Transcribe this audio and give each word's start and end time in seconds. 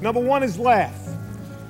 Number 0.00 0.20
one 0.20 0.42
is 0.42 0.58
laugh. 0.58 0.98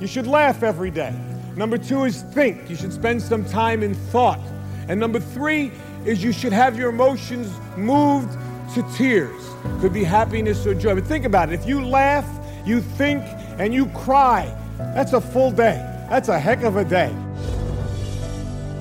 You 0.01 0.07
should 0.07 0.27
laugh 0.27 0.63
every 0.63 0.91
day. 0.91 1.15
Number 1.57 1.79
two 1.79 2.05
is 2.05 2.23
think. 2.23 2.69
You 2.69 2.77
should 2.77 2.93
spend 2.93 3.23
some 3.23 3.45
time 3.45 3.83
in 3.83 3.95
thought. 3.95 4.41
And 4.89 4.99
number 4.99 5.21
three 5.21 5.71
is 6.05 6.23
you 6.23 6.33
should 6.33 6.53
have 6.53 6.79
your 6.79 6.91
emotions 6.91 7.53
moved 7.77 8.33
to 8.75 8.83
tears. 8.97 9.43
Could 9.81 9.93
be 9.93 10.05
happiness 10.05 10.67
or 10.67 10.75
joy. 10.75 10.95
But 10.95 11.07
think 11.07 11.25
about 11.25 11.51
it. 11.51 11.55
If 11.55 11.67
you 11.67 11.85
laugh, 11.85 12.27
you 12.67 12.81
think, 12.81 13.23
and 13.59 13.73
you 13.73 13.87
cry, 13.87 14.55
that's 14.79 15.13
a 15.13 15.21
full 15.21 15.51
day. 15.51 15.77
That's 16.11 16.29
a 16.29 16.39
heck 16.39 16.63
of 16.63 16.77
a 16.77 16.85
day. 16.85 17.15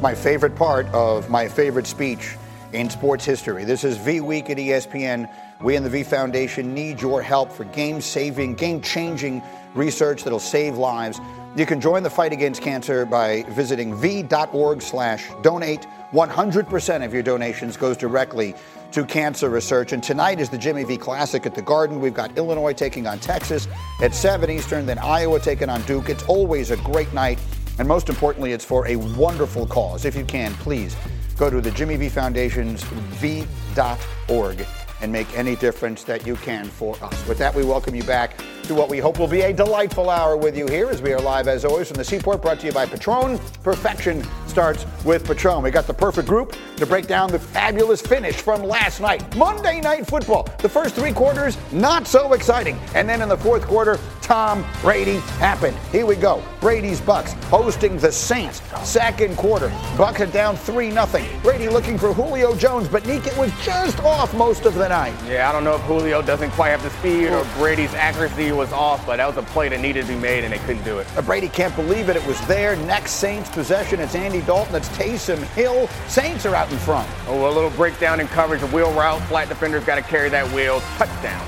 My 0.02 0.16
favorite 0.16 0.56
part 0.56 0.88
of 0.88 1.30
my 1.30 1.48
favorite 1.48 1.88
speech 1.88 2.36
in 2.74 2.90
sports 2.90 3.24
history. 3.24 3.64
This 3.66 3.84
is 3.84 3.98
V 3.98 4.20
Week 4.20 4.50
at 4.50 4.58
ESPN. 4.58 5.30
We 5.64 5.78
in 5.78 5.84
the 5.84 5.90
V 5.90 6.04
Foundation 6.04 6.74
need 6.74 7.02
your 7.02 7.22
help 7.22 7.50
for 7.50 7.64
game 7.64 8.02
saving, 8.02 8.56
game 8.56 8.82
changing 8.82 9.42
research 9.74 10.26
that'll 10.26 10.40
save 10.40 10.76
lives. 10.76 11.22
You 11.56 11.66
can 11.66 11.80
join 11.80 12.04
the 12.04 12.10
fight 12.10 12.34
against 12.34 12.62
cancer 12.62 13.06
by 13.06 13.44
visiting 13.50 13.96
v.org 13.96 14.82
slash 14.82 15.30
donate. 15.42 15.88
100% 16.12 17.06
of 17.06 17.14
your 17.14 17.24
donations 17.24 17.78
goes 17.78 17.96
directly 17.96 18.56
to 18.92 19.06
cancer 19.06 19.50
research. 19.50 19.94
And 19.94 20.04
tonight 20.04 20.42
is 20.42 20.50
the 20.50 20.58
Jimmy 20.58 20.84
V 20.84 20.98
Classic 20.98 21.46
at 21.46 21.56
the 21.56 21.62
Garden. 21.62 22.02
We've 22.02 22.14
got 22.14 22.38
Illinois 22.38 22.74
taking 22.74 23.08
on 23.08 23.20
Texas 23.20 23.70
at 24.02 24.14
7 24.14 24.50
Eastern, 24.50 24.86
then 24.86 25.00
Iowa 25.00 25.40
taking 25.40 25.70
on 25.70 25.82
Duke. 25.84 26.10
It's 26.10 26.24
always 26.24 26.72
a 26.72 26.78
great 26.78 27.12
night. 27.14 27.40
And 27.80 27.88
most 27.88 28.10
importantly, 28.10 28.52
it's 28.52 28.66
for 28.66 28.86
a 28.88 28.98
wonderful 28.98 29.66
cause. 29.66 30.04
If 30.04 30.16
you 30.16 30.26
can, 30.26 30.54
please 30.56 30.96
go 31.38 31.50
to 31.50 31.62
the 31.62 31.72
Jimmy 31.72 31.96
V 31.96 32.10
Foundation's 32.10 32.84
v.org 32.84 34.66
and 35.04 35.12
make 35.12 35.38
any 35.38 35.56
difference 35.58 36.04
that 36.06 36.26
you 36.26 36.36
can 36.38 36.66
for 36.66 36.96
us. 37.04 37.28
With 37.28 37.38
that, 37.38 37.54
we 37.54 37.66
welcome 37.66 37.94
you 37.94 38.04
back 38.04 38.42
to 38.64 38.74
what 38.74 38.90
we 38.90 39.00
hope 39.00 39.20
will 39.20 39.28
be 39.28 39.42
a 39.42 39.52
delightful 39.52 40.10
hour 40.10 40.38
with 40.38 40.58
you 40.58 40.66
here 40.68 40.90
as 40.90 41.02
we 41.02 41.12
are 41.12 41.20
live 41.20 41.50
as 41.50 41.66
always 41.66 41.90
from 41.90 41.98
the 41.98 42.04
Seaport 42.06 42.42
brought 42.42 42.62
to 42.62 42.68
you 42.68 42.72
by 42.72 42.86
Patron. 42.86 43.38
Perfection 43.62 44.26
starts 44.48 44.86
with 45.04 45.26
Patron. 45.26 45.62
We 45.62 45.72
got 45.72 45.88
the 45.88 45.94
perfect 45.94 46.30
group 46.30 46.56
to 46.78 46.86
break 46.86 47.08
down 47.08 47.30
the 47.30 47.40
fabulous 47.40 48.02
finish 48.02 48.38
from 48.38 48.64
last 48.64 49.02
night. 49.02 49.36
Monday 49.36 49.82
night 49.82 50.08
football. 50.08 50.48
The 50.60 50.70
first 50.70 50.96
three 50.96 51.12
quarters, 51.12 51.58
not 51.74 52.08
so 52.08 52.32
exciting. 52.32 52.80
And 52.96 53.10
then 53.10 53.22
in 53.22 53.28
the 53.28 53.38
fourth 53.38 53.64
quarter, 53.64 54.00
Tom 54.22 54.64
Brady 54.82 55.18
happened. 55.38 55.76
Here 55.92 56.06
we 56.06 56.16
go. 56.16 56.42
Brady's 56.62 57.02
Bucks 57.02 57.34
hosting 57.50 57.98
the 57.98 58.12
Saints. 58.12 58.62
Second 58.88 59.36
quarter. 59.36 59.68
Bucks 59.98 60.22
are 60.22 60.28
down 60.28 60.56
3 60.56 60.92
0. 60.92 61.08
Brady 61.42 61.68
looking 61.68 61.98
for 61.98 62.14
Julio 62.14 62.56
Jones, 62.56 62.88
but 62.88 63.06
Nick 63.06 63.26
was 63.38 63.52
just 63.64 64.00
off 64.00 64.34
most 64.34 64.66
of 64.66 64.76
the 64.76 64.88
night. 64.88 64.93
Yeah, 64.94 65.50
I 65.50 65.52
don't 65.52 65.64
know 65.64 65.74
if 65.76 65.82
Julio 65.82 66.22
doesn't 66.22 66.52
quite 66.52 66.70
have 66.70 66.84
the 66.84 66.92
speed 66.92 67.30
or 67.30 67.44
Brady's 67.58 67.96
accuracy 67.96 68.52
was 68.52 68.72
off, 68.72 69.04
but 69.08 69.18
that 69.18 69.26
was 69.26 69.38
a 69.38 69.42
play 69.42 69.68
that 69.70 69.80
needed 69.80 70.06
to 70.06 70.14
be 70.14 70.20
made, 70.20 70.44
and 70.44 70.54
they 70.54 70.60
couldn't 70.60 70.84
do 70.84 71.00
it. 71.00 71.08
Brady 71.26 71.50
can't 71.50 71.76
believe 71.76 72.10
it. 72.10 72.16
It 72.16 72.24
was 72.28 72.40
there. 72.46 72.76
Next 72.76 73.14
Saints 73.14 73.50
possession. 73.50 74.00
It's 74.00 74.14
Andy 74.14 74.42
Dalton. 74.42 74.76
It's 74.76 74.90
Taysom 74.90 75.42
Hill. 75.56 75.88
Saints 76.08 76.46
are 76.46 76.54
out 76.54 76.72
in 76.72 76.78
front. 76.78 77.10
Oh, 77.28 77.50
a 77.50 77.52
little 77.52 77.72
breakdown 77.72 78.20
in 78.20 78.28
coverage. 78.28 78.62
A 78.62 78.68
wheel 78.68 78.92
route. 78.94 79.20
Flat 79.24 79.50
defender's 79.50 79.84
got 79.84 79.96
to 79.96 80.04
carry 80.04 80.30
that 80.30 80.48
wheel. 80.52 80.80
Touchdown. 80.98 81.44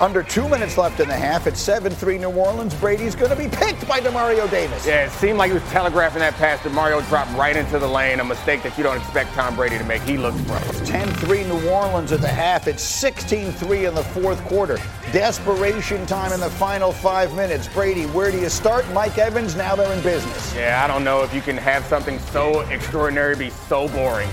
Under 0.00 0.24
two 0.24 0.48
minutes 0.48 0.76
left 0.76 0.98
in 0.98 1.06
the 1.06 1.14
half. 1.16 1.46
It's 1.46 1.60
7 1.60 1.92
3 1.92 2.18
New 2.18 2.30
Orleans. 2.30 2.74
Brady's 2.74 3.14
going 3.14 3.30
to 3.30 3.36
be 3.36 3.48
picked 3.48 3.86
by 3.86 4.00
Demario 4.00 4.50
Davis. 4.50 4.84
Yeah, 4.84 5.06
it 5.06 5.12
seemed 5.12 5.38
like 5.38 5.50
he 5.50 5.54
was 5.54 5.68
telegraphing 5.70 6.20
that 6.20 6.34
pass. 6.34 6.58
Demario 6.60 7.06
dropped 7.08 7.32
right 7.36 7.56
into 7.56 7.78
the 7.78 7.86
lane. 7.86 8.18
A 8.18 8.24
mistake 8.24 8.64
that 8.64 8.76
you 8.76 8.82
don't 8.82 8.96
expect 8.96 9.32
Tom 9.34 9.54
Brady 9.54 9.78
to 9.78 9.84
make. 9.84 10.02
He 10.02 10.16
looks 10.16 10.40
rough. 10.40 10.84
10 10.86 11.08
3 11.08 11.44
New 11.44 11.68
Orleans 11.68 12.10
at 12.10 12.20
the 12.20 12.28
half. 12.28 12.66
It's 12.66 12.79
16 12.82 13.52
3 13.52 13.84
in 13.86 13.94
the 13.94 14.02
fourth 14.02 14.42
quarter. 14.44 14.78
Desperation 15.12 16.06
time 16.06 16.32
in 16.32 16.38
the 16.38 16.48
final 16.50 16.92
five 16.92 17.34
minutes. 17.34 17.66
Brady, 17.66 18.04
where 18.06 18.30
do 18.30 18.38
you 18.38 18.48
start? 18.48 18.88
Mike 18.92 19.18
Evans, 19.18 19.56
now 19.56 19.74
they're 19.74 19.92
in 19.92 20.00
business. 20.04 20.54
Yeah, 20.54 20.82
I 20.84 20.86
don't 20.86 21.02
know 21.02 21.24
if 21.24 21.34
you 21.34 21.40
can 21.40 21.56
have 21.56 21.84
something 21.86 22.20
so 22.20 22.60
extraordinary 22.70 23.34
be 23.34 23.50
so 23.50 23.88
boring. 23.88 24.28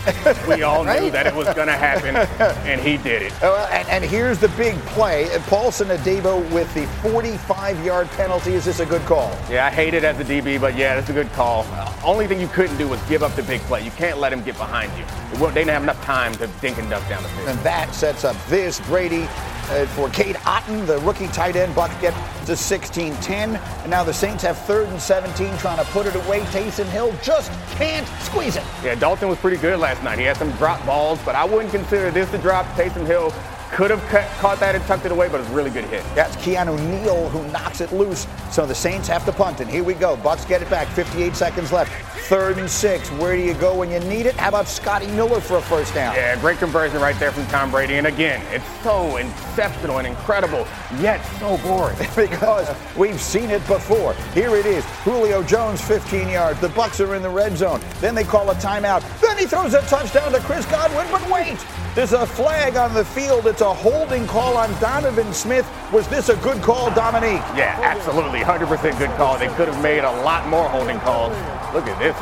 We 0.47 0.61
all 0.61 0.85
Right? 0.85 1.01
knew 1.01 1.09
that 1.09 1.25
it 1.25 1.33
was 1.33 1.47
going 1.55 1.65
to 1.67 1.73
happen, 1.73 2.15
and 2.69 2.79
he 2.79 2.97
did 2.97 3.23
it. 3.23 3.33
Well, 3.41 3.65
and, 3.71 3.87
and 3.89 4.03
here's 4.03 4.37
the 4.37 4.49
big 4.49 4.75
play. 4.85 5.27
Paulson 5.47 5.87
Adebo 5.87 6.47
with 6.51 6.71
the 6.75 6.85
45 7.09 7.83
yard 7.83 8.07
penalty. 8.11 8.53
Is 8.53 8.65
this 8.65 8.79
a 8.79 8.85
good 8.85 9.01
call? 9.07 9.35
Yeah, 9.49 9.65
I 9.65 9.71
hate 9.71 9.95
it 9.95 10.03
as 10.03 10.19
a 10.19 10.23
DB, 10.23 10.61
but 10.61 10.75
yeah, 10.77 10.93
that's 10.95 11.09
a 11.09 11.13
good 11.13 11.31
call. 11.33 11.65
Uh, 11.71 11.91
only 12.05 12.27
thing 12.27 12.39
you 12.39 12.47
couldn't 12.49 12.77
do 12.77 12.87
was 12.87 13.01
give 13.09 13.23
up 13.23 13.33
the 13.35 13.41
big 13.43 13.61
play. 13.61 13.83
You 13.83 13.91
can't 13.91 14.19
let 14.19 14.31
him 14.31 14.43
get 14.43 14.55
behind 14.57 14.91
you. 14.95 15.05
They 15.39 15.53
didn't 15.55 15.69
have 15.69 15.81
enough 15.83 16.03
time 16.03 16.33
to 16.35 16.45
dink 16.61 16.77
and 16.77 16.87
dunk 16.87 17.09
down 17.09 17.23
the 17.23 17.29
field. 17.29 17.49
And 17.49 17.59
that 17.59 17.95
sets 17.95 18.23
up 18.23 18.35
this 18.47 18.79
Brady 18.81 19.27
uh, 19.69 19.85
for 19.87 20.09
Cade 20.09 20.35
Otton, 20.37 20.85
the 20.85 20.99
rookie 20.99 21.27
tight 21.27 21.55
end. 21.55 21.75
Bucks 21.75 21.95
get 22.01 22.13
to 22.45 22.53
16-10. 22.53 23.59
And 23.81 23.89
now 23.89 24.03
the 24.03 24.13
Saints 24.13 24.43
have 24.43 24.57
third 24.59 24.87
and 24.89 25.01
17 25.01 25.57
trying 25.57 25.83
to 25.83 25.91
put 25.91 26.05
it 26.05 26.15
away. 26.15 26.41
Taysom 26.41 26.85
Hill 26.85 27.13
just 27.21 27.51
can't 27.71 28.07
squeeze 28.21 28.55
it. 28.55 28.63
Yeah, 28.83 28.95
Dalton 28.95 29.29
was 29.29 29.37
pretty 29.37 29.57
good 29.57 29.79
last 29.79 30.03
night. 30.03 30.19
He 30.19 30.25
had 30.25 30.37
some 30.37 30.51
drop 30.53 30.85
balls, 30.85 31.19
but 31.25 31.35
I 31.35 31.45
wouldn't 31.45 31.71
consider 31.71 32.11
this 32.11 32.33
a 32.33 32.37
drop. 32.37 32.65
Taysom 32.75 33.05
Hill 33.05 33.33
could 33.71 33.91
have 33.91 34.03
cut, 34.07 34.27
caught 34.39 34.59
that 34.59 34.75
and 34.75 34.83
tucked 34.85 35.05
it 35.05 35.11
away, 35.11 35.27
but 35.27 35.35
it 35.35 35.43
was 35.43 35.49
a 35.49 35.53
really 35.53 35.69
good 35.69 35.85
hit. 35.85 36.03
That's 36.15 36.35
Keanu 36.37 36.77
Neal 36.89 37.29
who 37.29 37.49
knocks 37.51 37.81
it 37.81 37.91
loose. 37.91 38.27
So 38.51 38.65
the 38.65 38.75
Saints 38.75 39.07
have 39.07 39.25
to 39.25 39.31
punt. 39.31 39.59
And 39.59 39.69
here 39.69 39.83
we 39.83 39.93
go. 39.93 40.15
Bucks 40.17 40.45
get 40.45 40.61
it 40.61 40.69
back. 40.69 40.87
58 40.87 41.35
seconds 41.35 41.71
left. 41.71 41.91
Third 42.27 42.57
and 42.57 42.69
six. 42.69 43.09
Where 43.11 43.35
do 43.35 43.41
you 43.41 43.53
go 43.53 43.77
when 43.77 43.89
you 43.89 43.99
need 44.01 44.25
it? 44.25 44.35
How 44.35 44.49
about 44.49 44.67
Scotty 44.67 45.07
Miller 45.07 45.39
for 45.39 45.57
a 45.57 45.61
first 45.61 45.93
down? 45.93 46.13
Yeah, 46.15 46.37
great 46.41 46.57
conversion 46.57 47.01
right 47.01 47.17
there 47.19 47.31
from 47.31 47.45
Tom 47.47 47.71
Brady. 47.71 47.95
And 47.95 48.07
again, 48.07 48.41
it's 48.51 48.65
so 48.83 49.15
exceptional 49.15 49.99
and 49.99 50.07
incredible, 50.07 50.67
yet 50.99 51.23
so 51.39 51.57
boring. 51.59 51.97
because 52.15 52.67
we've 52.97 53.21
seen 53.21 53.49
it 53.49 53.65
before. 53.67 54.13
Here 54.33 54.55
it 54.55 54.65
is. 54.65 54.83
Julio 55.03 55.41
Jones, 55.43 55.79
15 55.81 56.27
yards. 56.27 56.59
The 56.59 56.69
Bucks 56.69 56.99
are 56.99 57.15
in 57.15 57.21
the 57.21 57.29
red 57.29 57.57
zone. 57.57 57.79
Then 58.01 58.13
they 58.13 58.25
call 58.25 58.49
a 58.49 58.55
timeout. 58.55 59.03
Then 59.21 59.37
he 59.37 59.45
throws 59.45 59.73
a 59.73 59.81
touchdown 59.83 60.31
to 60.33 60.39
Chris 60.39 60.65
Godwin. 60.65 61.07
But 61.09 61.29
wait, 61.31 61.57
there's 61.97 62.13
a 62.13 62.27
flag 62.27 62.75
on 62.77 62.93
the 62.93 63.03
field. 63.03 63.47
It's 63.47 63.61
a 63.61 63.73
holding 63.73 64.27
call 64.27 64.55
on 64.55 64.69
Donovan 64.79 65.33
Smith. 65.33 65.67
Was 65.91 66.07
this 66.07 66.29
a 66.29 66.35
good 66.35 66.61
call, 66.61 66.93
Dominique? 66.93 67.41
Yeah, 67.57 67.75
absolutely. 67.81 68.41
100% 68.41 68.99
good 68.99 69.09
call. 69.17 69.39
They 69.39 69.47
could 69.47 69.67
have 69.67 69.81
made 69.81 70.03
a 70.03 70.21
lot 70.21 70.47
more 70.47 70.69
holding 70.69 70.99
calls. 70.99 71.31
Look 71.73 71.87
at 71.87 71.97
this 71.97 72.15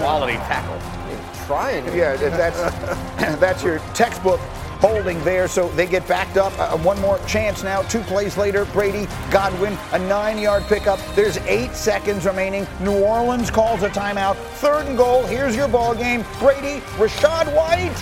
quality 0.00 0.32
tackle. 0.32 0.76
Trying. 1.46 1.84
Yeah, 1.96 2.16
that's 2.16 2.58
that's 3.38 3.62
your 3.62 3.78
textbook 3.94 4.40
holding 4.80 5.22
there. 5.22 5.46
So 5.46 5.68
they 5.70 5.86
get 5.86 6.08
backed 6.08 6.36
up. 6.36 6.52
Uh, 6.58 6.76
one 6.78 7.00
more 7.00 7.20
chance 7.20 7.62
now. 7.62 7.82
Two 7.82 8.00
plays 8.00 8.36
later, 8.36 8.64
Brady, 8.66 9.06
Godwin, 9.30 9.78
a 9.92 9.98
nine-yard 10.00 10.64
pickup. 10.64 10.98
There's 11.14 11.36
eight 11.38 11.74
seconds 11.74 12.26
remaining. 12.26 12.66
New 12.80 12.98
Orleans 12.98 13.48
calls 13.48 13.84
a 13.84 13.90
timeout. 13.90 14.34
Third 14.56 14.86
and 14.86 14.96
goal. 14.96 15.22
Here's 15.22 15.54
your 15.54 15.68
ball 15.68 15.94
game. 15.94 16.24
Brady, 16.40 16.80
Rachaad 16.96 17.54
White, 17.54 17.94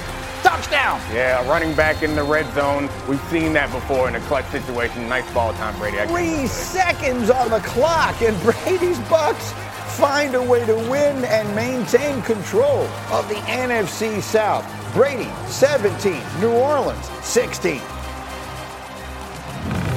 touchdown. 0.42 1.00
Yeah, 1.12 1.48
running 1.48 1.74
back 1.74 2.02
in 2.02 2.14
the 2.14 2.22
red 2.22 2.52
zone. 2.54 2.88
We've 3.08 3.22
seen 3.24 3.52
that 3.54 3.70
before 3.72 4.08
in 4.08 4.14
a 4.14 4.20
clutch 4.20 4.46
situation. 4.46 5.08
Nice 5.08 5.30
ball, 5.32 5.52
Tom 5.54 5.78
Brady. 5.78 5.98
Three 6.06 6.46
seconds 6.46 7.30
on 7.30 7.50
the 7.50 7.60
clock, 7.60 8.20
and 8.22 8.40
Brady's 8.42 8.98
Bucks 9.00 9.52
find 9.98 10.34
a 10.34 10.42
way 10.42 10.64
to 10.64 10.74
win 10.74 11.24
and 11.24 11.54
maintain 11.56 12.22
control 12.22 12.82
of 13.10 13.28
the 13.28 13.34
NFC 13.46 14.22
South. 14.22 14.64
Brady, 14.94 15.28
17, 15.46 16.22
New 16.40 16.52
Orleans, 16.52 17.04
16. 17.22 17.80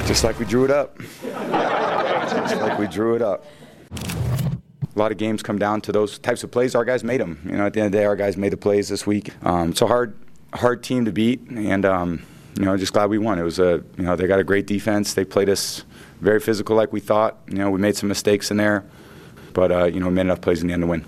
Just 0.06 0.24
like 0.24 0.38
we 0.38 0.44
drew 0.44 0.64
it 0.64 0.70
up. 0.70 0.98
Just 1.22 2.56
like 2.56 2.78
we 2.78 2.86
drew 2.88 3.14
it 3.14 3.22
up. 3.22 3.44
A 4.94 4.98
lot 4.98 5.10
of 5.12 5.16
games 5.16 5.42
come 5.42 5.58
down 5.58 5.80
to 5.82 5.92
those 5.92 6.18
types 6.18 6.44
of 6.44 6.50
plays. 6.50 6.74
Our 6.74 6.84
guys 6.84 7.02
made 7.02 7.20
them. 7.20 7.40
You 7.44 7.52
know, 7.52 7.66
at 7.66 7.72
the 7.72 7.80
end 7.80 7.86
of 7.86 7.92
the 7.92 7.98
day, 7.98 8.04
our 8.04 8.16
guys 8.16 8.36
made 8.36 8.52
the 8.52 8.56
plays 8.58 8.88
this 8.88 9.06
week. 9.06 9.30
Um, 9.46 9.70
it's 9.70 9.80
a 9.80 9.86
hard, 9.86 10.14
hard 10.54 10.82
team 10.82 11.04
to 11.04 11.12
beat, 11.12 11.40
and 11.50 11.84
um, 11.84 12.22
you 12.58 12.64
know, 12.64 12.76
just 12.76 12.92
glad 12.92 13.10
we 13.10 13.18
won. 13.18 13.38
It 13.38 13.42
was 13.42 13.58
a, 13.58 13.82
you 13.96 14.04
know, 14.04 14.16
they 14.16 14.26
got 14.26 14.38
a 14.38 14.44
great 14.44 14.66
defense. 14.66 15.14
They 15.14 15.24
played 15.24 15.48
us 15.48 15.84
very 16.20 16.40
physical, 16.40 16.76
like 16.76 16.92
we 16.92 17.00
thought. 17.00 17.38
You 17.48 17.58
know, 17.58 17.70
we 17.70 17.80
made 17.80 17.96
some 17.96 18.08
mistakes 18.08 18.50
in 18.50 18.56
there, 18.56 18.84
but 19.52 19.72
uh, 19.72 19.84
you 19.84 20.00
know, 20.00 20.10
made 20.10 20.22
enough 20.22 20.40
plays 20.40 20.62
in 20.62 20.68
the 20.68 20.74
end 20.74 20.82
to 20.82 20.86
win. 20.86 21.04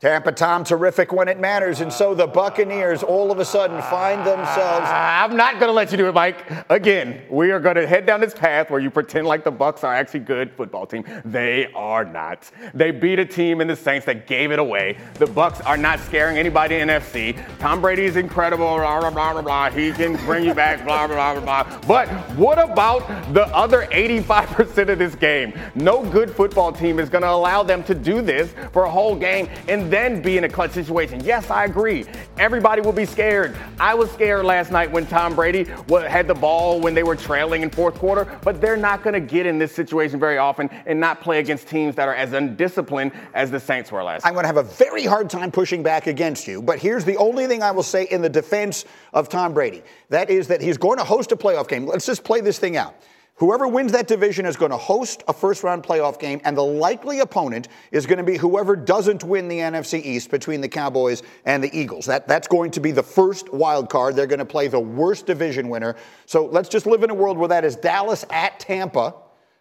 Tampa 0.00 0.30
Tom, 0.30 0.62
terrific 0.62 1.12
when 1.12 1.26
it 1.26 1.40
matters. 1.40 1.80
And 1.80 1.92
so 1.92 2.14
the 2.14 2.28
Buccaneers 2.28 3.02
all 3.02 3.32
of 3.32 3.40
a 3.40 3.44
sudden 3.44 3.82
find 3.82 4.20
themselves. 4.20 4.86
Ah, 4.86 5.24
I'm 5.24 5.36
not 5.36 5.54
going 5.54 5.66
to 5.66 5.72
let 5.72 5.90
you 5.90 5.98
do 5.98 6.06
it, 6.06 6.14
Mike. 6.14 6.36
Again, 6.70 7.22
we 7.28 7.50
are 7.50 7.58
going 7.58 7.74
to 7.74 7.84
head 7.84 8.06
down 8.06 8.20
this 8.20 8.32
path 8.32 8.70
where 8.70 8.78
you 8.78 8.92
pretend 8.92 9.26
like 9.26 9.42
the 9.42 9.50
Bucks 9.50 9.82
are 9.82 9.92
actually 9.92 10.20
good 10.20 10.52
football 10.52 10.86
team. 10.86 11.04
They 11.24 11.72
are 11.74 12.04
not. 12.04 12.48
They 12.74 12.92
beat 12.92 13.18
a 13.18 13.24
team 13.24 13.60
in 13.60 13.66
the 13.66 13.74
Saints 13.74 14.06
that 14.06 14.28
gave 14.28 14.52
it 14.52 14.60
away. 14.60 14.98
The 15.14 15.26
Bucks 15.26 15.60
are 15.62 15.76
not 15.76 15.98
scaring 15.98 16.38
anybody 16.38 16.76
in 16.76 16.86
NFC. 16.86 17.36
Tom 17.58 17.80
Brady 17.80 18.04
is 18.04 18.14
incredible. 18.14 18.76
Blah 18.76 19.00
blah 19.00 19.10
blah 19.10 19.32
blah 19.32 19.42
blah. 19.42 19.70
He 19.70 19.90
can 19.90 20.14
bring 20.24 20.44
you 20.44 20.54
back. 20.54 20.84
Blah 20.84 21.08
blah 21.08 21.34
blah 21.34 21.40
blah. 21.40 21.64
blah. 21.64 21.80
But 21.88 22.08
what 22.36 22.60
about 22.60 23.00
the 23.34 23.46
other 23.48 23.88
85% 23.90 24.90
of 24.90 24.98
this 25.00 25.16
game? 25.16 25.52
No 25.74 26.08
good 26.08 26.30
football 26.30 26.70
team 26.70 27.00
is 27.00 27.08
going 27.08 27.22
to 27.22 27.30
allow 27.30 27.64
them 27.64 27.82
to 27.84 27.96
do 27.96 28.22
this 28.22 28.54
for 28.72 28.84
a 28.84 28.90
whole 28.90 29.16
game. 29.16 29.48
And 29.66 29.87
then 29.90 30.22
be 30.22 30.38
in 30.38 30.44
a 30.44 30.48
clutch 30.48 30.72
situation. 30.72 31.22
Yes, 31.24 31.50
I 31.50 31.64
agree. 31.64 32.06
Everybody 32.38 32.82
will 32.82 32.92
be 32.92 33.04
scared. 33.04 33.56
I 33.80 33.94
was 33.94 34.10
scared 34.10 34.44
last 34.44 34.70
night 34.70 34.90
when 34.90 35.06
Tom 35.06 35.34
Brady 35.34 35.64
had 35.88 36.26
the 36.28 36.34
ball 36.34 36.80
when 36.80 36.94
they 36.94 37.02
were 37.02 37.16
trailing 37.16 37.62
in 37.62 37.70
fourth 37.70 37.94
quarter, 37.94 38.24
but 38.42 38.60
they're 38.60 38.76
not 38.76 39.02
going 39.02 39.14
to 39.14 39.20
get 39.20 39.46
in 39.46 39.58
this 39.58 39.74
situation 39.74 40.20
very 40.20 40.38
often 40.38 40.68
and 40.86 40.98
not 40.98 41.20
play 41.20 41.38
against 41.38 41.68
teams 41.68 41.94
that 41.96 42.08
are 42.08 42.14
as 42.14 42.32
undisciplined 42.32 43.12
as 43.34 43.50
the 43.50 43.60
Saints 43.60 43.90
were 43.92 44.02
last 44.02 44.24
I'm 44.24 44.32
going 44.32 44.44
to 44.44 44.48
have 44.48 44.56
a 44.56 44.62
very 44.62 45.04
hard 45.04 45.30
time 45.30 45.50
pushing 45.50 45.82
back 45.82 46.06
against 46.06 46.46
you, 46.46 46.62
but 46.62 46.78
here's 46.78 47.04
the 47.04 47.16
only 47.16 47.46
thing 47.46 47.62
I 47.62 47.70
will 47.70 47.82
say 47.82 48.04
in 48.04 48.22
the 48.22 48.28
defense 48.28 48.84
of 49.12 49.28
Tom 49.28 49.54
Brady. 49.54 49.82
That 50.10 50.30
is 50.30 50.48
that 50.48 50.60
he's 50.60 50.78
going 50.78 50.98
to 50.98 51.04
host 51.04 51.32
a 51.32 51.36
playoff 51.36 51.68
game. 51.68 51.86
Let's 51.86 52.06
just 52.06 52.24
play 52.24 52.40
this 52.40 52.58
thing 52.58 52.76
out. 52.76 52.94
Whoever 53.38 53.68
wins 53.68 53.92
that 53.92 54.08
division 54.08 54.46
is 54.46 54.56
going 54.56 54.72
to 54.72 54.76
host 54.76 55.22
a 55.28 55.32
first 55.32 55.62
round 55.62 55.84
playoff 55.84 56.18
game, 56.18 56.40
and 56.44 56.56
the 56.56 56.64
likely 56.64 57.20
opponent 57.20 57.68
is 57.92 58.04
going 58.04 58.18
to 58.18 58.24
be 58.24 58.36
whoever 58.36 58.74
doesn't 58.74 59.22
win 59.22 59.46
the 59.46 59.58
NFC 59.58 60.04
East 60.04 60.32
between 60.32 60.60
the 60.60 60.68
Cowboys 60.68 61.22
and 61.44 61.62
the 61.62 61.70
Eagles. 61.78 62.06
That, 62.06 62.26
that's 62.26 62.48
going 62.48 62.72
to 62.72 62.80
be 62.80 62.90
the 62.90 63.02
first 63.02 63.52
wild 63.52 63.90
card. 63.90 64.16
They're 64.16 64.26
going 64.26 64.40
to 64.40 64.44
play 64.44 64.66
the 64.66 64.80
worst 64.80 65.26
division 65.26 65.68
winner. 65.68 65.94
So 66.26 66.46
let's 66.46 66.68
just 66.68 66.84
live 66.84 67.04
in 67.04 67.10
a 67.10 67.14
world 67.14 67.38
where 67.38 67.48
that 67.48 67.64
is 67.64 67.76
Dallas 67.76 68.24
at 68.30 68.58
Tampa 68.58 69.14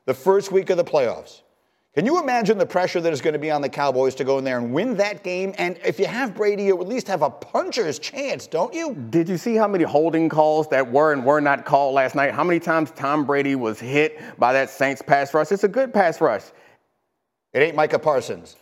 the 0.06 0.14
first 0.16 0.52
week 0.52 0.72
of 0.72 0.78
the 0.78 0.84
playoffs. 0.84 1.42
Can 1.98 2.06
you 2.06 2.22
imagine 2.22 2.60
the 2.60 2.66
pressure 2.68 3.02
that 3.02 3.12
is 3.12 3.22
going 3.22 3.34
to 3.34 3.40
be 3.40 3.50
on 3.50 3.64
the 3.64 3.70
Cowboys 3.70 4.14
to 4.14 4.24
go 4.24 4.38
in 4.38 4.44
there 4.44 4.60
and 4.60 4.72
win 4.72 4.98
that 4.98 5.24
game? 5.24 5.56
And 5.58 5.80
if 5.84 5.98
you 5.98 6.06
have 6.06 6.36
Brady, 6.36 6.66
you 6.66 6.80
at 6.80 6.88
least 6.88 7.08
have 7.08 7.24
a 7.24 7.30
puncher's 7.32 7.98
chance, 7.98 8.46
don't 8.46 8.72
you? 8.72 8.94
Did 9.10 9.28
you 9.28 9.36
see 9.36 9.56
how 9.56 9.68
many 9.68 9.84
holding 9.84 10.30
calls 10.30 10.68
that 10.68 10.92
were 10.92 11.12
and 11.12 11.26
were 11.26 11.42
not 11.42 11.66
called 11.66 11.96
last 11.96 12.14
night? 12.14 12.36
How 12.36 12.44
many 12.44 12.60
times 12.60 12.92
Tom 12.92 13.26
Brady 13.26 13.56
was 13.56 13.80
hit 13.80 14.22
by 14.38 14.54
that 14.54 14.70
Saints 14.70 15.02
pass 15.02 15.34
rush? 15.34 15.52
It's 15.52 15.64
a 15.64 15.68
good 15.68 15.92
pass 15.92 16.22
rush. 16.22 16.44
It 17.52 17.64
ain't 17.64 17.76
Micah 17.76 17.98
Parsons 17.98 18.58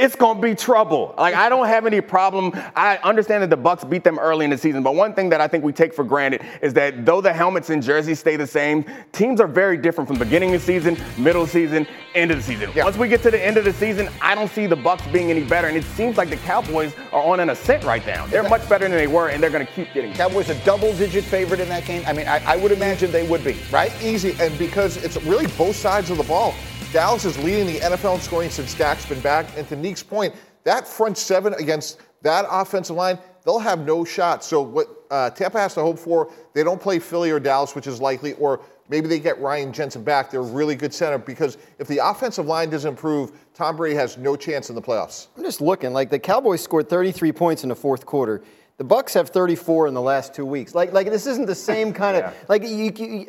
it's 0.00 0.16
gonna 0.16 0.40
be 0.40 0.54
trouble. 0.54 1.14
Like 1.18 1.34
I 1.34 1.50
don't 1.50 1.66
have 1.66 1.84
any 1.84 2.00
problem. 2.00 2.52
I 2.74 2.96
understand 3.04 3.42
that 3.42 3.50
the 3.50 3.56
Bucks 3.56 3.84
beat 3.84 4.02
them 4.02 4.18
early 4.18 4.44
in 4.44 4.50
the 4.50 4.56
season, 4.56 4.82
but 4.82 4.94
one 4.94 5.12
thing 5.12 5.28
that 5.28 5.42
I 5.42 5.46
think 5.46 5.62
we 5.62 5.72
take 5.72 5.92
for 5.92 6.04
granted 6.04 6.42
is 6.62 6.72
that 6.74 7.04
though 7.04 7.20
the 7.20 7.32
helmets 7.32 7.68
and 7.68 7.82
jerseys 7.82 8.18
stay 8.18 8.36
the 8.36 8.46
same, 8.46 8.84
teams 9.12 9.40
are 9.40 9.46
very 9.46 9.76
different 9.76 10.08
from 10.08 10.18
beginning 10.18 10.54
of 10.54 10.60
the 10.62 10.66
season, 10.66 10.96
middle 11.18 11.42
of 11.42 11.48
the 11.48 11.52
season, 11.52 11.86
end 12.14 12.30
of 12.30 12.38
the 12.38 12.42
season. 12.42 12.70
Yeah. 12.74 12.84
Once 12.84 12.96
we 12.96 13.08
get 13.08 13.22
to 13.22 13.30
the 13.30 13.44
end 13.44 13.58
of 13.58 13.64
the 13.64 13.74
season, 13.74 14.08
I 14.22 14.34
don't 14.34 14.50
see 14.50 14.66
the 14.66 14.76
Bucks 14.76 15.06
being 15.08 15.30
any 15.30 15.44
better, 15.44 15.68
and 15.68 15.76
it 15.76 15.84
seems 15.84 16.16
like 16.16 16.30
the 16.30 16.36
Cowboys 16.38 16.94
are 17.12 17.22
on 17.22 17.38
an 17.40 17.50
ascent 17.50 17.84
right 17.84 18.04
now. 18.06 18.26
They're 18.26 18.48
much 18.48 18.66
better 18.70 18.88
than 18.88 18.96
they 18.96 19.06
were, 19.06 19.28
and 19.28 19.42
they're 19.42 19.50
gonna 19.50 19.66
keep 19.66 19.92
getting. 19.92 20.14
Cowboys 20.14 20.48
a 20.48 20.64
double-digit 20.64 21.24
favorite 21.24 21.60
in 21.60 21.68
that 21.68 21.84
game. 21.84 22.02
I 22.06 22.14
mean, 22.14 22.26
I, 22.26 22.42
I 22.46 22.56
would 22.56 22.72
imagine 22.72 23.12
they 23.12 23.28
would 23.28 23.44
be 23.44 23.58
right. 23.70 23.92
Easy, 24.02 24.34
and 24.40 24.56
because 24.58 24.96
it's 24.96 25.22
really 25.24 25.46
both 25.58 25.76
sides 25.76 26.08
of 26.10 26.16
the 26.16 26.24
ball. 26.24 26.54
Dallas 26.92 27.24
is 27.24 27.38
leading 27.38 27.66
the 27.66 27.78
NFL 27.78 28.16
in 28.16 28.20
scoring 28.20 28.50
since 28.50 28.74
Dak's 28.74 29.06
been 29.06 29.20
back. 29.20 29.46
And 29.56 29.68
to 29.68 29.76
Neek's 29.76 30.02
point, 30.02 30.34
that 30.64 30.88
front 30.88 31.16
seven 31.16 31.54
against 31.54 32.00
that 32.22 32.44
offensive 32.50 32.96
line, 32.96 33.16
they'll 33.44 33.60
have 33.60 33.86
no 33.86 34.04
shot. 34.04 34.42
So 34.42 34.60
what 34.60 34.88
uh, 35.08 35.30
Tampa 35.30 35.60
has 35.60 35.74
to 35.74 35.82
hope 35.82 36.00
for, 36.00 36.32
they 36.52 36.64
don't 36.64 36.80
play 36.80 36.98
Philly 36.98 37.30
or 37.30 37.38
Dallas, 37.38 37.76
which 37.76 37.86
is 37.86 38.00
likely, 38.00 38.32
or 38.34 38.60
maybe 38.88 39.06
they 39.06 39.20
get 39.20 39.40
Ryan 39.40 39.72
Jensen 39.72 40.02
back. 40.02 40.32
They're 40.32 40.40
a 40.40 40.42
really 40.42 40.74
good 40.74 40.92
center 40.92 41.16
because 41.16 41.58
if 41.78 41.86
the 41.86 41.98
offensive 41.98 42.46
line 42.46 42.70
doesn't 42.70 42.88
improve, 42.88 43.38
Tom 43.54 43.76
Brady 43.76 43.94
has 43.94 44.18
no 44.18 44.34
chance 44.34 44.68
in 44.68 44.74
the 44.74 44.82
playoffs. 44.82 45.28
I'm 45.36 45.44
just 45.44 45.60
looking 45.60 45.92
like 45.92 46.10
the 46.10 46.18
Cowboys 46.18 46.60
scored 46.60 46.88
33 46.88 47.30
points 47.30 47.62
in 47.62 47.68
the 47.68 47.76
fourth 47.76 48.04
quarter. 48.04 48.42
The 48.80 48.84
Bucks 48.84 49.12
have 49.12 49.28
34 49.28 49.88
in 49.88 49.92
the 49.92 50.00
last 50.00 50.32
two 50.32 50.46
weeks. 50.46 50.74
Like, 50.74 50.94
like 50.94 51.10
this 51.10 51.26
isn't 51.26 51.44
the 51.44 51.54
same 51.54 51.92
kind 51.92 52.16
of 52.16 52.22
yeah. 52.32 52.32
like 52.48 52.62
you, 52.62 52.90
you 52.96 53.26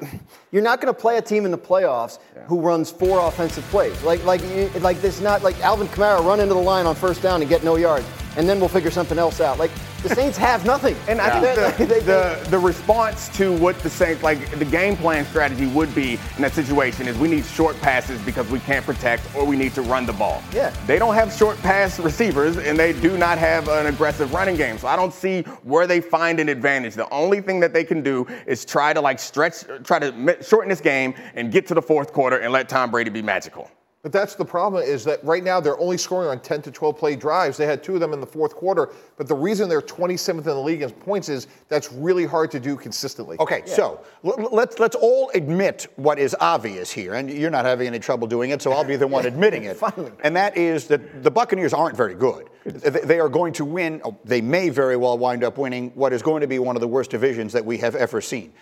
you're 0.50 0.64
not 0.64 0.80
going 0.80 0.94
to 0.94 0.98
play 0.98 1.18
a 1.18 1.22
team 1.22 1.44
in 1.44 1.52
the 1.52 1.58
playoffs 1.58 2.20
yeah. 2.34 2.46
who 2.46 2.62
runs 2.62 2.90
four 2.90 3.20
offensive 3.28 3.66
plays. 3.66 4.02
Like 4.02 4.24
like 4.24 4.42
you, 4.44 4.70
like 4.80 5.02
this 5.02 5.20
not 5.20 5.44
like 5.44 5.60
Alvin 5.60 5.90
Kamara 5.90 6.24
run 6.24 6.40
into 6.40 6.54
the 6.54 6.62
line 6.62 6.86
on 6.86 6.96
first 6.96 7.22
down 7.22 7.42
and 7.42 7.50
get 7.50 7.66
no 7.66 7.76
yards 7.76 8.06
and 8.38 8.48
then 8.48 8.60
we'll 8.60 8.70
figure 8.70 8.92
something 8.92 9.18
else 9.18 9.42
out. 9.42 9.60
Like 9.60 9.72
the 10.04 10.10
Saints 10.10 10.38
have 10.38 10.66
nothing. 10.66 10.96
And 11.08 11.22
I 11.22 11.40
think 11.40 11.78
the, 11.78 12.00
the, 12.02 12.50
the, 12.50 12.60
response 12.60 13.30
to 13.38 13.56
what 13.58 13.78
the 13.80 13.90
Saints, 13.90 14.24
like 14.24 14.50
the 14.58 14.66
game 14.66 14.98
plan 14.98 15.26
strategy 15.26 15.68
would 15.68 15.94
be 15.94 16.14
in 16.36 16.42
that 16.42 16.54
situation 16.54 17.08
is 17.08 17.18
we 17.18 17.28
need 17.28 17.46
short 17.46 17.80
passes 17.82 18.20
because 18.22 18.50
we 18.50 18.60
can't 18.60 18.86
protect 18.86 19.24
or 19.36 19.46
we 19.46 19.56
need 19.56 19.74
to 19.76 19.82
run 19.82 20.06
the 20.06 20.14
ball. 20.14 20.42
Yeah. 20.54 20.74
They 20.88 20.98
don't 20.98 21.14
have 21.14 21.32
short 21.34 21.58
pass 21.60 22.00
receivers 22.00 22.58
and 22.58 22.78
they 22.78 22.94
do 22.94 23.18
not 23.18 23.38
have 23.38 23.68
an 23.68 23.88
aggressive 23.88 24.34
running 24.34 24.56
game. 24.56 24.78
So 24.78 24.88
I 24.88 24.96
don't 24.96 25.14
see 25.14 25.44
where 25.64 25.86
they 25.86 26.02
find 26.02 26.40
an 26.40 26.50
advantage. 26.50 26.96
The 26.96 27.10
only 27.10 27.42
thing 27.42 27.60
that 27.60 27.74
they 27.74 27.84
can 27.84 28.02
do 28.02 28.26
is 28.48 28.66
try 28.66 28.94
to 28.94 29.02
like 29.02 29.20
stretch, 29.20 29.64
try 29.84 30.00
to 30.00 30.38
shorten 30.42 30.70
this 30.70 30.82
game 30.82 31.14
and 31.36 31.52
get 31.52 31.68
to 31.68 31.74
the 31.74 31.82
fourth 31.82 32.12
quarter 32.14 32.38
and 32.40 32.52
let 32.52 32.70
Tom 32.70 32.92
Brady 32.92 33.12
be 33.12 33.22
magical. 33.22 33.70
But 34.04 34.12
that's 34.12 34.34
the 34.34 34.46
problem 34.46 34.84
is 34.84 35.04
that 35.04 35.24
right 35.24 35.44
now 35.44 35.60
they're 35.60 35.80
only 35.80 35.98
scoring 35.98 36.30
on 36.30 36.40
10 36.40 36.64
to 36.64 36.72
12 36.72 36.98
play 36.98 37.16
drives. 37.16 37.56
They 37.56 37.68
had 37.68 37.84
two 37.84 37.94
of 37.94 38.00
them 38.00 38.14
in 38.14 38.20
the 38.20 38.26
fourth 38.26 38.56
quarter. 38.56 38.90
But 39.16 39.28
the 39.28 39.36
reason 39.36 39.70
they're 39.70 39.82
27th 39.82 40.38
in 40.38 40.44
the 40.44 40.56
league 40.56 40.82
in 40.82 40.90
points 40.90 41.30
is 41.30 41.46
that's 41.68 41.92
really 41.94 42.26
hard 42.26 42.50
to 42.52 42.60
do 42.60 42.76
consistently. 42.76 43.38
Okay, 43.40 43.62
yeah. 43.66 43.74
so 43.74 44.02
l- 44.26 44.50
let's 44.52 44.80
let's 44.80 44.96
all 44.96 45.30
admit 45.36 45.88
what 45.98 46.18
is 46.18 46.36
obvious 46.40 46.90
here, 46.90 47.14
and 47.14 47.30
you're 47.30 47.52
not 47.52 47.66
having 47.66 47.86
any 47.86 48.00
trouble 48.00 48.28
doing 48.28 48.50
it, 48.50 48.62
so 48.62 48.72
I'll 48.72 48.84
be 48.84 48.96
the 48.96 49.08
one 49.08 49.26
admitting 49.28 49.66
it. 49.66 49.78
Finally. 49.78 50.12
And 50.24 50.36
that 50.36 50.58
is 50.58 50.88
that 50.88 51.22
the 51.22 51.32
Buccaneers 51.32 51.74
aren't 51.74 51.96
very 51.96 52.16
good. 52.16 52.50
They 52.66 53.20
are 53.20 53.30
going 53.30 53.54
to 53.54 53.66
win. 53.66 54.02
Oh, 54.04 54.18
they 54.24 54.42
may 54.42 54.70
very 54.70 54.98
well 54.98 55.18
wind 55.18 55.44
up 55.44 55.60
winning 55.60 55.92
what 55.94 56.12
is 56.12 56.24
going 56.24 56.42
to 56.42 56.48
be 56.48 56.58
one 56.58 56.76
of 56.76 56.82
the 56.82 56.88
worst 56.88 57.12
divisions 57.12 57.54
that 57.54 57.66
we 57.66 57.78
have 57.78 57.96
ever 57.96 58.20
seen. 58.20 58.54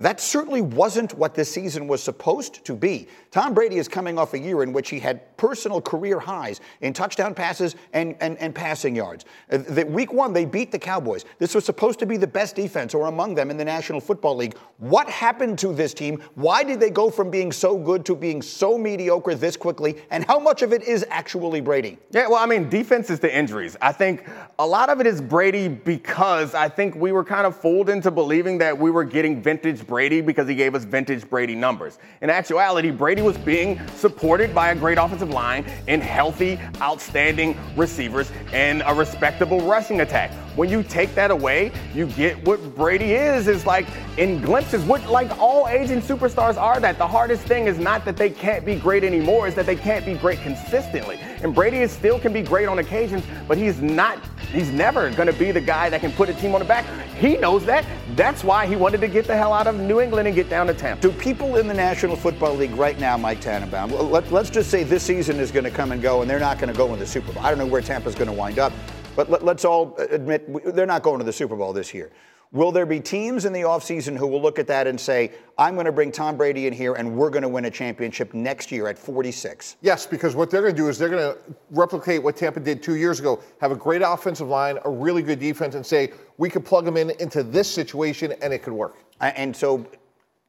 That 0.00 0.18
certainly 0.18 0.60
wasn't 0.60 1.16
what 1.16 1.36
this 1.36 1.48
season 1.48 1.86
was 1.86 2.02
supposed 2.02 2.64
to 2.64 2.74
be. 2.74 3.06
Tom 3.30 3.54
Brady 3.54 3.76
is 3.76 3.86
coming 3.86 4.18
off 4.18 4.34
a 4.34 4.38
year 4.38 4.64
in 4.64 4.72
which 4.72 4.90
he 4.90 4.98
had 4.98 5.36
personal 5.36 5.80
career 5.80 6.18
highs 6.18 6.60
in 6.80 6.92
touchdown 6.92 7.32
passes 7.32 7.76
and, 7.92 8.16
and, 8.20 8.36
and 8.38 8.52
passing 8.52 8.96
yards. 8.96 9.24
Uh, 9.52 9.58
the, 9.58 9.86
week 9.86 10.12
one, 10.12 10.32
they 10.32 10.46
beat 10.46 10.72
the 10.72 10.78
Cowboys. 10.80 11.24
This 11.38 11.54
was 11.54 11.64
supposed 11.64 12.00
to 12.00 12.06
be 12.06 12.16
the 12.16 12.26
best 12.26 12.56
defense 12.56 12.92
or 12.92 13.06
among 13.06 13.36
them 13.36 13.52
in 13.52 13.56
the 13.56 13.64
National 13.64 14.00
Football 14.00 14.34
League. 14.34 14.56
What 14.78 15.08
happened 15.08 15.60
to 15.60 15.72
this 15.72 15.94
team? 15.94 16.20
Why 16.34 16.64
did 16.64 16.80
they 16.80 16.90
go 16.90 17.08
from 17.08 17.30
being 17.30 17.52
so 17.52 17.78
good 17.78 18.04
to 18.06 18.16
being 18.16 18.42
so 18.42 18.76
mediocre 18.76 19.36
this 19.36 19.56
quickly? 19.56 20.02
And 20.10 20.24
how 20.24 20.40
much 20.40 20.62
of 20.62 20.72
it 20.72 20.82
is 20.82 21.06
actually 21.08 21.60
Brady? 21.60 21.98
Yeah, 22.10 22.26
well, 22.26 22.42
I 22.42 22.46
mean, 22.46 22.68
defense 22.68 23.10
is 23.10 23.20
the 23.20 23.32
injuries. 23.32 23.76
I 23.80 23.92
think 23.92 24.28
a 24.58 24.66
lot 24.66 24.88
of 24.88 25.00
it 25.00 25.06
is 25.06 25.20
Brady 25.20 25.68
because 25.68 26.52
I 26.52 26.68
think 26.68 26.96
we 26.96 27.12
were 27.12 27.24
kind 27.24 27.46
of 27.46 27.56
fooled 27.56 27.88
into 27.88 28.10
believing 28.10 28.58
that 28.58 28.76
we 28.76 28.90
were 28.90 29.04
getting 29.04 29.40
vintage 29.40 29.83
Brady 29.86 30.20
because 30.20 30.48
he 30.48 30.54
gave 30.54 30.74
us 30.74 30.84
vintage 30.84 31.28
Brady 31.28 31.54
numbers. 31.54 31.98
In 32.22 32.30
actuality, 32.30 32.90
Brady 32.90 33.22
was 33.22 33.36
being 33.38 33.80
supported 33.96 34.54
by 34.54 34.70
a 34.70 34.74
great 34.74 34.98
offensive 34.98 35.30
line 35.30 35.64
and 35.88 36.02
healthy, 36.02 36.58
outstanding 36.80 37.56
receivers 37.76 38.30
and 38.52 38.82
a 38.86 38.94
respectable 38.94 39.60
rushing 39.60 40.00
attack. 40.00 40.30
When 40.56 40.68
you 40.68 40.82
take 40.82 41.14
that 41.16 41.30
away, 41.30 41.72
you 41.94 42.06
get 42.06 42.44
what 42.46 42.74
Brady 42.76 43.14
is, 43.14 43.48
is 43.48 43.66
like 43.66 43.86
in 44.18 44.40
glimpses, 44.40 44.84
what 44.84 45.04
like 45.10 45.36
all 45.38 45.66
aging 45.68 46.00
superstars 46.00 46.56
are 46.56 46.78
that. 46.80 46.98
The 46.98 47.06
hardest 47.06 47.42
thing 47.42 47.66
is 47.66 47.78
not 47.78 48.04
that 48.04 48.16
they 48.16 48.30
can't 48.30 48.64
be 48.64 48.76
great 48.76 49.02
anymore, 49.02 49.48
is 49.48 49.54
that 49.56 49.66
they 49.66 49.76
can't 49.76 50.04
be 50.06 50.14
great 50.14 50.40
consistently. 50.40 51.18
And 51.44 51.54
Brady 51.54 51.78
is 51.78 51.92
still 51.92 52.18
can 52.18 52.32
be 52.32 52.40
great 52.40 52.68
on 52.68 52.78
occasions, 52.78 53.22
but 53.46 53.58
he's 53.58 53.82
not, 53.82 54.18
he's 54.50 54.70
never 54.70 55.10
gonna 55.10 55.32
be 55.34 55.52
the 55.52 55.60
guy 55.60 55.90
that 55.90 56.00
can 56.00 56.10
put 56.10 56.30
a 56.30 56.34
team 56.34 56.54
on 56.54 56.60
the 56.60 56.64
back. 56.64 56.86
He 57.16 57.36
knows 57.36 57.66
that. 57.66 57.84
That's 58.16 58.42
why 58.42 58.66
he 58.66 58.76
wanted 58.76 59.02
to 59.02 59.08
get 59.08 59.26
the 59.26 59.36
hell 59.36 59.52
out 59.52 59.66
of 59.66 59.78
New 59.78 60.00
England 60.00 60.26
and 60.26 60.34
get 60.34 60.48
down 60.48 60.66
to 60.68 60.74
Tampa. 60.74 61.02
Do 61.02 61.12
people 61.12 61.56
in 61.56 61.68
the 61.68 61.74
National 61.74 62.16
Football 62.16 62.54
League 62.54 62.74
right 62.74 62.98
now, 62.98 63.18
Mike 63.18 63.42
Tannenbaum, 63.42 63.92
let, 63.92 64.32
us 64.32 64.48
just 64.48 64.70
say 64.70 64.84
this 64.84 65.02
season 65.02 65.38
is 65.38 65.50
going 65.50 65.64
to 65.64 65.70
come 65.70 65.92
and 65.92 66.00
go 66.00 66.22
and 66.22 66.30
they're 66.30 66.40
not 66.40 66.58
going 66.58 66.72
to 66.72 66.76
go 66.76 66.92
in 66.94 66.98
the 66.98 67.06
Super 67.06 67.30
Bowl. 67.30 67.44
I 67.44 67.50
don't 67.50 67.58
know 67.58 67.66
where 67.66 67.82
Tampa's 67.82 68.14
going 68.14 68.28
to 68.28 68.32
wind 68.32 68.58
up. 68.58 68.72
But 69.14 69.30
let, 69.30 69.42
us 69.46 69.64
all 69.64 69.94
admit 69.98 70.74
they're 70.74 70.86
not 70.86 71.02
going 71.02 71.18
to 71.18 71.24
the 71.24 71.32
Super 71.32 71.56
Bowl 71.56 71.72
this 71.72 71.92
year. 71.92 72.10
Will 72.54 72.70
there 72.70 72.86
be 72.86 73.00
teams 73.00 73.46
in 73.46 73.52
the 73.52 73.62
offseason 73.62 74.16
who 74.16 74.28
will 74.28 74.40
look 74.40 74.60
at 74.60 74.68
that 74.68 74.86
and 74.86 74.98
say, 74.98 75.32
I'm 75.58 75.74
going 75.74 75.86
to 75.86 75.92
bring 75.92 76.12
Tom 76.12 76.36
Brady 76.36 76.68
in 76.68 76.72
here 76.72 76.94
and 76.94 77.16
we're 77.16 77.28
going 77.28 77.42
to 77.42 77.48
win 77.48 77.64
a 77.64 77.70
championship 77.70 78.32
next 78.32 78.70
year 78.70 78.86
at 78.86 78.96
46? 78.96 79.74
Yes, 79.80 80.06
because 80.06 80.36
what 80.36 80.52
they're 80.52 80.62
going 80.62 80.76
to 80.76 80.80
do 80.80 80.88
is 80.88 80.96
they're 80.96 81.08
going 81.08 81.34
to 81.34 81.38
replicate 81.72 82.22
what 82.22 82.36
Tampa 82.36 82.60
did 82.60 82.80
two 82.80 82.94
years 82.94 83.18
ago 83.18 83.42
have 83.60 83.72
a 83.72 83.76
great 83.76 84.02
offensive 84.02 84.46
line, 84.46 84.78
a 84.84 84.90
really 84.90 85.20
good 85.20 85.40
defense, 85.40 85.74
and 85.74 85.84
say, 85.84 86.12
we 86.38 86.48
could 86.48 86.64
plug 86.64 86.84
them 86.84 86.96
in 86.96 87.10
into 87.18 87.42
this 87.42 87.68
situation 87.68 88.32
and 88.40 88.52
it 88.52 88.62
could 88.62 88.72
work. 88.72 88.98
And 89.20 89.54
so, 89.54 89.84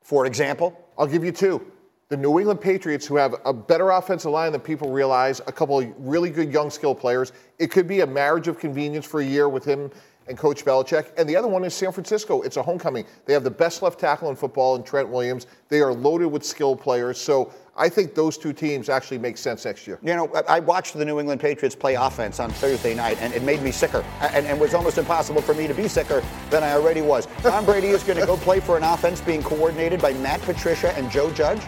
for 0.03 0.27
example? 0.27 0.79
I'll 0.99 1.07
give 1.07 1.23
you 1.23 1.31
two 1.31 1.71
the 2.09 2.17
New 2.17 2.37
England 2.37 2.61
Patriots, 2.61 3.07
who 3.07 3.15
have 3.15 3.33
a 3.45 3.51
better 3.51 3.89
offensive 3.89 4.29
line 4.29 4.51
than 4.51 4.61
people 4.61 4.91
realize, 4.91 5.39
a 5.47 5.51
couple 5.51 5.79
of 5.79 5.91
really 5.97 6.29
good 6.29 6.53
young 6.53 6.69
skill 6.69 6.93
players. 6.93 7.31
It 7.57 7.71
could 7.71 7.87
be 7.87 8.01
a 8.01 8.07
marriage 8.07 8.47
of 8.47 8.59
convenience 8.59 9.07
for 9.07 9.21
a 9.21 9.25
year 9.25 9.49
with 9.49 9.65
him 9.65 9.89
and 10.27 10.37
Coach 10.37 10.65
Belichick. 10.65 11.11
And 11.17 11.27
the 11.29 11.35
other 11.35 11.47
one 11.47 11.63
is 11.63 11.73
San 11.73 11.91
Francisco. 11.91 12.41
It's 12.41 12.57
a 12.57 12.63
homecoming. 12.63 13.05
They 13.25 13.33
have 13.33 13.43
the 13.43 13.51
best 13.51 13.81
left 13.81 13.99
tackle 13.99 14.29
in 14.29 14.35
football 14.35 14.75
in 14.75 14.83
Trent 14.83 15.09
Williams. 15.09 15.47
They 15.69 15.81
are 15.81 15.93
loaded 15.93 16.27
with 16.27 16.43
skill 16.43 16.75
players. 16.75 17.19
So 17.19 17.51
I 17.77 17.89
think 17.89 18.15
those 18.15 18.37
two 18.37 18.53
teams 18.53 18.87
actually 18.87 19.17
make 19.17 19.37
sense 19.37 19.65
next 19.65 19.85
year. 19.85 19.99
You 20.01 20.15
know, 20.15 20.31
I 20.47 20.59
watched 20.61 20.93
the 20.93 21.03
New 21.03 21.19
England 21.19 21.41
Patriots 21.41 21.75
play 21.75 21.95
offense 21.95 22.39
on 22.39 22.49
Thursday 22.51 22.95
night, 22.95 23.17
and 23.19 23.33
it 23.33 23.43
made 23.43 23.61
me 23.61 23.71
sicker. 23.71 24.03
And 24.21 24.45
it 24.45 24.57
was 24.57 24.73
almost 24.73 24.97
impossible 24.97 25.41
for 25.41 25.53
me 25.53 25.67
to 25.67 25.73
be 25.73 25.87
sicker 25.87 26.23
than 26.49 26.63
I 26.63 26.71
already 26.71 27.01
was. 27.01 27.27
Tom 27.41 27.65
Brady 27.65 27.87
is 27.87 28.03
going 28.03 28.19
to 28.19 28.25
go 28.25 28.37
play 28.37 28.59
for 28.61 28.77
an 28.77 28.83
offense 28.83 29.19
being 29.19 29.43
coordinated 29.43 30.01
by 30.01 30.13
Matt 30.13 30.41
Patricia 30.41 30.93
and 30.97 31.11
Joe 31.11 31.31
Judge. 31.31 31.61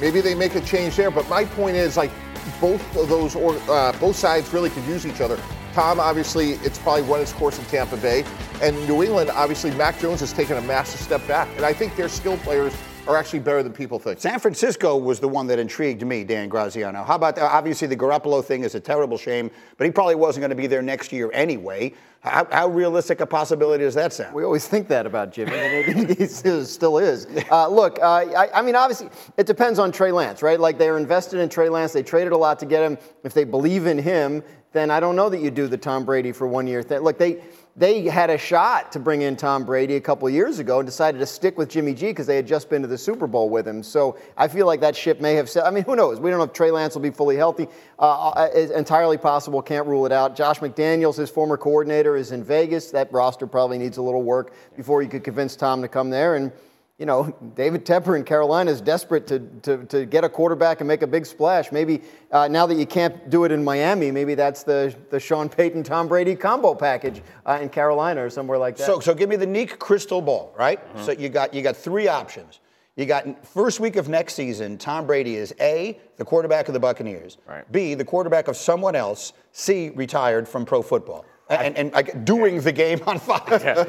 Maybe 0.00 0.20
they 0.20 0.34
make 0.34 0.54
a 0.54 0.60
change 0.60 0.96
there, 0.96 1.10
but 1.10 1.28
my 1.28 1.44
point 1.44 1.76
is 1.76 1.96
like 1.96 2.10
both 2.60 2.96
of 2.96 3.08
those 3.08 3.34
or 3.34 3.56
uh, 3.68 3.92
both 3.98 4.16
sides 4.16 4.52
really 4.52 4.70
could 4.70 4.84
use 4.84 5.04
each 5.04 5.20
other. 5.20 5.38
Tom, 5.72 6.00
obviously, 6.00 6.52
it's 6.64 6.78
probably 6.78 7.02
run 7.02 7.20
its 7.20 7.32
course 7.32 7.58
in 7.58 7.64
Tampa 7.66 7.96
Bay. 7.96 8.24
And 8.60 8.76
New 8.88 9.02
England, 9.02 9.30
obviously, 9.30 9.70
Mac 9.72 9.98
Jones 10.00 10.20
has 10.20 10.32
taken 10.32 10.56
a 10.56 10.62
massive 10.62 11.00
step 11.00 11.26
back. 11.28 11.48
And 11.56 11.64
I 11.64 11.72
think 11.72 11.96
their 11.96 12.08
skill 12.08 12.36
players 12.38 12.74
are 13.06 13.16
actually 13.16 13.40
better 13.40 13.62
than 13.62 13.72
people 13.72 13.98
think. 13.98 14.20
San 14.20 14.38
Francisco 14.38 14.96
was 14.96 15.20
the 15.20 15.28
one 15.28 15.46
that 15.48 15.58
intrigued 15.58 16.06
me, 16.06 16.24
Dan 16.24 16.48
Graziano. 16.48 17.02
How 17.02 17.14
about 17.16 17.36
that? 17.36 17.50
obviously 17.50 17.88
the 17.88 17.96
Garoppolo 17.96 18.44
thing 18.44 18.62
is 18.62 18.74
a 18.74 18.80
terrible 18.80 19.16
shame, 19.16 19.50
but 19.76 19.84
he 19.84 19.90
probably 19.90 20.14
wasn't 20.14 20.42
going 20.42 20.50
to 20.50 20.56
be 20.56 20.66
there 20.66 20.82
next 20.82 21.12
year 21.12 21.30
anyway. 21.32 21.92
How, 22.20 22.46
how, 22.50 22.68
realistic 22.68 23.20
a 23.20 23.26
possibility 23.26 23.82
does 23.82 23.94
that 23.94 24.12
sound? 24.12 24.34
We 24.34 24.44
always 24.44 24.68
think 24.68 24.88
that 24.88 25.06
about 25.06 25.32
Jimmy, 25.32 25.52
and 25.54 26.10
he 26.18 26.26
still 26.26 26.98
is. 26.98 27.26
Uh, 27.50 27.66
look, 27.68 27.98
uh, 27.98 28.26
I, 28.36 28.50
I, 28.52 28.60
mean, 28.62 28.76
obviously, 28.76 29.08
it 29.38 29.46
depends 29.46 29.78
on 29.78 29.90
Trey 29.90 30.12
Lance, 30.12 30.42
right? 30.42 30.60
Like 30.60 30.76
they're 30.76 30.98
invested 30.98 31.40
in 31.40 31.48
Trey 31.48 31.70
Lance. 31.70 31.94
They 31.94 32.02
traded 32.02 32.32
a 32.32 32.36
lot 32.36 32.58
to 32.58 32.66
get 32.66 32.82
him. 32.82 32.98
If 33.24 33.32
they 33.32 33.44
believe 33.44 33.86
in 33.86 33.98
him, 33.98 34.42
then 34.72 34.90
I 34.90 35.00
don't 35.00 35.16
know 35.16 35.28
that 35.28 35.40
you 35.40 35.50
do 35.50 35.66
the 35.66 35.76
Tom 35.76 36.04
Brady 36.04 36.32
for 36.32 36.46
one 36.46 36.66
year 36.66 36.82
thing. 36.82 37.00
Look, 37.00 37.18
they 37.18 37.42
they 37.76 38.02
had 38.02 38.30
a 38.30 38.38
shot 38.38 38.92
to 38.92 38.98
bring 38.98 39.22
in 39.22 39.36
Tom 39.36 39.64
Brady 39.64 39.96
a 39.96 40.00
couple 40.00 40.28
years 40.28 40.58
ago 40.58 40.80
and 40.80 40.86
decided 40.86 41.18
to 41.18 41.26
stick 41.26 41.56
with 41.56 41.68
Jimmy 41.68 41.94
G 41.94 42.08
because 42.08 42.26
they 42.26 42.36
had 42.36 42.46
just 42.46 42.68
been 42.68 42.82
to 42.82 42.88
the 42.88 42.98
Super 42.98 43.26
Bowl 43.26 43.48
with 43.48 43.66
him. 43.66 43.82
So 43.82 44.18
I 44.36 44.48
feel 44.48 44.66
like 44.66 44.80
that 44.80 44.94
ship 44.94 45.20
may 45.20 45.34
have 45.34 45.48
set. 45.48 45.64
I 45.64 45.70
mean, 45.70 45.84
who 45.84 45.96
knows? 45.96 46.20
We 46.20 46.30
don't 46.30 46.38
know 46.38 46.44
if 46.44 46.52
Trey 46.52 46.70
Lance 46.70 46.94
will 46.94 47.02
be 47.02 47.10
fully 47.10 47.36
healthy. 47.36 47.68
Uh, 47.98 48.30
uh 48.30 48.48
it's 48.52 48.72
entirely 48.72 49.16
possible. 49.16 49.62
Can't 49.62 49.86
rule 49.86 50.04
it 50.06 50.12
out. 50.12 50.36
Josh 50.36 50.58
McDaniels, 50.58 51.16
his 51.16 51.30
former 51.30 51.56
coordinator, 51.56 52.16
is 52.16 52.32
in 52.32 52.44
Vegas. 52.44 52.90
That 52.90 53.12
roster 53.12 53.46
probably 53.46 53.78
needs 53.78 53.96
a 53.96 54.02
little 54.02 54.22
work 54.22 54.52
before 54.76 55.02
you 55.02 55.08
could 55.08 55.24
convince 55.24 55.56
Tom 55.56 55.82
to 55.82 55.88
come 55.88 56.10
there. 56.10 56.36
And 56.36 56.52
you 57.00 57.06
know, 57.06 57.34
David 57.56 57.84
Tepper 57.84 58.16
in 58.16 58.24
Carolina 58.24 58.70
is 58.70 58.80
desperate 58.80 59.26
to, 59.26 59.40
to, 59.62 59.84
to 59.86 60.06
get 60.06 60.22
a 60.22 60.28
quarterback 60.28 60.80
and 60.80 60.86
make 60.86 61.02
a 61.02 61.06
big 61.06 61.26
splash. 61.26 61.72
Maybe 61.72 62.02
uh, 62.30 62.46
now 62.46 62.66
that 62.66 62.76
you 62.76 62.86
can't 62.86 63.28
do 63.30 63.44
it 63.44 63.50
in 63.50 63.64
Miami, 63.64 64.12
maybe 64.12 64.36
that's 64.36 64.62
the, 64.62 64.94
the 65.08 65.18
Sean 65.18 65.48
Payton, 65.48 65.82
Tom 65.82 66.06
Brady 66.06 66.36
combo 66.36 66.74
package 66.74 67.22
uh, 67.46 67.58
in 67.60 67.70
Carolina 67.70 68.24
or 68.24 68.30
somewhere 68.30 68.58
like 68.58 68.76
that. 68.76 68.86
So, 68.86 69.00
so 69.00 69.14
give 69.14 69.28
me 69.28 69.36
the 69.36 69.46
Neek 69.46 69.80
crystal 69.80 70.20
ball, 70.20 70.54
right? 70.56 70.78
Mm-hmm. 70.78 71.04
So 71.04 71.12
you 71.12 71.30
got, 71.30 71.52
you 71.54 71.62
got 71.62 71.76
three 71.76 72.06
options. 72.06 72.60
You 72.96 73.06
got 73.06 73.46
first 73.46 73.80
week 73.80 73.96
of 73.96 74.10
next 74.10 74.34
season, 74.34 74.76
Tom 74.76 75.06
Brady 75.06 75.36
is 75.36 75.54
A, 75.58 75.98
the 76.16 76.24
quarterback 76.24 76.68
of 76.68 76.74
the 76.74 76.80
Buccaneers, 76.80 77.38
right. 77.48 77.70
B, 77.72 77.94
the 77.94 78.04
quarterback 78.04 78.46
of 78.46 78.56
someone 78.58 78.94
else, 78.94 79.32
C, 79.52 79.88
retired 79.90 80.46
from 80.46 80.66
pro 80.66 80.82
football 80.82 81.24
and, 81.50 81.76
and, 81.76 81.94
and 81.94 82.24
doing 82.24 82.60
the 82.60 82.72
game 82.72 83.00
on 83.06 83.18
Fox. 83.18 83.40
Yeah. 83.70 83.84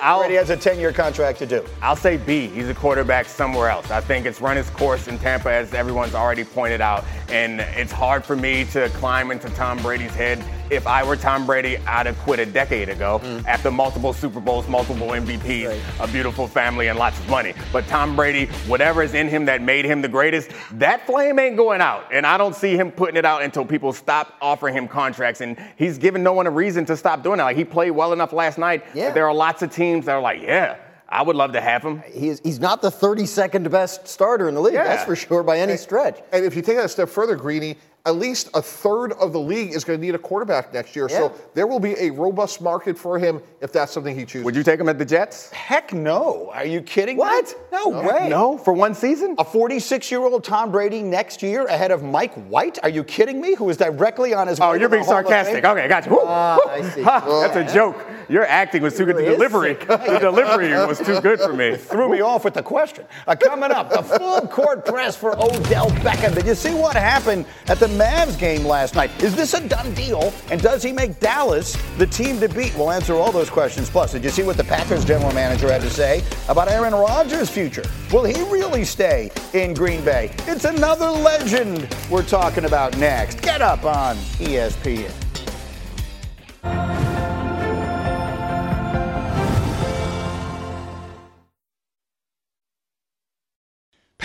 I'll, 0.00 0.20
Brady 0.20 0.34
has 0.36 0.50
a 0.50 0.56
10-year 0.56 0.92
contract 0.92 1.38
to 1.40 1.46
do. 1.46 1.64
I'll 1.82 1.96
say 1.96 2.16
B. 2.16 2.46
He's 2.46 2.68
a 2.68 2.74
quarterback 2.74 3.26
somewhere 3.26 3.68
else. 3.68 3.90
I 3.90 4.00
think 4.00 4.26
it's 4.26 4.40
run 4.40 4.56
its 4.56 4.70
course 4.70 5.08
in 5.08 5.18
Tampa, 5.18 5.50
as 5.50 5.74
everyone's 5.74 6.14
already 6.14 6.44
pointed 6.44 6.80
out, 6.80 7.04
and 7.28 7.60
it's 7.60 7.92
hard 7.92 8.24
for 8.24 8.36
me 8.36 8.64
to 8.66 8.88
climb 8.90 9.30
into 9.30 9.50
Tom 9.50 9.78
Brady's 9.82 10.14
head 10.14 10.42
if 10.70 10.86
I 10.86 11.04
were 11.04 11.16
Tom 11.16 11.46
Brady, 11.46 11.78
I'd 11.78 12.06
have 12.06 12.18
quit 12.18 12.38
a 12.38 12.46
decade 12.46 12.88
ago 12.88 13.20
mm. 13.22 13.44
after 13.44 13.70
multiple 13.70 14.12
Super 14.12 14.40
Bowls, 14.40 14.68
multiple 14.68 15.08
MVPs, 15.08 15.68
right. 15.68 15.80
a 16.00 16.12
beautiful 16.12 16.46
family, 16.46 16.88
and 16.88 16.98
lots 16.98 17.18
of 17.18 17.28
money. 17.28 17.54
But 17.72 17.86
Tom 17.86 18.16
Brady, 18.16 18.46
whatever 18.66 19.02
is 19.02 19.14
in 19.14 19.28
him 19.28 19.44
that 19.46 19.62
made 19.62 19.84
him 19.84 20.02
the 20.02 20.08
greatest, 20.08 20.50
that 20.72 21.06
flame 21.06 21.38
ain't 21.38 21.56
going 21.56 21.80
out. 21.80 22.06
And 22.12 22.26
I 22.26 22.36
don't 22.38 22.54
see 22.54 22.76
him 22.76 22.90
putting 22.90 23.16
it 23.16 23.24
out 23.24 23.42
until 23.42 23.64
people 23.64 23.92
stop 23.92 24.34
offering 24.40 24.74
him 24.74 24.88
contracts. 24.88 25.40
And 25.40 25.56
he's 25.76 25.98
given 25.98 26.22
no 26.22 26.32
one 26.32 26.46
a 26.46 26.50
reason 26.50 26.84
to 26.86 26.96
stop 26.96 27.22
doing 27.22 27.38
that. 27.38 27.44
Like 27.44 27.56
he 27.56 27.64
played 27.64 27.92
well 27.92 28.12
enough 28.12 28.32
last 28.32 28.58
night. 28.58 28.84
Yeah. 28.94 29.12
There 29.12 29.26
are 29.26 29.34
lots 29.34 29.62
of 29.62 29.70
teams 29.70 30.06
that 30.06 30.12
are 30.12 30.20
like, 30.20 30.42
yeah, 30.42 30.76
I 31.08 31.22
would 31.22 31.36
love 31.36 31.52
to 31.52 31.60
have 31.60 31.82
him. 31.82 32.02
He's, 32.12 32.40
he's 32.40 32.58
not 32.58 32.82
the 32.82 32.90
32nd 32.90 33.70
best 33.70 34.08
starter 34.08 34.48
in 34.48 34.54
the 34.54 34.60
league, 34.60 34.74
yeah. 34.74 34.84
that's 34.84 35.04
for 35.04 35.14
sure, 35.14 35.42
by 35.42 35.58
any 35.60 35.76
stretch. 35.76 36.20
And 36.32 36.44
if 36.44 36.56
you 36.56 36.62
take 36.62 36.76
that 36.76 36.86
a 36.86 36.88
step 36.88 37.08
further, 37.08 37.36
Greeny, 37.36 37.76
at 38.06 38.16
least 38.16 38.48
a 38.54 38.62
third 38.62 39.12
of 39.14 39.32
the 39.32 39.40
league 39.40 39.74
is 39.74 39.84
going 39.84 39.98
to 39.98 40.04
need 40.04 40.14
a 40.14 40.18
quarterback 40.18 40.72
next 40.72 40.94
year. 40.94 41.08
Yeah. 41.10 41.18
So 41.18 41.34
there 41.54 41.66
will 41.66 41.80
be 41.80 41.94
a 41.98 42.10
robust 42.10 42.62
market 42.62 42.96
for 42.96 43.18
him 43.18 43.42
if 43.60 43.72
that's 43.72 43.92
something 43.92 44.16
he 44.16 44.24
chooses. 44.24 44.44
Would 44.44 44.54
you 44.54 44.62
take 44.62 44.78
him 44.78 44.88
at 44.88 44.98
the 44.98 45.04
Jets? 45.04 45.50
Heck 45.50 45.92
no. 45.92 46.50
Are 46.54 46.64
you 46.64 46.80
kidding 46.80 47.16
what? 47.16 47.46
me? 47.46 47.52
No, 47.72 47.90
no 47.90 48.08
way. 48.08 48.28
No, 48.28 48.56
for 48.56 48.72
one 48.72 48.94
season? 48.94 49.34
A 49.38 49.44
46 49.44 50.10
year 50.10 50.20
old 50.20 50.44
Tom 50.44 50.70
Brady 50.70 51.02
next 51.02 51.42
year 51.42 51.66
ahead 51.66 51.90
of 51.90 52.02
Mike 52.02 52.34
White? 52.48 52.78
Are 52.82 52.88
you 52.88 53.02
kidding 53.02 53.40
me? 53.40 53.54
Who 53.56 53.68
is 53.68 53.76
directly 53.76 54.32
on 54.32 54.46
his 54.46 54.60
Oh, 54.60 54.72
you're 54.72 54.88
being 54.88 55.04
sarcastic. 55.04 55.64
Okay, 55.64 55.88
got 55.88 56.06
you. 56.06 56.18
Uh, 56.20 56.58
I 56.68 56.82
see. 56.90 57.02
that's 57.02 57.56
a 57.56 57.74
joke. 57.74 58.06
Your 58.28 58.44
acting 58.44 58.82
was 58.82 58.96
too 58.96 59.04
good. 59.04 59.16
The 59.16 59.22
delivery, 59.22 59.74
the 59.88 60.18
delivery 60.20 60.70
was 60.86 60.98
too 60.98 61.20
good 61.20 61.40
for 61.40 61.52
me. 61.52 61.76
Threw 61.76 62.10
me 62.10 62.20
off 62.20 62.44
with 62.44 62.54
the 62.54 62.62
question. 62.62 63.04
Uh, 63.26 63.36
coming 63.36 63.70
up, 63.70 63.90
the 63.90 64.02
full 64.02 64.40
court 64.48 64.84
press 64.84 65.16
for 65.16 65.36
Odell 65.36 65.90
Beckham. 66.02 66.34
Did 66.34 66.46
you 66.46 66.54
see 66.54 66.74
what 66.74 66.96
happened 66.96 67.46
at 67.68 67.78
the 67.78 67.88
Mavs 67.98 68.38
game 68.38 68.64
last 68.64 68.94
night. 68.94 69.10
Is 69.22 69.34
this 69.34 69.54
a 69.54 69.66
done 69.68 69.92
deal? 69.94 70.32
And 70.50 70.60
does 70.60 70.82
he 70.82 70.92
make 70.92 71.18
Dallas 71.20 71.76
the 71.98 72.06
team 72.06 72.38
to 72.40 72.48
beat? 72.48 72.74
We'll 72.76 72.90
answer 72.90 73.14
all 73.14 73.32
those 73.32 73.50
questions. 73.50 73.90
Plus, 73.90 74.12
did 74.12 74.22
you 74.22 74.30
see 74.30 74.42
what 74.42 74.56
the 74.56 74.64
Packers 74.64 75.04
general 75.04 75.32
manager 75.32 75.70
had 75.70 75.80
to 75.82 75.90
say 75.90 76.22
about 76.48 76.68
Aaron 76.68 76.94
Rodgers' 76.94 77.50
future? 77.50 77.84
Will 78.12 78.24
he 78.24 78.40
really 78.50 78.84
stay 78.84 79.30
in 79.54 79.74
Green 79.74 80.04
Bay? 80.04 80.30
It's 80.46 80.64
another 80.64 81.10
legend 81.10 81.88
we're 82.10 82.22
talking 82.22 82.64
about 82.64 82.96
next. 82.98 83.40
Get 83.42 83.62
up 83.62 83.84
on 83.84 84.16
ESPN. 84.38 85.25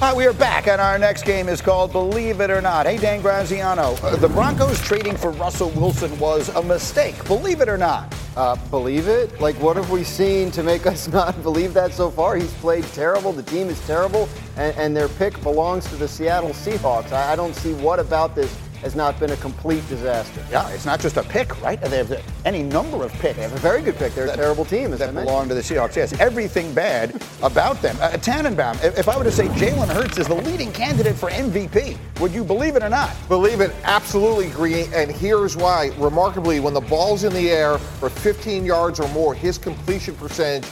Hi, 0.00 0.14
we 0.14 0.24
are 0.24 0.32
back, 0.32 0.66
and 0.66 0.80
our 0.80 0.98
next 0.98 1.26
game 1.26 1.46
is 1.46 1.60
called 1.60 1.92
Believe 1.92 2.40
It 2.40 2.50
or 2.50 2.62
Not. 2.62 2.86
Hey, 2.86 2.96
Dan 2.96 3.20
Graziano. 3.20 3.96
Uh, 4.02 4.16
the 4.16 4.30
Broncos 4.30 4.80
trading 4.80 5.14
for 5.14 5.30
Russell 5.32 5.68
Wilson 5.72 6.18
was 6.18 6.48
a 6.48 6.62
mistake. 6.62 7.22
Believe 7.26 7.60
it 7.60 7.68
or 7.68 7.76
not. 7.76 8.14
Uh, 8.34 8.56
believe 8.70 9.08
it? 9.08 9.38
Like, 9.42 9.56
what 9.56 9.76
have 9.76 9.90
we 9.90 10.02
seen 10.02 10.50
to 10.52 10.62
make 10.62 10.86
us 10.92 11.06
not 11.06 11.42
believe 11.42 11.74
that 11.74 11.92
so 11.92 12.10
far? 12.10 12.36
He's 12.36 12.50
played 12.54 12.84
terrible. 12.94 13.30
The 13.30 13.42
team 13.42 13.68
is 13.68 13.78
terrible, 13.86 14.26
and, 14.56 14.74
and 14.78 14.96
their 14.96 15.10
pick 15.10 15.38
belongs 15.42 15.86
to 15.90 15.96
the 15.96 16.08
Seattle 16.08 16.54
Seahawks. 16.54 17.12
I, 17.12 17.34
I 17.34 17.36
don't 17.36 17.54
see 17.54 17.74
what 17.74 17.98
about 18.00 18.34
this 18.34 18.56
has 18.82 18.96
not 18.96 19.18
been 19.20 19.30
a 19.30 19.36
complete 19.36 19.86
disaster. 19.88 20.44
Yeah, 20.50 20.68
it's 20.70 20.86
not 20.86 21.00
just 21.00 21.16
a 21.16 21.22
pick, 21.22 21.60
right? 21.62 21.80
They 21.80 21.98
have 21.98 22.24
any 22.44 22.62
number 22.62 23.04
of 23.04 23.12
picks. 23.14 23.36
They 23.36 23.42
have 23.42 23.52
a 23.52 23.58
very 23.58 23.82
good 23.82 23.96
pick. 23.96 24.14
They're 24.14 24.26
that, 24.26 24.38
a 24.38 24.42
terrible 24.42 24.64
team, 24.64 24.90
that 24.90 25.14
belong 25.14 25.48
to 25.48 25.54
the 25.54 25.60
Seahawks. 25.60 25.96
Yes, 25.96 26.18
everything 26.18 26.72
bad 26.72 27.22
about 27.42 27.80
them. 27.82 27.96
Uh, 28.00 28.10
Tannenbaum, 28.12 28.78
if 28.82 29.08
I 29.08 29.16
were 29.16 29.24
to 29.24 29.32
say 29.32 29.48
Jalen 29.48 29.88
Hurts 29.88 30.18
is 30.18 30.26
the 30.26 30.34
leading 30.34 30.72
candidate 30.72 31.16
for 31.16 31.30
MVP, 31.30 31.98
would 32.20 32.32
you 32.32 32.44
believe 32.44 32.76
it 32.76 32.82
or 32.82 32.88
not? 32.88 33.14
Believe 33.28 33.60
it, 33.60 33.72
absolutely, 33.84 34.48
Green. 34.50 34.90
And 34.94 35.10
here's 35.10 35.56
why. 35.56 35.90
Remarkably, 35.98 36.60
when 36.60 36.74
the 36.74 36.80
ball's 36.80 37.24
in 37.24 37.32
the 37.32 37.50
air 37.50 37.78
for 37.78 38.08
15 38.08 38.64
yards 38.64 39.00
or 39.00 39.08
more, 39.08 39.34
his 39.34 39.58
completion 39.58 40.14
percentage 40.14 40.64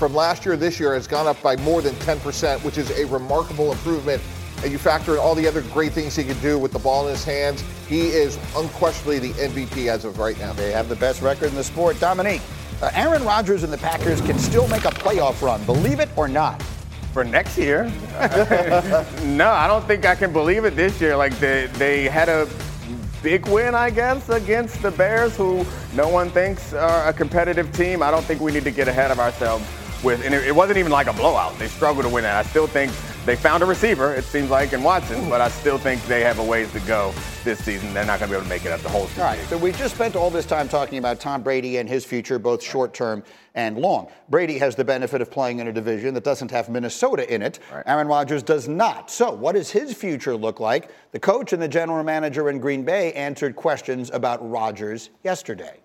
from 0.00 0.14
last 0.14 0.46
year 0.46 0.56
this 0.56 0.80
year 0.80 0.94
has 0.94 1.06
gone 1.06 1.26
up 1.26 1.40
by 1.42 1.56
more 1.56 1.82
than 1.82 1.94
10%, 1.96 2.64
which 2.64 2.78
is 2.78 2.90
a 2.98 3.04
remarkable 3.06 3.70
improvement 3.70 4.22
and 4.62 4.72
you 4.72 4.78
factor 4.78 5.12
in 5.12 5.18
all 5.18 5.34
the 5.34 5.46
other 5.46 5.62
great 5.62 5.92
things 5.92 6.14
he 6.16 6.24
can 6.24 6.38
do 6.40 6.58
with 6.58 6.72
the 6.72 6.78
ball 6.78 7.06
in 7.06 7.12
his 7.12 7.24
hands, 7.24 7.64
he 7.88 8.08
is 8.08 8.38
unquestionably 8.56 9.18
the 9.18 9.32
MVP 9.32 9.86
as 9.86 10.04
of 10.04 10.18
right 10.18 10.38
now. 10.38 10.52
They 10.52 10.72
have 10.72 10.88
the 10.88 10.96
best 10.96 11.22
record 11.22 11.48
in 11.48 11.54
the 11.54 11.64
sport. 11.64 11.98
Dominique, 11.98 12.42
uh, 12.82 12.90
Aaron 12.94 13.24
Rodgers 13.24 13.62
and 13.62 13.72
the 13.72 13.78
Packers 13.78 14.20
can 14.20 14.38
still 14.38 14.68
make 14.68 14.84
a 14.84 14.90
playoff 14.90 15.42
run. 15.42 15.64
Believe 15.64 16.00
it 16.00 16.08
or 16.16 16.28
not. 16.28 16.62
For 17.12 17.24
next 17.24 17.58
year? 17.58 17.84
no, 19.24 19.48
I 19.50 19.66
don't 19.66 19.84
think 19.84 20.06
I 20.06 20.14
can 20.14 20.32
believe 20.32 20.64
it 20.64 20.76
this 20.76 21.00
year. 21.00 21.16
Like 21.16 21.36
they, 21.40 21.66
they 21.74 22.04
had 22.04 22.28
a 22.28 22.48
big 23.22 23.48
win, 23.48 23.74
I 23.74 23.90
guess, 23.90 24.28
against 24.28 24.80
the 24.80 24.90
Bears, 24.92 25.36
who 25.36 25.66
no 25.94 26.08
one 26.08 26.30
thinks 26.30 26.72
are 26.72 27.08
a 27.08 27.12
competitive 27.12 27.72
team. 27.72 28.02
I 28.02 28.10
don't 28.10 28.24
think 28.24 28.40
we 28.40 28.52
need 28.52 28.64
to 28.64 28.70
get 28.70 28.88
ahead 28.88 29.10
of 29.10 29.18
ourselves 29.18 29.64
with, 30.02 30.24
and 30.24 30.34
it, 30.34 30.46
it 30.46 30.54
wasn't 30.54 30.78
even 30.78 30.92
like 30.92 31.06
a 31.06 31.12
blowout. 31.12 31.58
They 31.58 31.68
struggled 31.68 32.04
to 32.04 32.12
win 32.12 32.24
that. 32.24 32.36
I 32.36 32.48
still 32.48 32.66
think 32.66 32.92
they 33.30 33.36
found 33.36 33.62
a 33.62 33.66
receiver, 33.66 34.12
it 34.12 34.24
seems 34.24 34.50
like, 34.50 34.72
in 34.72 34.82
Watson, 34.82 35.30
but 35.30 35.40
I 35.40 35.48
still 35.50 35.78
think 35.78 36.02
they 36.06 36.20
have 36.22 36.40
a 36.40 36.44
ways 36.44 36.72
to 36.72 36.80
go 36.80 37.14
this 37.44 37.62
season. 37.64 37.94
They're 37.94 38.04
not 38.04 38.18
going 38.18 38.28
to 38.28 38.34
be 38.34 38.36
able 38.36 38.42
to 38.42 38.48
make 38.48 38.64
it 38.64 38.72
up 38.72 38.80
the 38.80 38.88
whole 38.88 39.06
season. 39.06 39.22
All 39.22 39.28
right, 39.28 39.38
so 39.46 39.56
we 39.56 39.70
just 39.70 39.94
spent 39.94 40.16
all 40.16 40.30
this 40.30 40.44
time 40.44 40.68
talking 40.68 40.98
about 40.98 41.20
Tom 41.20 41.40
Brady 41.40 41.76
and 41.76 41.88
his 41.88 42.04
future, 42.04 42.40
both 42.40 42.60
short 42.60 42.92
term 42.92 43.22
and 43.54 43.78
long. 43.78 44.08
Brady 44.30 44.58
has 44.58 44.74
the 44.74 44.82
benefit 44.82 45.20
of 45.20 45.30
playing 45.30 45.60
in 45.60 45.68
a 45.68 45.72
division 45.72 46.12
that 46.14 46.24
doesn't 46.24 46.50
have 46.50 46.68
Minnesota 46.68 47.32
in 47.32 47.40
it. 47.40 47.60
Right. 47.72 47.84
Aaron 47.86 48.08
Rodgers 48.08 48.42
does 48.42 48.66
not. 48.66 49.12
So, 49.12 49.30
what 49.30 49.54
does 49.54 49.70
his 49.70 49.94
future 49.94 50.34
look 50.34 50.58
like? 50.58 50.90
The 51.12 51.20
coach 51.20 51.52
and 51.52 51.62
the 51.62 51.68
general 51.68 52.02
manager 52.02 52.50
in 52.50 52.58
Green 52.58 52.82
Bay 52.82 53.12
answered 53.12 53.54
questions 53.54 54.10
about 54.10 54.38
Rodgers 54.50 55.10
yesterday. 55.22 55.78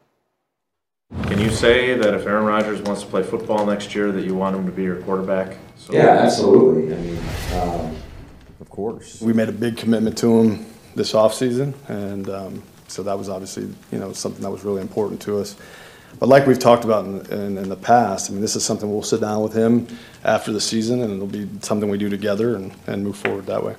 Can 1.35 1.39
you 1.39 1.49
say 1.49 1.97
that 1.97 2.13
if 2.13 2.25
Aaron 2.25 2.45
Rodgers 2.45 2.81
wants 2.81 3.01
to 3.01 3.07
play 3.07 3.21
football 3.21 3.65
next 3.65 3.93
year, 3.93 4.11
that 4.11 4.25
you 4.25 4.35
want 4.35 4.55
him 4.55 4.65
to 4.65 4.71
be 4.71 4.83
your 4.83 5.01
quarterback? 5.01 5.57
So 5.75 5.93
yeah, 5.93 6.19
absolutely. 6.19 6.93
I 6.93 6.97
mean, 6.97 7.17
um, 7.55 7.95
of 8.61 8.69
course. 8.69 9.21
We 9.21 9.33
made 9.33 9.49
a 9.49 9.51
big 9.51 9.75
commitment 9.75 10.17
to 10.19 10.39
him 10.39 10.65
this 10.95 11.13
offseason, 11.13 11.73
and 11.89 12.29
um, 12.29 12.63
so 12.87 13.03
that 13.03 13.17
was 13.17 13.27
obviously 13.27 13.63
you 13.91 13.99
know 13.99 14.13
something 14.13 14.41
that 14.43 14.51
was 14.51 14.63
really 14.63 14.81
important 14.81 15.21
to 15.23 15.39
us. 15.39 15.55
But 16.19 16.29
like 16.29 16.47
we've 16.47 16.59
talked 16.59 16.85
about 16.85 17.05
in, 17.05 17.25
in, 17.31 17.57
in, 17.57 17.69
the 17.69 17.75
past, 17.75 18.29
I 18.29 18.33
mean, 18.33 18.41
this 18.41 18.55
is 18.55 18.63
something 18.63 18.89
we'll 18.89 19.03
sit 19.03 19.19
down 19.19 19.43
with 19.43 19.53
him 19.53 19.87
after 20.23 20.53
the 20.53 20.61
season, 20.61 21.01
and 21.01 21.13
it'll 21.13 21.27
be 21.27 21.49
something 21.61 21.89
we 21.89 21.97
do 21.97 22.09
together 22.09 22.55
and, 22.55 22.73
and 22.87 23.03
move 23.03 23.17
forward 23.17 23.47
that 23.47 23.63
way. 23.63 23.75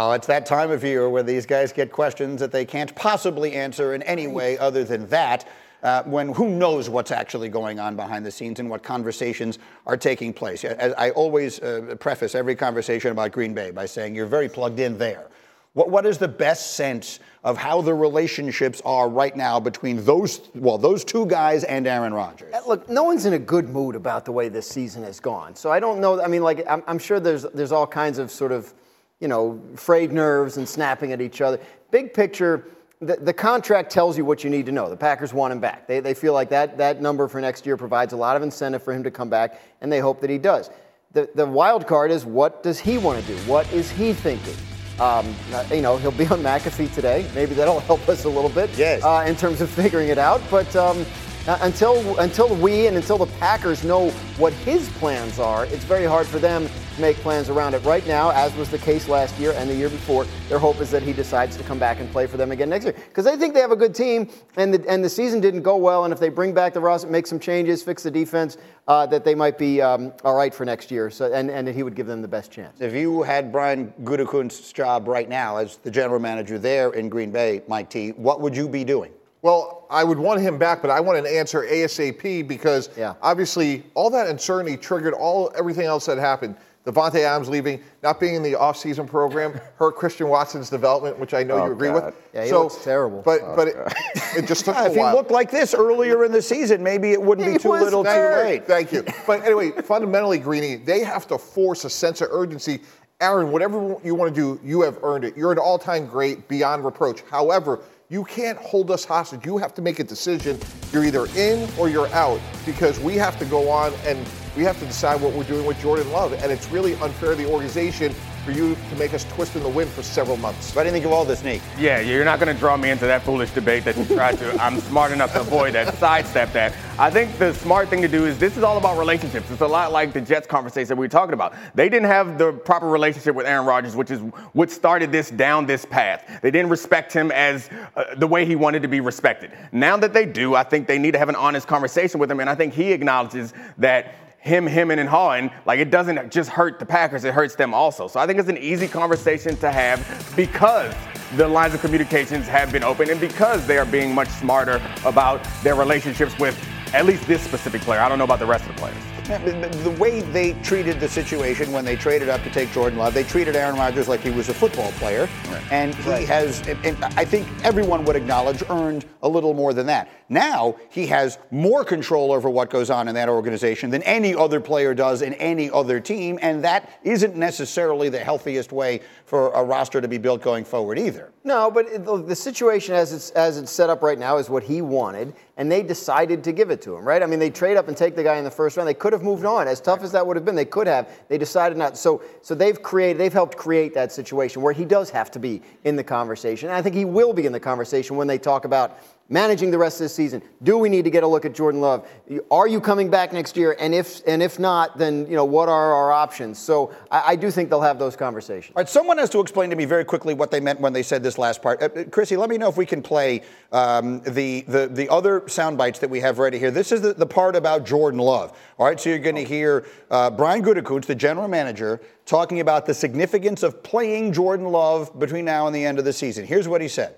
Oh, 0.00 0.12
it's 0.12 0.28
that 0.28 0.46
time 0.46 0.70
of 0.70 0.84
year 0.84 1.10
where 1.10 1.24
these 1.24 1.44
guys 1.44 1.72
get 1.72 1.90
questions 1.90 2.38
that 2.38 2.52
they 2.52 2.64
can't 2.64 2.94
possibly 2.94 3.54
answer 3.54 3.94
in 3.94 4.02
any 4.04 4.28
way 4.28 4.56
other 4.56 4.84
than 4.84 5.08
that. 5.08 5.48
Uh, 5.82 6.04
when 6.04 6.28
who 6.34 6.50
knows 6.50 6.88
what's 6.88 7.10
actually 7.10 7.48
going 7.48 7.80
on 7.80 7.96
behind 7.96 8.24
the 8.24 8.30
scenes 8.30 8.60
and 8.60 8.70
what 8.70 8.84
conversations 8.84 9.58
are 9.88 9.96
taking 9.96 10.32
place. 10.32 10.62
As 10.62 10.94
I 10.96 11.10
always 11.10 11.58
uh, 11.58 11.96
preface 11.98 12.36
every 12.36 12.54
conversation 12.54 13.10
about 13.10 13.32
Green 13.32 13.54
Bay 13.54 13.72
by 13.72 13.86
saying 13.86 14.14
you're 14.14 14.26
very 14.26 14.48
plugged 14.48 14.78
in 14.78 14.98
there. 14.98 15.26
What, 15.72 15.90
what 15.90 16.06
is 16.06 16.16
the 16.16 16.28
best 16.28 16.76
sense 16.76 17.18
of 17.42 17.58
how 17.58 17.82
the 17.82 17.94
relationships 17.94 18.80
are 18.84 19.08
right 19.08 19.36
now 19.36 19.58
between 19.58 20.04
those 20.04 20.48
well 20.54 20.78
those 20.78 21.04
two 21.04 21.26
guys 21.26 21.64
and 21.64 21.88
Aaron 21.88 22.14
Rodgers? 22.14 22.54
Uh, 22.54 22.60
look, 22.68 22.88
no 22.88 23.02
one's 23.02 23.26
in 23.26 23.32
a 23.32 23.38
good 23.40 23.68
mood 23.68 23.96
about 23.96 24.24
the 24.24 24.32
way 24.32 24.48
this 24.48 24.68
season 24.68 25.02
has 25.02 25.18
gone. 25.18 25.56
So 25.56 25.72
I 25.72 25.80
don't 25.80 26.00
know. 26.00 26.22
I 26.22 26.28
mean, 26.28 26.44
like 26.44 26.64
I'm, 26.68 26.84
I'm 26.86 27.00
sure 27.00 27.18
there's 27.18 27.42
there's 27.42 27.72
all 27.72 27.86
kinds 27.86 28.18
of 28.18 28.30
sort 28.30 28.52
of 28.52 28.72
you 29.20 29.28
know, 29.28 29.60
frayed 29.74 30.12
nerves 30.12 30.56
and 30.56 30.68
snapping 30.68 31.12
at 31.12 31.20
each 31.20 31.40
other. 31.40 31.60
Big 31.90 32.14
picture, 32.14 32.68
the, 33.00 33.16
the 33.16 33.32
contract 33.32 33.90
tells 33.90 34.16
you 34.16 34.24
what 34.24 34.44
you 34.44 34.50
need 34.50 34.66
to 34.66 34.72
know. 34.72 34.88
The 34.88 34.96
Packers 34.96 35.32
want 35.32 35.52
him 35.52 35.60
back. 35.60 35.86
They, 35.86 36.00
they 36.00 36.14
feel 36.14 36.32
like 36.32 36.48
that, 36.50 36.78
that 36.78 37.00
number 37.00 37.28
for 37.28 37.40
next 37.40 37.66
year 37.66 37.76
provides 37.76 38.12
a 38.12 38.16
lot 38.16 38.36
of 38.36 38.42
incentive 38.42 38.82
for 38.82 38.92
him 38.92 39.02
to 39.04 39.10
come 39.10 39.28
back, 39.28 39.60
and 39.80 39.90
they 39.90 40.00
hope 40.00 40.20
that 40.20 40.30
he 40.30 40.38
does. 40.38 40.70
The, 41.12 41.28
the 41.34 41.46
wild 41.46 41.86
card 41.86 42.10
is 42.10 42.24
what 42.24 42.62
does 42.62 42.78
he 42.78 42.98
want 42.98 43.24
to 43.24 43.26
do? 43.26 43.36
What 43.50 43.70
is 43.72 43.90
he 43.90 44.12
thinking? 44.12 44.54
Um, 45.00 45.32
uh, 45.52 45.64
you 45.70 45.80
know, 45.80 45.96
he'll 45.96 46.10
be 46.10 46.26
on 46.26 46.42
McAfee 46.42 46.92
today. 46.92 47.28
Maybe 47.34 47.54
that'll 47.54 47.80
help 47.92 48.08
us 48.08 48.24
a 48.24 48.28
little 48.28 48.50
bit 48.50 48.70
yes. 48.76 49.02
uh, 49.02 49.24
in 49.26 49.36
terms 49.36 49.60
of 49.60 49.70
figuring 49.70 50.08
it 50.08 50.18
out. 50.18 50.42
But 50.50 50.74
um, 50.76 51.06
uh, 51.48 51.58
until 51.62 52.18
until 52.18 52.54
we 52.56 52.86
and 52.86 52.96
until 52.96 53.16
the 53.16 53.26
Packers 53.38 53.82
know 53.82 54.10
what 54.36 54.52
his 54.52 54.86
plans 54.90 55.38
are, 55.38 55.64
it's 55.66 55.84
very 55.84 56.04
hard 56.04 56.26
for 56.26 56.38
them 56.38 56.68
to 56.94 57.00
make 57.00 57.16
plans 57.16 57.48
around 57.48 57.72
it. 57.72 57.82
Right 57.84 58.06
now, 58.06 58.30
as 58.30 58.54
was 58.54 58.70
the 58.70 58.76
case 58.76 59.08
last 59.08 59.38
year 59.38 59.52
and 59.56 59.68
the 59.68 59.74
year 59.74 59.88
before, 59.88 60.26
their 60.50 60.58
hope 60.58 60.80
is 60.82 60.90
that 60.90 61.02
he 61.02 61.14
decides 61.14 61.56
to 61.56 61.64
come 61.64 61.78
back 61.78 62.00
and 62.00 62.10
play 62.12 62.26
for 62.26 62.36
them 62.36 62.52
again 62.52 62.68
next 62.68 62.84
year 62.84 62.92
because 62.92 63.24
they 63.24 63.34
think 63.36 63.54
they 63.54 63.60
have 63.60 63.72
a 63.72 63.76
good 63.76 63.94
team, 63.94 64.28
and 64.56 64.74
the 64.74 64.90
and 64.90 65.02
the 65.02 65.08
season 65.08 65.40
didn't 65.40 65.62
go 65.62 65.76
well. 65.78 66.04
And 66.04 66.12
if 66.12 66.20
they 66.20 66.28
bring 66.28 66.52
back 66.52 66.74
the 66.74 66.80
roster, 66.80 67.08
make 67.08 67.26
some 67.26 67.40
changes, 67.40 67.82
fix 67.82 68.02
the 68.02 68.10
defense, 68.10 68.58
uh, 68.86 69.06
that 69.06 69.24
they 69.24 69.34
might 69.34 69.56
be 69.56 69.80
um, 69.80 70.12
all 70.24 70.36
right 70.36 70.52
for 70.52 70.66
next 70.66 70.90
year. 70.90 71.08
So 71.08 71.32
and 71.32 71.50
and 71.50 71.66
he 71.66 71.82
would 71.82 71.94
give 71.94 72.06
them 72.06 72.20
the 72.20 72.28
best 72.28 72.52
chance. 72.52 72.78
If 72.78 72.92
you 72.92 73.22
had 73.22 73.50
Brian 73.50 73.90
Gutekunst's 74.04 74.70
job 74.70 75.08
right 75.08 75.30
now 75.30 75.56
as 75.56 75.78
the 75.78 75.90
general 75.90 76.20
manager 76.20 76.58
there 76.58 76.90
in 76.92 77.08
Green 77.08 77.30
Bay, 77.30 77.62
Mike 77.68 77.88
T, 77.88 78.10
what 78.10 78.42
would 78.42 78.54
you 78.54 78.68
be 78.68 78.84
doing? 78.84 79.12
Well, 79.42 79.86
I 79.88 80.04
would 80.04 80.18
want 80.18 80.40
him 80.40 80.58
back, 80.58 80.82
but 80.82 80.90
I 80.90 81.00
want 81.00 81.18
an 81.18 81.26
answer 81.26 81.62
ASAP 81.62 82.46
because 82.48 82.90
yeah. 82.96 83.14
obviously 83.22 83.84
all 83.94 84.10
that 84.10 84.26
uncertainty 84.26 84.76
triggered 84.76 85.14
all 85.14 85.52
everything 85.56 85.86
else 85.86 86.06
that 86.06 86.18
happened. 86.18 86.56
Davante 86.84 87.20
Adams 87.20 87.50
leaving, 87.50 87.82
not 88.02 88.18
being 88.18 88.34
in 88.34 88.42
the 88.42 88.54
offseason 88.54 89.06
program, 89.06 89.60
hurt 89.76 89.94
Christian 89.94 90.28
Watson's 90.28 90.70
development, 90.70 91.18
which 91.18 91.34
I 91.34 91.42
know 91.42 91.58
oh, 91.58 91.66
you 91.66 91.72
agree 91.72 91.88
God. 91.88 92.06
with. 92.06 92.16
Yeah, 92.32 92.44
he 92.44 92.48
so, 92.48 92.62
looks 92.62 92.82
terrible. 92.82 93.20
But 93.22 93.40
oh, 93.42 93.52
but 93.54 93.68
it, 93.68 93.76
it, 94.38 94.46
just 94.46 94.64
took 94.64 94.74
yeah, 94.74 94.84
a 94.84 94.90
if 94.90 94.96
while. 94.96 95.10
he 95.10 95.16
looked 95.16 95.30
like 95.30 95.50
this 95.50 95.74
earlier 95.74 96.24
in 96.24 96.32
the 96.32 96.40
season, 96.40 96.82
maybe 96.82 97.12
it 97.12 97.20
wouldn't 97.20 97.46
be 97.46 97.58
too 97.58 97.72
little, 97.72 98.02
too 98.04 98.10
late. 98.10 98.66
Thank 98.66 98.92
you. 98.92 99.04
But 99.26 99.44
anyway, 99.44 99.72
fundamentally, 99.82 100.38
Greeny, 100.38 100.76
they 100.76 101.00
have 101.00 101.28
to 101.28 101.36
force 101.36 101.84
a 101.84 101.90
sense 101.90 102.22
of 102.22 102.28
urgency. 102.30 102.80
Aaron, 103.20 103.52
whatever 103.52 103.96
you 104.02 104.14
want 104.14 104.34
to 104.34 104.40
do, 104.40 104.60
you 104.64 104.80
have 104.82 104.98
earned 105.02 105.24
it. 105.24 105.36
You're 105.36 105.52
an 105.52 105.58
all-time 105.58 106.06
great, 106.06 106.48
beyond 106.48 106.84
reproach. 106.84 107.22
However 107.28 107.80
you 108.10 108.24
can't 108.24 108.56
hold 108.58 108.90
us 108.90 109.04
hostage. 109.04 109.44
You 109.44 109.58
have 109.58 109.74
to 109.74 109.82
make 109.82 109.98
a 109.98 110.04
decision. 110.04 110.58
You're 110.92 111.04
either 111.04 111.26
in 111.36 111.68
or 111.78 111.90
you're 111.90 112.08
out 112.08 112.40
because 112.64 112.98
we 113.00 113.16
have 113.16 113.38
to 113.38 113.44
go 113.44 113.68
on 113.68 113.92
and 114.06 114.26
we 114.56 114.62
have 114.64 114.78
to 114.78 114.86
decide 114.86 115.20
what 115.20 115.34
we're 115.34 115.44
doing 115.44 115.66
with 115.66 115.78
Jordan 115.80 116.10
Love. 116.10 116.32
And 116.32 116.50
it's 116.50 116.70
really 116.70 116.94
unfair 116.96 117.30
to 117.30 117.36
the 117.36 117.50
organization 117.50 118.14
for 118.44 118.52
you 118.52 118.76
to 118.90 118.96
make 118.96 119.14
us 119.14 119.24
twist 119.34 119.56
in 119.56 119.62
the 119.62 119.68
wind 119.68 119.90
for 119.90 120.02
several 120.02 120.36
months. 120.36 120.74
What 120.74 120.82
do 120.82 120.88
you 120.88 120.92
think 120.92 121.04
of 121.04 121.12
all 121.12 121.24
this, 121.24 121.42
Nick? 121.42 121.60
Yeah, 121.78 122.00
you're 122.00 122.24
not 122.24 122.40
going 122.40 122.52
to 122.52 122.58
draw 122.58 122.76
me 122.76 122.90
into 122.90 123.06
that 123.06 123.22
foolish 123.22 123.50
debate 123.50 123.84
that 123.84 123.96
you 123.96 124.04
tried 124.04 124.38
to. 124.38 124.62
I'm 124.62 124.80
smart 124.80 125.12
enough 125.12 125.32
to 125.32 125.40
avoid 125.40 125.74
that, 125.74 125.94
sidestep 125.96 126.52
that. 126.52 126.74
I 126.98 127.10
think 127.10 127.36
the 127.38 127.52
smart 127.54 127.88
thing 127.88 128.02
to 128.02 128.08
do 128.08 128.26
is 128.26 128.38
this 128.38 128.56
is 128.56 128.62
all 128.62 128.78
about 128.78 128.98
relationships. 128.98 129.50
It's 129.50 129.60
a 129.60 129.66
lot 129.66 129.92
like 129.92 130.12
the 130.12 130.20
Jets 130.20 130.46
conversation 130.46 130.88
that 130.88 130.96
we 130.96 131.04
were 131.04 131.10
talking 131.10 131.34
about. 131.34 131.54
They 131.74 131.88
didn't 131.88 132.08
have 132.08 132.38
the 132.38 132.52
proper 132.52 132.88
relationship 132.88 133.34
with 133.34 133.46
Aaron 133.46 133.66
Rodgers, 133.66 133.94
which 133.94 134.10
is 134.10 134.20
what 134.52 134.70
started 134.70 135.12
this 135.12 135.30
down 135.30 135.66
this 135.66 135.84
path. 135.84 136.40
They 136.42 136.50
didn't 136.50 136.70
respect 136.70 137.12
him 137.12 137.30
as 137.30 137.68
uh, 137.96 138.14
the 138.16 138.26
way 138.26 138.44
he 138.44 138.56
wanted 138.56 138.82
to 138.82 138.88
be 138.88 139.00
respected. 139.00 139.52
Now 139.72 139.96
that 139.96 140.12
they 140.12 140.26
do, 140.26 140.54
I 140.54 140.62
think 140.62 140.86
they 140.86 140.98
need 140.98 141.12
to 141.12 141.18
have 141.18 141.28
an 141.28 141.36
honest 141.36 141.68
conversation 141.68 142.18
with 142.18 142.30
him, 142.30 142.40
and 142.40 142.48
I 142.50 142.54
think 142.54 142.74
he 142.74 142.92
acknowledges 142.92 143.52
that 143.78 144.14
him, 144.48 144.66
him, 144.66 144.90
and 144.90 145.08
hawing, 145.08 145.50
like 145.66 145.78
it 145.78 145.90
doesn't 145.90 146.32
just 146.32 146.50
hurt 146.50 146.78
the 146.78 146.86
Packers, 146.86 147.24
it 147.24 147.34
hurts 147.34 147.54
them 147.54 147.72
also. 147.72 148.08
So 148.08 148.18
I 148.18 148.26
think 148.26 148.38
it's 148.38 148.48
an 148.48 148.58
easy 148.58 148.88
conversation 148.88 149.56
to 149.58 149.70
have 149.70 150.32
because 150.34 150.94
the 151.36 151.46
lines 151.46 151.74
of 151.74 151.80
communications 151.80 152.48
have 152.48 152.72
been 152.72 152.82
open 152.82 153.10
and 153.10 153.20
because 153.20 153.66
they 153.66 153.76
are 153.78 153.84
being 153.84 154.14
much 154.14 154.28
smarter 154.28 154.80
about 155.04 155.46
their 155.62 155.74
relationships 155.74 156.36
with 156.38 156.58
at 156.94 157.04
least 157.04 157.26
this 157.26 157.42
specific 157.42 157.82
player. 157.82 158.00
I 158.00 158.08
don't 158.08 158.18
know 158.18 158.24
about 158.24 158.38
the 158.38 158.46
rest 158.46 158.66
of 158.66 158.74
the 158.74 158.80
players. 158.80 159.17
The 159.28 159.94
way 160.00 160.22
they 160.22 160.54
treated 160.62 161.00
the 161.00 161.08
situation 161.08 161.70
when 161.70 161.84
they 161.84 161.96
traded 161.96 162.30
up 162.30 162.42
to 162.44 162.50
take 162.50 162.72
Jordan 162.72 162.98
Love, 162.98 163.12
they 163.12 163.24
treated 163.24 163.56
Aaron 163.56 163.76
Rodgers 163.76 164.08
like 164.08 164.20
he 164.20 164.30
was 164.30 164.48
a 164.48 164.54
football 164.54 164.90
player. 164.92 165.28
Right. 165.50 165.62
And 165.70 165.94
he 165.94 166.10
right. 166.10 166.26
has, 166.26 166.66
and 166.66 167.04
I 167.04 167.26
think 167.26 167.46
everyone 167.62 168.06
would 168.06 168.16
acknowledge, 168.16 168.62
earned 168.70 169.04
a 169.22 169.28
little 169.28 169.52
more 169.52 169.74
than 169.74 169.84
that. 169.86 170.08
Now 170.30 170.76
he 170.88 171.06
has 171.08 171.38
more 171.50 171.84
control 171.84 172.32
over 172.32 172.48
what 172.48 172.70
goes 172.70 172.88
on 172.88 173.06
in 173.06 173.14
that 173.16 173.28
organization 173.28 173.90
than 173.90 174.02
any 174.04 174.34
other 174.34 174.60
player 174.60 174.94
does 174.94 175.20
in 175.20 175.34
any 175.34 175.70
other 175.70 176.00
team. 176.00 176.38
And 176.40 176.64
that 176.64 176.90
isn't 177.02 177.36
necessarily 177.36 178.08
the 178.08 178.20
healthiest 178.20 178.72
way 178.72 179.02
for 179.26 179.50
a 179.52 179.62
roster 179.62 180.00
to 180.00 180.08
be 180.08 180.16
built 180.16 180.40
going 180.40 180.64
forward 180.64 180.98
either. 180.98 181.32
No, 181.48 181.70
but 181.70 182.04
the 182.28 182.36
situation 182.36 182.94
as 182.94 183.10
it's, 183.10 183.30
as 183.30 183.56
it's 183.56 183.72
set 183.72 183.88
up 183.88 184.02
right 184.02 184.18
now 184.18 184.36
is 184.36 184.50
what 184.50 184.62
he 184.62 184.82
wanted 184.82 185.32
and 185.56 185.72
they 185.72 185.82
decided 185.82 186.44
to 186.44 186.52
give 186.52 186.68
it 186.68 186.82
to 186.82 186.94
him, 186.94 187.08
right? 187.08 187.22
I 187.22 187.26
mean, 187.26 187.38
they 187.38 187.48
trade 187.48 187.78
up 187.78 187.88
and 187.88 187.96
take 187.96 188.14
the 188.14 188.22
guy 188.22 188.36
in 188.36 188.44
the 188.44 188.50
first 188.50 188.76
round. 188.76 188.86
They 188.86 188.92
could 188.92 189.14
have 189.14 189.22
moved 189.22 189.46
on. 189.46 189.66
As 189.66 189.80
tough 189.80 190.02
as 190.02 190.12
that 190.12 190.26
would 190.26 190.36
have 190.36 190.44
been, 190.44 190.54
they 190.54 190.66
could 190.66 190.86
have. 190.86 191.08
They 191.28 191.38
decided 191.38 191.78
not. 191.78 191.96
So, 191.96 192.20
so 192.42 192.54
they've 192.54 192.82
created, 192.82 193.16
they've 193.16 193.32
helped 193.32 193.56
create 193.56 193.94
that 193.94 194.12
situation 194.12 194.60
where 194.60 194.74
he 194.74 194.84
does 194.84 195.08
have 195.08 195.30
to 195.30 195.38
be 195.38 195.62
in 195.84 195.96
the 195.96 196.04
conversation. 196.04 196.68
And 196.68 196.76
I 196.76 196.82
think 196.82 196.94
he 196.94 197.06
will 197.06 197.32
be 197.32 197.46
in 197.46 197.52
the 197.52 197.60
conversation 197.60 198.16
when 198.16 198.26
they 198.26 198.36
talk 198.36 198.66
about 198.66 198.98
managing 199.28 199.70
the 199.70 199.78
rest 199.78 200.00
of 200.00 200.04
the 200.04 200.08
season. 200.08 200.42
Do 200.62 200.78
we 200.78 200.88
need 200.88 201.04
to 201.04 201.10
get 201.10 201.22
a 201.22 201.26
look 201.26 201.44
at 201.44 201.54
Jordan 201.54 201.80
Love? 201.80 202.08
Are 202.50 202.66
you 202.66 202.80
coming 202.80 203.10
back 203.10 203.32
next 203.32 203.56
year? 203.56 203.76
And 203.78 203.94
if 203.94 204.26
and 204.26 204.42
if 204.42 204.58
not, 204.58 204.96
then 204.96 205.26
you 205.26 205.36
know 205.36 205.44
what 205.44 205.68
are 205.68 205.92
our 205.92 206.12
options? 206.12 206.58
So 206.58 206.94
I, 207.10 207.22
I 207.32 207.36
do 207.36 207.50
think 207.50 207.68
they'll 207.68 207.80
have 207.80 207.98
those 207.98 208.16
conversations. 208.16 208.74
All 208.74 208.82
right, 208.82 208.88
someone 208.88 209.18
has 209.18 209.30
to 209.30 209.40
explain 209.40 209.70
to 209.70 209.76
me 209.76 209.84
very 209.84 210.04
quickly 210.04 210.34
what 210.34 210.50
they 210.50 210.60
meant 210.60 210.80
when 210.80 210.92
they 210.92 211.02
said 211.02 211.22
this 211.22 211.36
last 211.36 211.62
part. 211.62 211.82
Uh, 211.82 211.88
uh 211.94 212.04
Chrissy, 212.04 212.36
let 212.36 212.48
me 212.48 212.56
know 212.56 212.68
if 212.68 212.76
we 212.76 212.86
can 212.86 213.02
play 213.02 213.42
um, 213.72 214.20
the, 214.20 214.62
the 214.62 214.88
the 214.88 215.08
other 215.10 215.46
sound 215.48 215.76
bites 215.76 215.98
that 215.98 216.08
we 216.08 216.20
have 216.20 216.38
ready 216.38 216.58
here. 216.58 216.70
This 216.70 216.90
is 216.90 217.02
the, 217.02 217.12
the 217.12 217.26
part 217.26 217.54
about 217.54 217.84
Jordan 217.84 218.20
Love. 218.20 218.56
All 218.78 218.86
right, 218.86 218.98
so 218.98 219.10
you're 219.10 219.18
going 219.18 219.36
to 219.36 219.44
hear 219.44 219.86
uh, 220.10 220.30
Brian 220.30 220.62
Gutekunst, 220.62 221.04
the 221.04 221.14
general 221.14 221.48
manager, 221.48 222.00
talking 222.24 222.60
about 222.60 222.86
the 222.86 222.94
significance 222.94 223.62
of 223.62 223.82
playing 223.82 224.32
Jordan 224.32 224.68
Love 224.68 225.18
between 225.18 225.44
now 225.44 225.66
and 225.66 225.76
the 225.76 225.84
end 225.84 225.98
of 225.98 226.04
the 226.04 226.12
season. 226.12 226.46
Here's 226.46 226.66
what 226.66 226.80
he 226.80 226.88
said. 226.88 227.14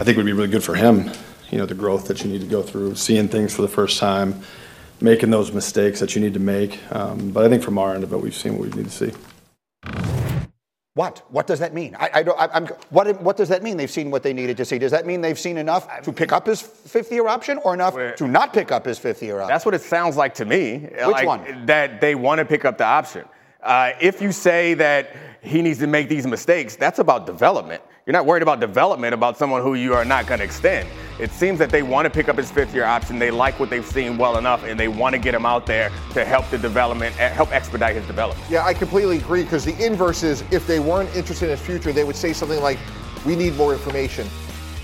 I 0.00 0.04
think 0.04 0.16
would 0.16 0.26
be 0.26 0.32
really 0.32 0.48
good 0.48 0.62
for 0.62 0.76
him. 0.76 1.10
You 1.50 1.58
know, 1.58 1.66
the 1.66 1.74
growth 1.74 2.06
that 2.06 2.22
you 2.22 2.30
need 2.30 2.40
to 2.42 2.46
go 2.46 2.62
through, 2.62 2.94
seeing 2.94 3.26
things 3.26 3.52
for 3.52 3.62
the 3.62 3.68
first 3.68 3.98
time, 3.98 4.42
making 5.00 5.30
those 5.30 5.50
mistakes 5.50 5.98
that 5.98 6.14
you 6.14 6.20
need 6.20 6.34
to 6.34 6.40
make. 6.40 6.78
Um, 6.94 7.32
but 7.32 7.44
I 7.44 7.48
think 7.48 7.64
from 7.64 7.78
our 7.78 7.96
end 7.96 8.04
of 8.04 8.12
it, 8.12 8.18
we've 8.18 8.34
seen 8.34 8.56
what 8.56 8.68
we 8.68 8.76
need 8.76 8.88
to 8.88 8.90
see. 8.90 9.12
What? 10.94 11.24
What 11.32 11.48
does 11.48 11.58
that 11.58 11.74
mean? 11.74 11.96
I, 11.98 12.10
I 12.14 12.22
don't. 12.22 12.38
I, 12.38 12.56
am 12.56 12.66
what? 12.90 13.20
What 13.22 13.36
does 13.36 13.48
that 13.48 13.64
mean? 13.64 13.76
They've 13.76 13.90
seen 13.90 14.10
what 14.12 14.22
they 14.22 14.32
needed 14.32 14.56
to 14.58 14.64
see. 14.64 14.78
Does 14.78 14.92
that 14.92 15.04
mean 15.04 15.20
they've 15.20 15.38
seen 15.38 15.56
enough 15.56 16.02
to 16.02 16.12
pick 16.12 16.32
up 16.32 16.46
his 16.46 16.60
fifth 16.60 17.10
year 17.10 17.26
option, 17.26 17.58
or 17.64 17.74
enough 17.74 17.94
to 18.16 18.28
not 18.28 18.52
pick 18.52 18.70
up 18.70 18.84
his 18.84 18.98
fifth 18.98 19.22
year 19.22 19.40
option? 19.40 19.48
That's 19.48 19.64
what 19.64 19.74
it 19.74 19.82
sounds 19.82 20.16
like 20.16 20.34
to 20.34 20.44
me. 20.44 20.78
Which 20.78 21.06
like, 21.06 21.26
one? 21.26 21.66
That 21.66 22.00
they 22.00 22.14
want 22.14 22.38
to 22.38 22.44
pick 22.44 22.64
up 22.64 22.78
the 22.78 22.84
option. 22.84 23.24
Uh, 23.62 23.92
if 24.00 24.22
you 24.22 24.30
say 24.30 24.74
that 24.74 25.14
he 25.40 25.62
needs 25.62 25.78
to 25.80 25.86
make 25.86 26.08
these 26.08 26.26
mistakes, 26.26 26.76
that's 26.76 26.98
about 26.98 27.26
development. 27.26 27.82
You're 28.08 28.14
not 28.14 28.24
worried 28.24 28.42
about 28.42 28.58
development 28.58 29.12
about 29.12 29.36
someone 29.36 29.60
who 29.60 29.74
you 29.74 29.92
are 29.92 30.02
not 30.02 30.26
going 30.26 30.38
to 30.38 30.44
extend. 30.46 30.88
It 31.20 31.30
seems 31.30 31.58
that 31.58 31.68
they 31.68 31.82
want 31.82 32.06
to 32.06 32.10
pick 32.10 32.30
up 32.30 32.38
his 32.38 32.50
fifth 32.50 32.74
year 32.74 32.86
option. 32.86 33.18
They 33.18 33.30
like 33.30 33.60
what 33.60 33.68
they've 33.68 33.84
seen 33.84 34.16
well 34.16 34.38
enough, 34.38 34.64
and 34.64 34.80
they 34.80 34.88
want 34.88 35.14
to 35.14 35.18
get 35.18 35.34
him 35.34 35.44
out 35.44 35.66
there 35.66 35.90
to 36.14 36.24
help 36.24 36.48
the 36.48 36.56
development, 36.56 37.14
eh, 37.20 37.28
help 37.28 37.52
expedite 37.52 37.96
his 37.96 38.06
development. 38.06 38.50
Yeah, 38.50 38.64
I 38.64 38.72
completely 38.72 39.18
agree 39.18 39.42
because 39.42 39.62
the 39.62 39.76
inverse 39.84 40.22
is 40.22 40.42
if 40.50 40.66
they 40.66 40.80
weren't 40.80 41.14
interested 41.14 41.50
in 41.50 41.58
his 41.58 41.60
future, 41.60 41.92
they 41.92 42.02
would 42.02 42.16
say 42.16 42.32
something 42.32 42.62
like, 42.62 42.78
We 43.26 43.36
need 43.36 43.54
more 43.56 43.74
information. 43.74 44.26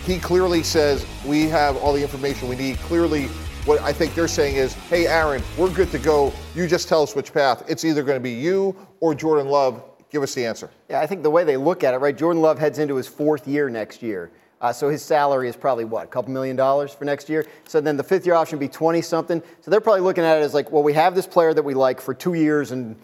He 0.04 0.18
clearly 0.18 0.62
says, 0.62 1.06
We 1.24 1.48
have 1.48 1.78
all 1.78 1.94
the 1.94 2.02
information 2.02 2.46
we 2.50 2.56
need. 2.56 2.76
Clearly, 2.80 3.28
what 3.64 3.80
I 3.80 3.94
think 3.94 4.14
they're 4.14 4.28
saying 4.28 4.56
is, 4.56 4.74
Hey, 4.74 5.06
Aaron, 5.06 5.42
we're 5.56 5.72
good 5.72 5.90
to 5.92 5.98
go. 5.98 6.30
You 6.54 6.66
just 6.66 6.90
tell 6.90 7.02
us 7.02 7.16
which 7.16 7.32
path. 7.32 7.64
It's 7.70 7.86
either 7.86 8.02
going 8.02 8.16
to 8.16 8.22
be 8.22 8.32
you 8.32 8.76
or 9.00 9.14
Jordan 9.14 9.48
Love 9.48 9.82
Give 10.14 10.22
us 10.22 10.32
the 10.32 10.46
answer. 10.46 10.70
Yeah, 10.88 11.00
I 11.00 11.08
think 11.08 11.24
the 11.24 11.30
way 11.30 11.42
they 11.42 11.56
look 11.56 11.82
at 11.82 11.92
it, 11.92 11.96
right? 11.96 12.16
Jordan 12.16 12.40
Love 12.40 12.56
heads 12.56 12.78
into 12.78 12.94
his 12.94 13.08
fourth 13.08 13.48
year 13.48 13.68
next 13.68 14.00
year. 14.00 14.30
Uh, 14.60 14.72
so 14.72 14.88
his 14.88 15.02
salary 15.02 15.48
is 15.48 15.56
probably 15.56 15.84
what, 15.84 16.04
a 16.04 16.06
couple 16.06 16.32
million 16.32 16.54
dollars 16.54 16.94
for 16.94 17.04
next 17.04 17.28
year? 17.28 17.44
So 17.66 17.80
then 17.80 17.96
the 17.96 18.04
fifth 18.04 18.24
year 18.24 18.36
option 18.36 18.60
would 18.60 18.64
be 18.64 18.72
20 18.72 19.02
something. 19.02 19.42
So 19.60 19.72
they're 19.72 19.80
probably 19.80 20.02
looking 20.02 20.22
at 20.22 20.38
it 20.38 20.42
as 20.42 20.54
like, 20.54 20.70
well, 20.70 20.84
we 20.84 20.92
have 20.92 21.16
this 21.16 21.26
player 21.26 21.52
that 21.52 21.64
we 21.64 21.74
like 21.74 22.00
for 22.00 22.14
two 22.14 22.34
years 22.34 22.70
and 22.70 22.94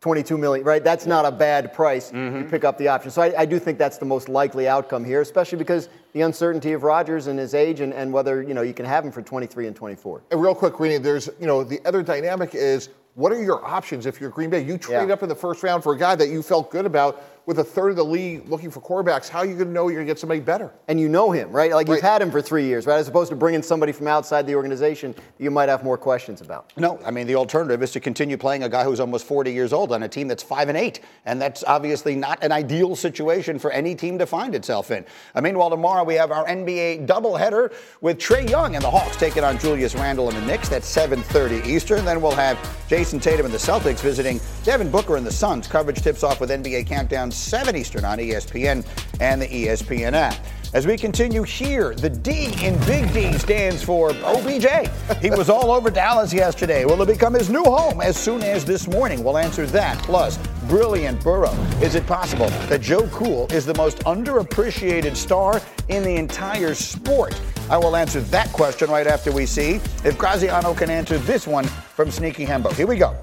22 0.00 0.38
million, 0.38 0.64
right? 0.64 0.84
That's 0.84 1.06
not 1.06 1.24
a 1.24 1.32
bad 1.32 1.72
price 1.72 2.12
mm-hmm. 2.12 2.44
to 2.44 2.48
pick 2.48 2.62
up 2.62 2.78
the 2.78 2.86
option. 2.86 3.10
So 3.10 3.20
I, 3.20 3.40
I, 3.40 3.46
do 3.46 3.58
think 3.58 3.76
that's 3.76 3.98
the 3.98 4.06
most 4.06 4.28
likely 4.28 4.68
outcome 4.68 5.04
here, 5.04 5.22
especially 5.22 5.58
because 5.58 5.88
the 6.12 6.20
uncertainty 6.20 6.72
of 6.72 6.84
Rodgers 6.84 7.26
and 7.26 7.36
his 7.36 7.52
age 7.52 7.80
and, 7.80 7.92
and 7.92 8.12
whether, 8.12 8.44
you 8.44 8.54
know, 8.54 8.62
you 8.62 8.74
can 8.74 8.86
have 8.86 9.04
him 9.04 9.10
for 9.10 9.22
23 9.22 9.66
and 9.66 9.74
24. 9.74 10.22
And 10.30 10.40
real 10.40 10.54
quick, 10.54 10.74
Greeny, 10.74 10.98
there's, 10.98 11.28
you 11.40 11.48
know, 11.48 11.64
the 11.64 11.80
other 11.84 12.04
dynamic 12.04 12.54
is 12.54 12.90
what 13.14 13.32
are 13.32 13.42
your 13.42 13.64
options 13.64 14.06
if 14.06 14.20
you're 14.20 14.30
Green 14.30 14.50
Bay? 14.50 14.62
You 14.62 14.78
trade 14.78 15.08
yeah. 15.08 15.14
up 15.14 15.22
in 15.22 15.28
the 15.28 15.34
first 15.34 15.62
round 15.62 15.82
for 15.82 15.94
a 15.94 15.98
guy 15.98 16.14
that 16.14 16.28
you 16.28 16.42
felt 16.42 16.70
good 16.70 16.86
about 16.86 17.22
with 17.46 17.58
a 17.58 17.64
third 17.64 17.90
of 17.90 17.96
the 17.96 18.04
league 18.04 18.48
looking 18.48 18.70
for 18.70 18.80
quarterbacks, 18.80 19.28
how 19.28 19.40
are 19.40 19.46
you 19.46 19.54
going 19.54 19.68
to 19.68 19.72
know 19.72 19.88
you're 19.88 19.96
going 19.96 20.06
to 20.06 20.10
get 20.10 20.18
somebody 20.18 20.40
better? 20.40 20.72
And 20.88 21.00
you 21.00 21.08
know 21.08 21.30
him, 21.30 21.50
right? 21.50 21.72
Like 21.72 21.88
right. 21.88 21.94
you've 21.94 22.02
had 22.02 22.22
him 22.22 22.30
for 22.30 22.40
three 22.40 22.64
years, 22.64 22.86
right? 22.86 22.98
As 22.98 23.08
opposed 23.08 23.30
to 23.30 23.36
bringing 23.36 23.62
somebody 23.62 23.92
from 23.92 24.06
outside 24.06 24.46
the 24.46 24.54
organization 24.54 25.14
you 25.38 25.50
might 25.50 25.68
have 25.68 25.82
more 25.82 25.98
questions 25.98 26.40
about. 26.40 26.72
No, 26.76 26.98
I 27.04 27.10
mean 27.10 27.26
the 27.26 27.34
alternative 27.36 27.82
is 27.82 27.92
to 27.92 28.00
continue 28.00 28.36
playing 28.36 28.62
a 28.62 28.68
guy 28.68 28.84
who's 28.84 29.00
almost 29.00 29.26
40 29.26 29.52
years 29.52 29.72
old 29.72 29.92
on 29.92 30.02
a 30.02 30.08
team 30.08 30.28
that's 30.28 30.42
five 30.42 30.68
and 30.68 30.76
eight, 30.76 31.00
and 31.24 31.40
that's 31.40 31.64
obviously 31.64 32.14
not 32.14 32.42
an 32.42 32.52
ideal 32.52 32.94
situation 32.96 33.58
for 33.58 33.70
any 33.70 33.94
team 33.94 34.18
to 34.18 34.26
find 34.26 34.54
itself 34.54 34.90
in. 34.90 35.04
Uh, 35.34 35.40
meanwhile, 35.40 35.70
tomorrow 35.70 36.04
we 36.04 36.14
have 36.14 36.30
our 36.30 36.46
NBA 36.46 37.06
doubleheader 37.06 37.72
with 38.00 38.18
Trae 38.18 38.48
Young 38.48 38.74
and 38.74 38.84
the 38.84 38.90
Hawks 38.90 39.16
taking 39.16 39.44
on 39.44 39.58
Julius 39.58 39.94
Randle 39.94 40.28
and 40.28 40.36
the 40.36 40.46
Knicks. 40.46 40.68
That's 40.68 40.88
7:30 40.88 41.66
Eastern. 41.66 42.04
Then 42.04 42.20
we'll 42.20 42.30
have 42.32 42.58
Jayson 42.88 43.20
Tatum 43.20 43.46
and 43.46 43.54
the 43.54 43.58
Celtics 43.58 44.00
visiting 44.00 44.40
Devin 44.64 44.90
Booker 44.90 45.16
and 45.16 45.26
the 45.26 45.32
Suns. 45.32 45.66
Coverage 45.66 46.02
tips 46.02 46.22
off 46.22 46.40
with 46.40 46.50
NBA 46.50 46.86
Countdown 46.86 47.29
7 47.30 47.76
Eastern 47.76 48.04
on 48.04 48.18
ESPN 48.18 48.84
and 49.20 49.40
the 49.40 49.46
ESPN 49.46 50.12
app. 50.12 50.36
As 50.72 50.86
we 50.86 50.96
continue 50.96 51.42
here, 51.42 51.96
the 51.96 52.08
D 52.08 52.54
in 52.64 52.78
Big 52.86 53.12
D 53.12 53.36
stands 53.38 53.82
for 53.82 54.10
OBJ. 54.10 54.88
He 55.20 55.28
was 55.30 55.50
all 55.50 55.72
over 55.72 55.90
Dallas 55.90 56.32
yesterday. 56.32 56.84
Will 56.84 57.02
it 57.02 57.06
become 57.06 57.34
his 57.34 57.50
new 57.50 57.64
home 57.64 58.00
as 58.00 58.16
soon 58.16 58.40
as 58.42 58.64
this 58.64 58.86
morning? 58.86 59.24
We'll 59.24 59.36
answer 59.36 59.66
that. 59.66 59.98
Plus, 60.04 60.38
brilliant 60.68 61.24
Burrow. 61.24 61.50
Is 61.82 61.96
it 61.96 62.06
possible 62.06 62.48
that 62.68 62.80
Joe 62.80 63.08
Cool 63.08 63.48
is 63.50 63.66
the 63.66 63.74
most 63.74 63.98
underappreciated 64.04 65.16
star 65.16 65.60
in 65.88 66.04
the 66.04 66.14
entire 66.14 66.74
sport? 66.74 67.40
I 67.68 67.76
will 67.76 67.96
answer 67.96 68.20
that 68.20 68.52
question 68.52 68.90
right 68.90 69.08
after 69.08 69.32
we 69.32 69.46
see 69.46 69.80
if 70.04 70.16
Graziano 70.16 70.72
can 70.72 70.88
answer 70.88 71.18
this 71.18 71.48
one 71.48 71.64
from 71.64 72.12
Sneaky 72.12 72.46
Hembo. 72.46 72.72
Here 72.72 72.86
we 72.86 72.96
go. 72.96 73.16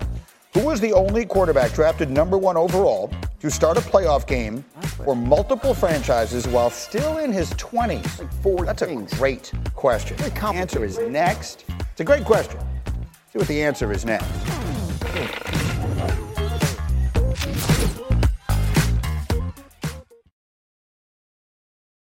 Who 0.58 0.66
was 0.66 0.82
the 0.82 0.92
only 0.92 1.24
quarterback 1.24 1.72
drafted 1.74 2.10
number 2.10 2.36
one 2.36 2.58
overall 2.58 3.12
to 3.42 3.52
start 3.52 3.78
a 3.78 3.80
playoff 3.80 4.26
game 4.26 4.66
for 5.06 5.16
multiple 5.16 5.76
franchises 5.76 6.48
while 6.48 6.72
still 6.72 7.20
in 7.20 7.32
his 7.32 7.52
20s? 7.54 8.18
Like 8.18 8.34
four 8.42 8.66
That's 8.66 8.82
things. 8.82 9.14
a 9.14 9.16
great 9.18 9.52
question. 9.76 10.18
The 10.18 10.32
answer 10.56 10.84
is 10.84 10.98
next. 10.98 11.66
It's 11.92 12.02
a 12.02 12.04
great 12.04 12.26
question. 12.26 12.60
See 13.32 13.38
what 13.38 13.48
the 13.48 13.62
answer 13.62 13.92
is 13.92 14.04
next. 14.04 14.26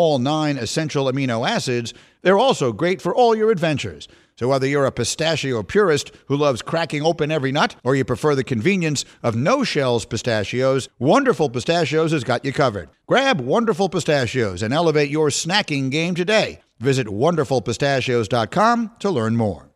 all 0.00 0.18
nine 0.18 0.56
essential 0.56 1.04
amino 1.04 1.46
acids, 1.46 1.92
they're 2.22 2.38
also 2.38 2.72
great 2.72 3.02
for 3.02 3.14
all 3.14 3.36
your 3.36 3.50
adventures. 3.50 4.08
So, 4.36 4.48
whether 4.48 4.66
you're 4.66 4.86
a 4.86 4.92
pistachio 4.92 5.62
purist 5.62 6.12
who 6.28 6.36
loves 6.36 6.62
cracking 6.62 7.02
open 7.02 7.30
every 7.30 7.52
nut, 7.52 7.76
or 7.84 7.94
you 7.94 8.06
prefer 8.06 8.34
the 8.34 8.42
convenience 8.42 9.04
of 9.22 9.36
no 9.36 9.64
shells 9.64 10.06
pistachios, 10.06 10.88
Wonderful 10.98 11.50
Pistachios 11.50 12.12
has 12.12 12.24
got 12.24 12.42
you 12.46 12.52
covered. 12.54 12.88
Grab 13.06 13.42
Wonderful 13.42 13.90
Pistachios 13.90 14.62
and 14.62 14.72
elevate 14.72 15.10
your 15.10 15.28
snacking 15.28 15.90
game 15.90 16.14
today. 16.14 16.62
Visit 16.78 17.06
wonderfulpistachios.com 17.08 18.92
to 19.00 19.10
learn 19.10 19.36
more. 19.36 19.70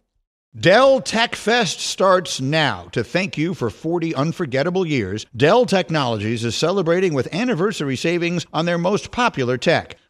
Dell 0.58 1.00
Tech 1.00 1.34
Fest 1.34 1.80
starts 1.80 2.40
now. 2.40 2.86
To 2.92 3.02
thank 3.02 3.36
you 3.36 3.54
for 3.54 3.70
40 3.70 4.14
unforgettable 4.14 4.86
years, 4.86 5.26
Dell 5.36 5.66
Technologies 5.66 6.44
is 6.44 6.54
celebrating 6.54 7.12
with 7.12 7.34
anniversary 7.34 7.96
savings 7.96 8.46
on 8.52 8.64
their 8.64 8.78
most 8.78 9.10
popular 9.10 9.58
tech. 9.58 9.96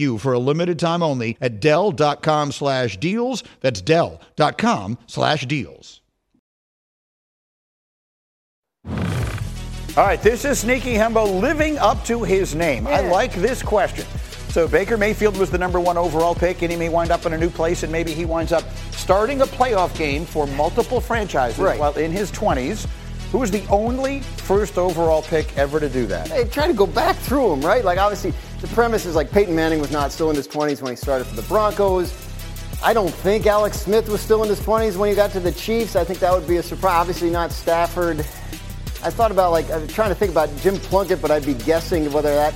you 0.00 0.18
for 0.18 0.32
a 0.32 0.38
limited 0.38 0.78
time 0.78 1.02
only 1.02 1.36
at 1.40 1.60
Dell.com 1.60 2.50
slash 2.52 2.96
deals. 2.96 3.44
That's 3.60 3.80
Dell.com 3.80 4.98
slash 5.06 5.46
deals. 5.46 6.00
All 9.96 10.06
right, 10.06 10.22
this 10.22 10.44
is 10.44 10.60
Sneaky 10.60 10.94
Hembo 10.94 11.40
living 11.40 11.76
up 11.78 12.04
to 12.04 12.22
his 12.22 12.54
name. 12.54 12.86
I 12.86 13.00
like 13.00 13.34
this 13.34 13.62
question. 13.62 14.06
So 14.50 14.66
Baker 14.66 14.96
Mayfield 14.96 15.36
was 15.36 15.50
the 15.50 15.58
number 15.58 15.78
one 15.80 15.98
overall 15.98 16.34
pick, 16.34 16.62
and 16.62 16.70
he 16.72 16.78
may 16.78 16.88
wind 16.88 17.10
up 17.10 17.26
in 17.26 17.32
a 17.32 17.38
new 17.38 17.50
place, 17.50 17.82
and 17.82 17.92
maybe 17.92 18.12
he 18.12 18.24
winds 18.24 18.52
up 18.52 18.64
starting 18.92 19.42
a 19.42 19.46
playoff 19.46 19.96
game 19.98 20.24
for 20.24 20.46
multiple 20.46 21.00
franchises 21.00 21.58
Right. 21.58 21.78
while 21.78 21.92
in 21.98 22.10
his 22.12 22.30
20s. 22.32 22.86
Who 23.32 23.38
was 23.38 23.50
the 23.52 23.64
only 23.68 24.20
first 24.20 24.76
overall 24.76 25.22
pick 25.22 25.56
ever 25.56 25.78
to 25.78 25.88
do 25.88 26.06
that? 26.06 26.28
Hey, 26.28 26.44
try 26.48 26.66
to 26.66 26.72
go 26.72 26.86
back 26.86 27.14
through 27.16 27.50
them, 27.50 27.60
right? 27.60 27.84
Like, 27.84 27.98
obviously, 27.98 28.32
the 28.60 28.68
premise 28.68 29.06
is 29.06 29.14
like 29.14 29.30
Peyton 29.30 29.54
Manning 29.54 29.80
was 29.80 29.90
not 29.90 30.12
still 30.12 30.30
in 30.30 30.36
his 30.36 30.46
20s 30.48 30.82
when 30.82 30.92
he 30.92 30.96
started 30.96 31.26
for 31.26 31.34
the 31.36 31.42
Broncos. 31.42 32.12
I 32.82 32.92
don't 32.94 33.10
think 33.12 33.46
Alex 33.46 33.80
Smith 33.80 34.08
was 34.08 34.20
still 34.20 34.42
in 34.42 34.48
his 34.48 34.60
20s 34.60 34.96
when 34.96 35.10
he 35.10 35.14
got 35.14 35.30
to 35.32 35.40
the 35.40 35.52
Chiefs. 35.52 35.96
I 35.96 36.04
think 36.04 36.18
that 36.20 36.32
would 36.32 36.48
be 36.48 36.56
a 36.56 36.62
surprise. 36.62 37.00
Obviously, 37.00 37.30
not 37.30 37.52
Stafford. 37.52 38.20
I 39.02 39.10
thought 39.10 39.30
about, 39.30 39.52
like, 39.52 39.70
I'm 39.70 39.86
trying 39.88 40.10
to 40.10 40.14
think 40.14 40.30
about 40.30 40.54
Jim 40.58 40.76
Plunkett, 40.76 41.20
but 41.22 41.30
I'd 41.30 41.44
be 41.46 41.54
guessing 41.54 42.10
whether 42.12 42.34
that. 42.34 42.54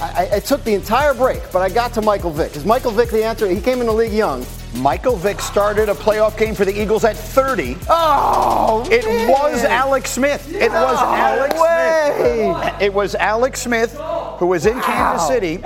I, 0.00 0.28
I- 0.34 0.40
took 0.40 0.62
the 0.64 0.74
entire 0.74 1.12
break, 1.12 1.40
but 1.52 1.60
I 1.60 1.68
got 1.68 1.92
to 1.94 2.02
Michael 2.02 2.30
Vick. 2.30 2.54
Is 2.56 2.64
Michael 2.64 2.90
Vick 2.92 3.10
the 3.10 3.24
answer? 3.24 3.48
He 3.48 3.60
came 3.60 3.80
in 3.80 3.86
the 3.86 3.92
league 3.92 4.12
young. 4.12 4.46
Michael 4.74 5.16
Vick 5.16 5.40
started 5.40 5.88
a 5.88 5.94
playoff 5.94 6.36
game 6.38 6.54
for 6.54 6.64
the 6.64 6.78
Eagles 6.80 7.04
at 7.04 7.16
30. 7.16 7.76
Oh, 7.88 8.86
It 8.90 9.04
man. 9.04 9.28
was 9.30 9.64
Alex 9.64 10.10
Smith. 10.10 10.52
It 10.54 10.70
was 10.70 11.00
No 11.00 11.06
Alex 11.14 11.54
way. 11.60 12.52
Smith. 12.70 12.82
It 12.82 12.94
was 12.94 13.14
Alex 13.14 13.62
Smith 13.62 13.96
who 14.38 14.46
was 14.46 14.66
in 14.66 14.78
Kansas 14.80 15.26
City. 15.26 15.56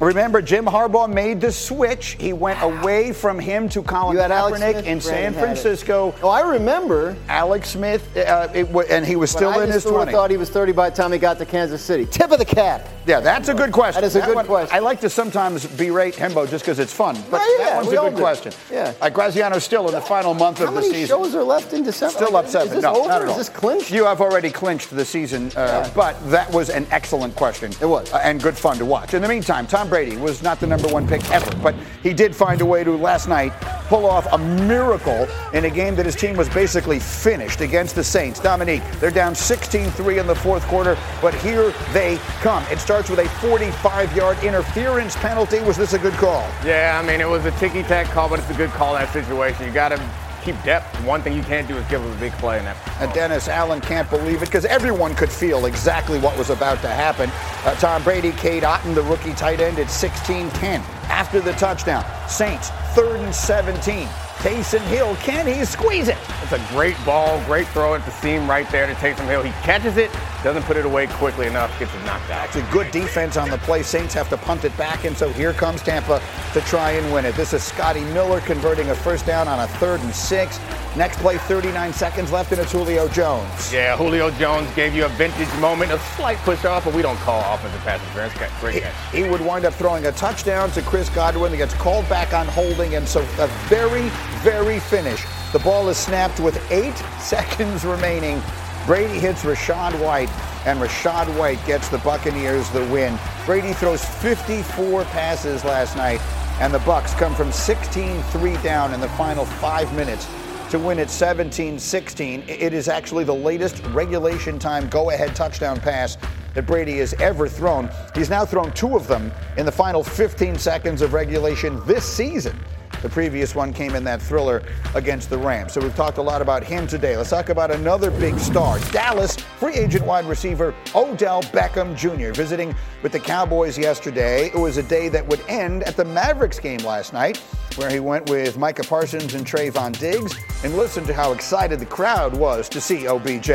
Remember, 0.00 0.42
Jim 0.42 0.64
Harbaugh 0.66 1.08
made 1.12 1.40
the 1.40 1.52
switch. 1.52 2.16
He 2.20 2.32
went 2.32 2.60
away 2.62 3.12
from 3.12 3.38
him 3.38 3.68
to 3.70 3.82
Colin 3.82 4.16
You 4.16 4.22
had 4.22 4.32
Alex 4.32 4.58
Kaepernick 4.60 4.84
in 4.84 5.00
San 5.00 5.32
Brandon 5.32 5.34
it. 5.34 5.44
Francisco. 5.44 6.14
Oh, 6.22 6.28
I 6.28 6.40
remember. 6.40 7.16
Alex 7.28 7.70
Smith, 7.70 8.16
uh, 8.16 8.48
it, 8.52 8.68
wa- 8.70 8.82
and 8.90 9.06
he 9.06 9.16
was 9.16 9.30
still 9.30 9.50
I 9.50 9.64
in 9.64 9.70
his 9.70 9.84
would've 9.84 10.08
20s. 10.08 10.12
thought 10.12 10.30
he 10.30 10.36
was 10.36 10.50
30 10.50 10.72
by 10.72 10.90
the 10.90 10.96
time 10.96 11.12
he 11.12 11.18
got 11.18 11.38
to 11.38 11.46
Kansas 11.46 11.80
City. 11.82 12.06
Tip 12.06 12.32
of 12.32 12.38
the 12.38 12.44
cap. 12.44 12.86
Yeah, 13.06 13.20
that's 13.20 13.48
a 13.48 13.54
good 13.54 13.70
question. 13.72 14.00
That 14.00 14.06
is 14.06 14.16
a 14.16 14.20
good 14.22 14.34
one- 14.34 14.46
question. 14.46 14.74
I 14.74 14.80
like 14.80 15.00
to 15.00 15.10
sometimes 15.10 15.66
berate 15.66 16.14
Hembo 16.14 16.48
just 16.48 16.64
because 16.64 16.78
it's 16.78 16.92
fun, 16.92 17.16
but 17.30 17.40
yeah, 17.58 17.64
that 17.66 17.76
one's 17.76 17.88
a 17.88 17.96
good 17.96 18.14
do. 18.16 18.20
question. 18.20 18.52
Yeah. 18.72 18.92
Uh, 19.00 19.10
Graziano's 19.10 19.62
still 19.64 19.86
in 19.86 19.92
the 19.94 20.00
final 20.00 20.34
month 20.34 20.58
How 20.58 20.66
of 20.68 20.74
the 20.74 20.82
season. 20.82 21.08
How 21.08 21.18
many 21.18 21.30
shows 21.30 21.34
are 21.36 21.44
left 21.44 21.72
in 21.72 21.82
December? 21.84 22.14
Still 22.14 22.32
Like, 22.32 22.44
up 22.46 22.50
seven. 22.50 22.68
Is 22.68 22.74
this 22.74 22.82
no, 22.82 22.96
over? 22.96 23.08
not 23.08 23.22
at 23.22 23.28
all. 23.28 23.32
Is 23.32 23.36
this 23.36 23.48
clinched? 23.48 23.90
You 23.90 24.04
have 24.06 24.20
already 24.20 24.50
clinched 24.50 24.90
the 24.90 25.04
season, 25.04 25.52
uh, 25.56 25.88
but 25.94 26.16
that 26.30 26.50
was 26.52 26.70
an 26.70 26.86
excellent 26.90 27.36
question. 27.36 27.72
It 27.80 27.86
was. 27.86 28.12
Uh, 28.12 28.20
and 28.24 28.42
good 28.42 28.56
fun 28.56 28.78
to 28.78 28.84
watch. 28.86 29.12
In 29.14 29.22
the 29.22 29.28
meantime, 29.28 29.66
Tom 29.66 29.83
Brady 29.84 30.16
was 30.16 30.42
not 30.42 30.60
the 30.60 30.66
number 30.66 30.88
one 30.88 31.06
pick 31.06 31.28
ever, 31.30 31.54
but 31.62 31.74
he 32.02 32.12
did 32.12 32.34
find 32.34 32.60
a 32.60 32.66
way 32.66 32.84
to 32.84 32.96
last 32.96 33.28
night 33.28 33.52
pull 33.88 34.06
off 34.06 34.26
a 34.32 34.38
miracle 34.38 35.28
in 35.52 35.66
a 35.66 35.70
game 35.70 35.94
that 35.94 36.06
his 36.06 36.16
team 36.16 36.36
was 36.36 36.48
basically 36.48 36.98
finished 36.98 37.60
against 37.60 37.94
the 37.94 38.02
Saints. 38.02 38.40
Dominique, 38.40 38.82
they're 38.98 39.10
down 39.10 39.34
16-3 39.34 40.20
in 40.20 40.26
the 40.26 40.34
fourth 40.34 40.62
quarter, 40.64 40.96
but 41.20 41.34
here 41.34 41.72
they 41.92 42.16
come. 42.40 42.64
It 42.70 42.78
starts 42.78 43.10
with 43.10 43.18
a 43.18 43.24
45-yard 43.46 44.42
interference 44.42 45.16
penalty. 45.16 45.60
Was 45.60 45.76
this 45.76 45.92
a 45.92 45.98
good 45.98 46.14
call? 46.14 46.48
Yeah, 46.64 47.00
I 47.02 47.06
mean, 47.06 47.20
it 47.20 47.28
was 47.28 47.44
a 47.44 47.50
ticky 47.52 47.82
tack 47.82 48.06
call, 48.06 48.28
but 48.28 48.38
it's 48.38 48.50
a 48.50 48.54
good 48.54 48.70
call 48.70 48.96
in 48.96 49.02
that 49.02 49.12
situation. 49.12 49.66
You 49.66 49.72
got 49.72 49.90
to 49.90 49.96
keep 50.44 50.62
depth. 50.62 50.94
One 51.04 51.22
thing 51.22 51.34
you 51.34 51.42
can't 51.42 51.66
do 51.66 51.76
is 51.76 51.86
give 51.88 52.04
up 52.04 52.16
a 52.16 52.20
big 52.20 52.32
play 52.34 52.58
in 52.58 52.64
that. 52.66 52.76
And 53.00 53.12
Dennis 53.12 53.48
Allen 53.48 53.80
can't 53.80 54.08
believe 54.10 54.42
it 54.42 54.46
because 54.46 54.64
everyone 54.66 55.14
could 55.14 55.32
feel 55.32 55.66
exactly 55.66 56.18
what 56.18 56.36
was 56.36 56.50
about 56.50 56.80
to 56.82 56.88
happen. 56.88 57.30
Uh, 57.64 57.74
Tom 57.76 58.02
Brady, 58.02 58.32
Cade 58.32 58.62
Otton, 58.62 58.94
the 58.94 59.02
rookie 59.02 59.32
tight 59.32 59.60
end, 59.60 59.78
at 59.78 59.86
16-10 59.86 60.80
after 61.08 61.40
the 61.40 61.52
touchdown. 61.52 62.04
Saints, 62.28 62.70
third 62.94 63.20
and 63.20 63.34
17. 63.34 64.08
Taysom 64.38 64.80
Hill, 64.82 65.16
can 65.16 65.46
he 65.46 65.64
squeeze 65.64 66.08
it? 66.08 66.18
It's 66.42 66.52
a 66.52 66.64
great 66.68 66.96
ball, 67.04 67.42
great 67.44 67.66
throw 67.68 67.94
at 67.94 68.04
the 68.04 68.10
seam 68.10 68.48
right 68.48 68.68
there 68.70 68.86
to 68.86 68.92
Taysom 68.94 69.26
Hill. 69.26 69.42
He 69.42 69.52
catches 69.62 69.96
it, 69.96 70.10
doesn't 70.42 70.64
put 70.64 70.76
it 70.76 70.84
away 70.84 71.06
quickly 71.06 71.46
enough, 71.46 71.76
gets 71.78 71.94
it 71.94 72.04
knocked 72.04 72.30
out. 72.30 72.46
It's 72.46 72.56
a 72.56 72.72
good 72.72 72.90
defense 72.90 73.36
on 73.36 73.48
the 73.48 73.58
play. 73.58 73.82
Saints 73.82 74.12
have 74.14 74.28
to 74.28 74.36
punt 74.36 74.64
it 74.64 74.76
back, 74.76 75.04
and 75.04 75.16
so 75.16 75.30
here 75.30 75.52
comes 75.52 75.82
Tampa 75.82 76.20
to 76.52 76.60
try 76.62 76.92
and 76.92 77.12
win 77.12 77.24
it. 77.24 77.34
This 77.34 77.54
is 77.54 77.62
Scotty 77.62 78.04
Miller 78.12 78.40
converting 78.40 78.90
a 78.90 78.94
first 78.94 79.24
down 79.24 79.48
on 79.48 79.60
a 79.60 79.66
third 79.66 80.00
and 80.00 80.14
six. 80.14 80.58
Next 80.96 81.18
play, 81.18 81.38
39 81.38 81.92
seconds 81.92 82.30
left, 82.30 82.52
and 82.52 82.60
it's 82.60 82.70
Julio 82.70 83.08
Jones. 83.08 83.72
Yeah, 83.72 83.96
Julio 83.96 84.30
Jones 84.30 84.72
gave 84.76 84.94
you 84.94 85.06
a 85.06 85.08
vintage 85.08 85.52
moment, 85.58 85.90
a 85.90 85.98
slight 85.98 86.38
push 86.38 86.64
off, 86.64 86.84
but 86.84 86.94
we 86.94 87.02
don't 87.02 87.18
call 87.18 87.40
offensive 87.52 87.80
pass 87.80 88.00
interference. 88.00 88.32
Great 88.60 88.80
catch. 88.80 88.94
He 89.12 89.24
would 89.24 89.40
wind 89.40 89.64
up 89.64 89.74
throwing 89.74 90.06
a 90.06 90.12
touchdown 90.12 90.70
to 90.70 90.82
Chris 90.82 91.08
Godwin 91.08 91.50
that 91.50 91.56
gets 91.56 91.74
called 91.74 92.08
back 92.08 92.32
on 92.32 92.46
holding, 92.46 92.94
and 92.94 93.08
so 93.08 93.22
a 93.40 93.48
very, 93.66 94.08
very 94.44 94.78
finish. 94.78 95.24
The 95.52 95.58
ball 95.58 95.88
is 95.88 95.96
snapped 95.96 96.38
with 96.38 96.56
eight 96.70 96.96
seconds 97.20 97.84
remaining. 97.84 98.40
Brady 98.86 99.18
hits 99.18 99.42
Rachaad 99.42 100.00
White, 100.00 100.30
and 100.64 100.78
Rachaad 100.78 101.26
White 101.36 101.58
gets 101.66 101.88
the 101.88 101.98
Buccaneers 101.98 102.70
the 102.70 102.84
win. 102.84 103.18
Brady 103.46 103.72
throws 103.72 104.04
54 104.04 105.04
passes 105.06 105.64
last 105.64 105.96
night, 105.96 106.20
and 106.60 106.72
the 106.72 106.78
Bucks 106.80 107.14
come 107.14 107.34
from 107.34 107.48
16-3 107.48 108.62
down 108.62 108.94
in 108.94 109.00
the 109.00 109.08
final 109.08 109.44
five 109.44 109.92
minutes 109.96 110.28
to 110.74 110.80
win 110.80 110.98
at 110.98 111.06
17-16. 111.06 112.48
It 112.48 112.74
is 112.74 112.88
actually 112.88 113.22
the 113.22 113.32
latest 113.32 113.80
regulation 113.90 114.58
time 114.58 114.88
go-ahead 114.88 115.36
touchdown 115.36 115.78
pass 115.78 116.18
that 116.54 116.66
Brady 116.66 116.98
has 116.98 117.14
ever 117.20 117.48
thrown. 117.48 117.88
He's 118.12 118.28
now 118.28 118.44
thrown 118.44 118.72
two 118.72 118.96
of 118.96 119.06
them 119.06 119.30
in 119.56 119.66
the 119.66 119.70
final 119.70 120.02
15 120.02 120.58
seconds 120.58 121.00
of 121.00 121.12
regulation 121.12 121.80
this 121.86 122.04
season. 122.04 122.58
The 123.04 123.10
previous 123.10 123.54
one 123.54 123.74
came 123.74 123.94
in 123.94 124.02
that 124.04 124.22
thriller 124.22 124.62
against 124.94 125.28
the 125.28 125.36
Rams. 125.36 125.74
So 125.74 125.80
we've 125.82 125.94
talked 125.94 126.16
a 126.16 126.22
lot 126.22 126.40
about 126.40 126.64
him 126.64 126.86
today. 126.86 127.18
Let's 127.18 127.28
talk 127.28 127.50
about 127.50 127.70
another 127.70 128.10
big 128.10 128.38
star. 128.38 128.78
Dallas 128.92 129.36
free 129.36 129.74
agent 129.74 130.06
wide 130.06 130.24
receiver 130.24 130.74
Odell 130.94 131.42
Beckham 131.42 131.94
Jr. 131.94 132.32
visiting 132.32 132.74
with 133.02 133.12
the 133.12 133.20
Cowboys 133.20 133.76
yesterday. 133.76 134.46
It 134.46 134.58
was 134.58 134.78
a 134.78 134.82
day 134.82 135.10
that 135.10 135.26
would 135.28 135.42
end 135.48 135.82
at 135.82 135.98
the 135.98 136.04
Mavericks 136.06 136.58
game 136.58 136.78
last 136.78 137.12
night, 137.12 137.36
where 137.76 137.90
he 137.90 138.00
went 138.00 138.30
with 138.30 138.56
Micah 138.56 138.84
Parsons 138.84 139.34
and 139.34 139.46
Trevon 139.46 139.98
Diggs. 139.98 140.34
And 140.64 140.74
listen 140.74 141.04
to 141.04 141.12
how 141.12 141.32
excited 141.32 141.80
the 141.80 141.86
crowd 141.86 142.34
was 142.34 142.70
to 142.70 142.80
see 142.80 143.06
OBJ. 143.06 143.50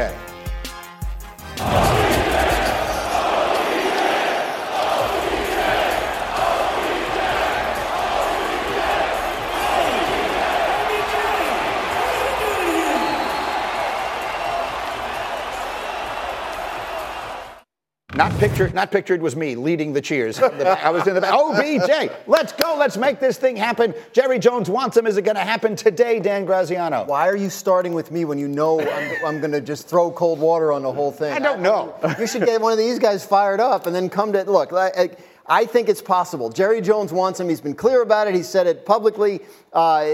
Pictured, 18.59 18.75
not 18.75 18.91
pictured 18.91 19.21
was 19.21 19.35
me 19.35 19.55
leading 19.55 19.93
the 19.93 20.01
cheers. 20.01 20.39
I 20.39 20.89
was 20.89 21.07
in 21.07 21.15
the 21.15 21.21
back. 21.21 21.33
OBJ, 21.33 22.11
let's 22.27 22.51
go, 22.51 22.75
let's 22.77 22.97
make 22.97 23.19
this 23.19 23.37
thing 23.37 23.55
happen. 23.55 23.93
Jerry 24.11 24.37
Jones 24.37 24.69
wants 24.69 24.97
him. 24.97 25.07
Is 25.07 25.17
it 25.17 25.21
going 25.21 25.35
to 25.35 25.43
happen 25.43 25.75
today, 25.75 26.19
Dan 26.19 26.45
Graziano? 26.45 27.05
Why 27.05 27.27
are 27.27 27.37
you 27.37 27.49
starting 27.49 27.93
with 27.93 28.11
me 28.11 28.25
when 28.25 28.37
you 28.37 28.47
know 28.47 28.81
I'm, 28.81 29.25
I'm 29.25 29.39
going 29.39 29.53
to 29.53 29.61
just 29.61 29.87
throw 29.87 30.11
cold 30.11 30.39
water 30.39 30.71
on 30.73 30.83
the 30.83 30.91
whole 30.91 31.11
thing? 31.11 31.31
I 31.31 31.39
don't 31.39 31.61
know. 31.61 31.95
You 32.19 32.27
should 32.27 32.45
get 32.45 32.59
one 32.59 32.71
of 32.71 32.77
these 32.77 32.99
guys 32.99 33.25
fired 33.25 33.59
up 33.59 33.85
and 33.85 33.95
then 33.95 34.09
come 34.09 34.33
to 34.33 34.43
look. 34.43 34.73
I, 34.73 34.87
I, 34.97 35.09
I 35.47 35.65
think 35.65 35.87
it's 35.87 36.01
possible. 36.01 36.49
Jerry 36.49 36.81
Jones 36.81 37.13
wants 37.13 37.39
him. 37.39 37.47
He's 37.47 37.61
been 37.61 37.75
clear 37.75 38.01
about 38.01 38.27
it. 38.27 38.35
He 38.35 38.43
said 38.43 38.67
it 38.67 38.85
publicly. 38.85 39.39
Uh, 39.71 40.05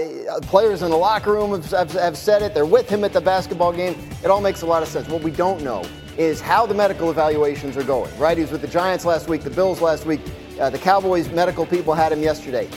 players 0.42 0.82
in 0.82 0.90
the 0.90 0.96
locker 0.96 1.32
room 1.32 1.50
have, 1.50 1.70
have, 1.70 1.92
have 1.92 2.16
said 2.16 2.42
it. 2.42 2.54
They're 2.54 2.64
with 2.64 2.88
him 2.88 3.02
at 3.02 3.12
the 3.12 3.20
basketball 3.20 3.72
game. 3.72 3.98
It 4.22 4.30
all 4.30 4.40
makes 4.40 4.62
a 4.62 4.66
lot 4.66 4.82
of 4.82 4.88
sense. 4.88 5.08
What 5.08 5.22
we 5.22 5.32
don't 5.32 5.62
know 5.62 5.84
is 6.18 6.40
how 6.40 6.66
the 6.66 6.74
medical 6.74 7.10
evaluations 7.10 7.76
are 7.76 7.84
going. 7.84 8.16
Right? 8.18 8.36
He 8.36 8.42
was 8.42 8.52
with 8.52 8.62
the 8.62 8.68
Giants 8.68 9.04
last 9.04 9.28
week, 9.28 9.42
the 9.42 9.50
Bills 9.50 9.80
last 9.80 10.06
week. 10.06 10.20
Uh, 10.60 10.70
the 10.70 10.78
Cowboys 10.78 11.28
medical 11.30 11.66
people 11.66 11.94
had 11.94 12.12
him 12.12 12.22
yesterday. 12.22 12.68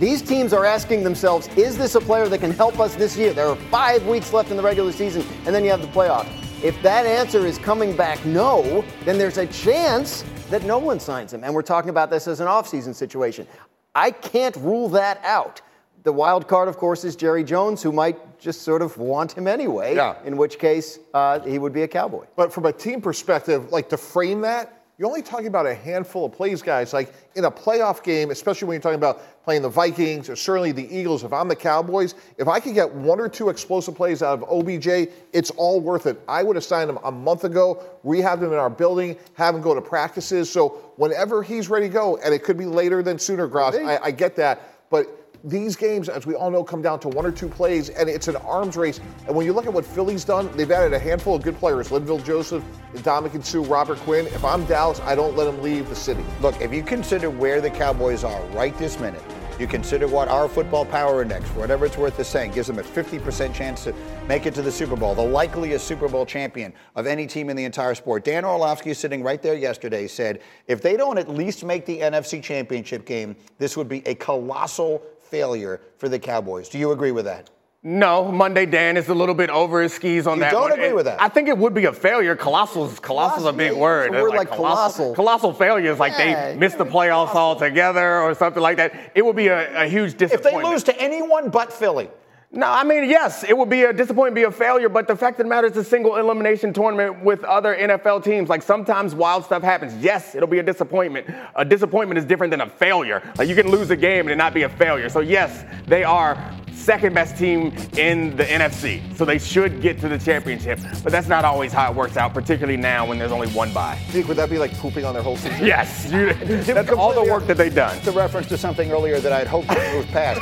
These 0.00 0.22
teams 0.22 0.52
are 0.52 0.64
asking 0.64 1.04
themselves, 1.04 1.48
is 1.56 1.78
this 1.78 1.94
a 1.94 2.00
player 2.00 2.28
that 2.28 2.38
can 2.38 2.50
help 2.50 2.80
us 2.80 2.96
this 2.96 3.16
year? 3.16 3.32
There 3.32 3.46
are 3.46 3.56
five 3.70 4.04
weeks 4.06 4.32
left 4.32 4.50
in 4.50 4.56
the 4.56 4.62
regular 4.62 4.90
season, 4.90 5.24
and 5.46 5.54
then 5.54 5.62
you 5.62 5.70
have 5.70 5.80
the 5.80 5.88
playoff. 5.88 6.26
If 6.64 6.80
that 6.82 7.06
answer 7.06 7.46
is 7.46 7.58
coming 7.58 7.96
back 7.96 8.24
no, 8.26 8.84
then 9.04 9.18
there's 9.18 9.38
a 9.38 9.46
chance 9.46 10.24
that 10.50 10.64
no 10.64 10.78
one 10.78 10.98
signs 10.98 11.32
him. 11.32 11.44
And 11.44 11.54
we're 11.54 11.62
talking 11.62 11.90
about 11.90 12.10
this 12.10 12.26
as 12.26 12.40
an 12.40 12.48
offseason 12.48 12.94
situation. 12.94 13.46
I 13.94 14.10
can't 14.10 14.56
rule 14.56 14.88
that 14.90 15.20
out. 15.24 15.60
The 16.04 16.12
wild 16.12 16.46
card, 16.46 16.68
of 16.68 16.76
course, 16.76 17.02
is 17.02 17.16
Jerry 17.16 17.42
Jones, 17.42 17.82
who 17.82 17.90
might 17.90 18.38
just 18.38 18.60
sort 18.60 18.82
of 18.82 18.98
want 18.98 19.32
him 19.32 19.48
anyway. 19.48 19.96
Yeah. 19.96 20.16
In 20.26 20.36
which 20.36 20.58
case, 20.58 20.98
uh, 21.14 21.40
he 21.40 21.58
would 21.58 21.72
be 21.72 21.82
a 21.82 21.88
Cowboy. 21.88 22.26
But 22.36 22.52
from 22.52 22.66
a 22.66 22.72
team 22.72 23.00
perspective, 23.00 23.72
like 23.72 23.88
to 23.88 23.96
frame 23.96 24.42
that, 24.42 24.82
you're 24.98 25.08
only 25.08 25.22
talking 25.22 25.46
about 25.46 25.66
a 25.66 25.74
handful 25.74 26.26
of 26.26 26.32
plays, 26.32 26.60
guys. 26.60 26.92
Like 26.92 27.12
in 27.34 27.46
a 27.46 27.50
playoff 27.50 28.04
game, 28.04 28.30
especially 28.30 28.68
when 28.68 28.74
you're 28.74 28.82
talking 28.82 28.98
about 28.98 29.42
playing 29.44 29.62
the 29.62 29.68
Vikings 29.70 30.28
or 30.28 30.36
certainly 30.36 30.72
the 30.72 30.94
Eagles, 30.94 31.24
if 31.24 31.32
I'm 31.32 31.48
the 31.48 31.56
Cowboys, 31.56 32.14
if 32.36 32.48
I 32.48 32.60
could 32.60 32.74
get 32.74 32.92
one 32.94 33.18
or 33.18 33.28
two 33.28 33.48
explosive 33.48 33.96
plays 33.96 34.22
out 34.22 34.40
of 34.40 34.48
OBJ, 34.48 35.10
it's 35.32 35.50
all 35.52 35.80
worth 35.80 36.06
it. 36.06 36.20
I 36.28 36.42
would 36.42 36.54
have 36.54 36.64
signed 36.64 36.90
him 36.90 36.98
a 37.02 37.10
month 37.10 37.44
ago, 37.44 37.82
rehab 38.04 38.42
him 38.42 38.52
in 38.52 38.58
our 38.58 38.70
building, 38.70 39.16
have 39.34 39.54
him 39.54 39.62
go 39.62 39.74
to 39.74 39.80
practices. 39.80 40.52
So 40.52 40.92
whenever 40.96 41.42
he's 41.42 41.70
ready 41.70 41.88
to 41.88 41.92
go, 41.92 42.18
and 42.18 42.34
it 42.34 42.44
could 42.44 42.58
be 42.58 42.66
later 42.66 43.02
than 43.02 43.18
sooner, 43.18 43.48
Gross, 43.48 43.74
I, 43.74 43.98
I 44.04 44.10
get 44.10 44.36
that. 44.36 44.90
But 44.90 45.23
these 45.44 45.76
games, 45.76 46.08
as 46.08 46.24
we 46.24 46.34
all 46.34 46.50
know, 46.50 46.64
come 46.64 46.80
down 46.80 46.98
to 47.00 47.08
one 47.08 47.26
or 47.26 47.30
two 47.30 47.48
plays, 47.48 47.90
and 47.90 48.08
it's 48.08 48.28
an 48.28 48.36
arms 48.36 48.76
race. 48.76 48.98
And 49.26 49.36
when 49.36 49.44
you 49.44 49.52
look 49.52 49.66
at 49.66 49.72
what 49.72 49.84
Philly's 49.84 50.24
done, 50.24 50.50
they've 50.56 50.70
added 50.70 50.94
a 50.94 50.98
handful 50.98 51.34
of 51.34 51.42
good 51.42 51.58
players: 51.58 51.90
Linval 51.90 52.24
Joseph, 52.24 52.64
Ndamukong 52.94 53.44
Suh, 53.44 53.60
Robert 53.60 53.98
Quinn. 53.98 54.26
If 54.26 54.44
I'm 54.44 54.64
Dallas, 54.64 55.00
I 55.00 55.14
don't 55.14 55.36
let 55.36 55.46
him 55.46 55.62
leave 55.62 55.88
the 55.90 55.96
city. 55.96 56.24
Look, 56.40 56.60
if 56.62 56.72
you 56.72 56.82
consider 56.82 57.28
where 57.28 57.60
the 57.60 57.70
Cowboys 57.70 58.24
are 58.24 58.42
right 58.46 58.76
this 58.78 58.98
minute, 58.98 59.22
you 59.58 59.68
consider 59.68 60.08
what 60.08 60.26
our 60.26 60.48
football 60.48 60.84
power 60.84 61.22
index, 61.22 61.48
whatever 61.50 61.86
it's 61.86 61.96
worth 61.96 62.18
is 62.18 62.26
saying, 62.26 62.50
gives 62.50 62.66
them 62.66 62.80
a 62.80 62.82
50% 62.82 63.54
chance 63.54 63.84
to 63.84 63.94
make 64.26 64.46
it 64.46 64.54
to 64.54 64.62
the 64.62 64.72
Super 64.72 64.96
Bowl, 64.96 65.14
the 65.14 65.22
likeliest 65.22 65.86
Super 65.86 66.08
Bowl 66.08 66.26
champion 66.26 66.72
of 66.96 67.06
any 67.06 67.24
team 67.26 67.48
in 67.48 67.56
the 67.56 67.64
entire 67.64 67.94
sport. 67.94 68.24
Dan 68.24 68.44
Orlovsky, 68.44 68.92
sitting 68.94 69.22
right 69.22 69.40
there 69.40 69.54
yesterday, 69.54 70.08
said 70.08 70.40
if 70.66 70.82
they 70.82 70.96
don't 70.96 71.18
at 71.18 71.28
least 71.28 71.64
make 71.64 71.86
the 71.86 72.00
NFC 72.00 72.42
Championship 72.42 73.04
game, 73.04 73.36
this 73.58 73.76
would 73.76 73.88
be 73.88 74.02
a 74.08 74.16
colossal 74.16 75.02
failure 75.24 75.80
for 75.98 76.08
the 76.08 76.18
Cowboys. 76.18 76.68
Do 76.68 76.78
you 76.78 76.92
agree 76.92 77.12
with 77.12 77.24
that? 77.26 77.50
No, 77.86 78.32
Monday 78.32 78.64
Dan 78.64 78.96
is 78.96 79.10
a 79.10 79.14
little 79.14 79.34
bit 79.34 79.50
over 79.50 79.82
his 79.82 79.92
skis 79.92 80.26
on 80.26 80.38
that. 80.38 80.52
You 80.52 80.56
that. 80.56 80.60
don't 80.60 80.62
one. 80.70 80.72
agree 80.72 80.86
And 80.86 80.96
with 80.96 81.04
that? 81.04 81.20
I 81.20 81.28
think 81.28 81.48
it 81.48 81.58
would 81.58 81.74
be 81.74 81.84
a 81.84 81.92
failure. 81.92 82.34
Colossal, 82.34 82.88
colossal 82.88 83.40
is 83.40 83.44
a 83.44 83.52
big 83.52 83.72
yeah, 83.72 83.78
word. 83.78 84.14
a 84.14 84.22
word 84.22 84.30
like 84.34 84.48
colossal. 84.50 85.14
Colossal 85.14 85.52
failure 85.52 85.92
is 85.92 85.98
like 85.98 86.14
Yeah, 86.18 86.52
they 86.52 86.56
missed 86.56 86.78
the 86.78 86.86
playoffs 86.86 87.34
altogether 87.34 88.20
or 88.20 88.34
something 88.34 88.62
like 88.62 88.78
that. 88.78 89.12
It 89.14 89.22
would 89.22 89.36
be 89.36 89.48
a, 89.48 89.82
a 89.82 89.86
huge 89.86 90.16
disappointment. 90.16 90.56
If 90.56 90.62
they 90.62 90.70
lose 90.70 90.82
to 90.84 90.98
anyone 90.98 91.50
but 91.50 91.74
Philly, 91.74 92.08
No, 92.56 92.68
I 92.70 92.84
mean, 92.84 93.10
yes, 93.10 93.42
it 93.42 93.58
would 93.58 93.68
be 93.68 93.82
a 93.82 93.92
disappointment, 93.92 94.36
be 94.36 94.44
a 94.44 94.50
failure, 94.50 94.88
but 94.88 95.08
the 95.08 95.16
fact 95.16 95.40
of 95.40 95.46
the 95.46 95.50
matter 95.50 95.66
is 95.66 95.76
a 95.76 95.82
single 95.82 96.16
elimination 96.16 96.72
tournament 96.72 97.20
with 97.24 97.42
other 97.42 97.74
NFL 97.74 98.22
teams. 98.22 98.48
Like 98.48 98.62
sometimes 98.62 99.12
wild 99.12 99.44
stuff 99.44 99.64
happens. 99.64 99.92
Yes, 99.96 100.36
it'll 100.36 100.46
be 100.46 100.60
a 100.60 100.62
disappointment. 100.62 101.26
A 101.56 101.64
disappointment 101.64 102.16
is 102.16 102.24
different 102.24 102.52
than 102.52 102.60
a 102.60 102.68
failure. 102.68 103.28
Like 103.36 103.48
you 103.48 103.56
can 103.56 103.68
lose 103.68 103.90
a 103.90 103.96
game 103.96 104.20
and 104.20 104.30
it 104.30 104.36
not 104.36 104.54
be 104.54 104.62
a 104.62 104.68
failure. 104.68 105.08
So 105.08 105.18
yes, 105.18 105.64
they 105.88 106.04
are 106.04 106.36
second 106.74 107.14
best 107.14 107.36
team 107.36 107.74
in 107.96 108.36
the 108.36 108.44
NFC. 108.44 109.00
So 109.16 109.24
they 109.24 109.38
should 109.38 109.80
get 109.80 110.00
to 110.00 110.08
the 110.08 110.18
championship. 110.18 110.80
But 111.02 111.12
that's 111.12 111.28
not 111.28 111.44
always 111.44 111.72
how 111.72 111.90
it 111.90 111.96
works 111.96 112.16
out, 112.16 112.34
particularly 112.34 112.76
now 112.76 113.06
when 113.06 113.18
there's 113.18 113.32
only 113.32 113.48
one 113.48 113.72
bye. 113.72 113.96
Think 114.08 114.28
would 114.28 114.36
that 114.36 114.50
be 114.50 114.58
like 114.58 114.72
pooping 114.78 115.04
on 115.04 115.14
their 115.14 115.22
whole 115.22 115.36
season? 115.36 115.64
Yes, 115.64 116.10
you, 116.10 116.32
that's 116.74 116.90
all 116.90 117.12
the 117.12 117.30
work 117.30 117.46
that 117.46 117.56
they've 117.56 117.74
done. 117.74 117.96
it's 117.96 118.06
a 118.06 118.12
reference 118.12 118.48
to 118.48 118.58
something 118.58 118.90
earlier 118.90 119.20
that 119.20 119.32
I'd 119.32 119.46
hoped 119.46 119.68
to 119.68 119.92
move 119.92 120.06
past. 120.08 120.40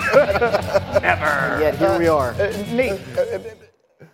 Never. 1.03 1.61
Yet 1.61 1.77
here 1.77 1.99
we 1.99 2.09
are. 2.09 2.33
Nate, 2.73 2.93
uh, 2.93 3.21
uh, 3.21 3.23
uh, 3.23 3.39
uh 3.39 3.62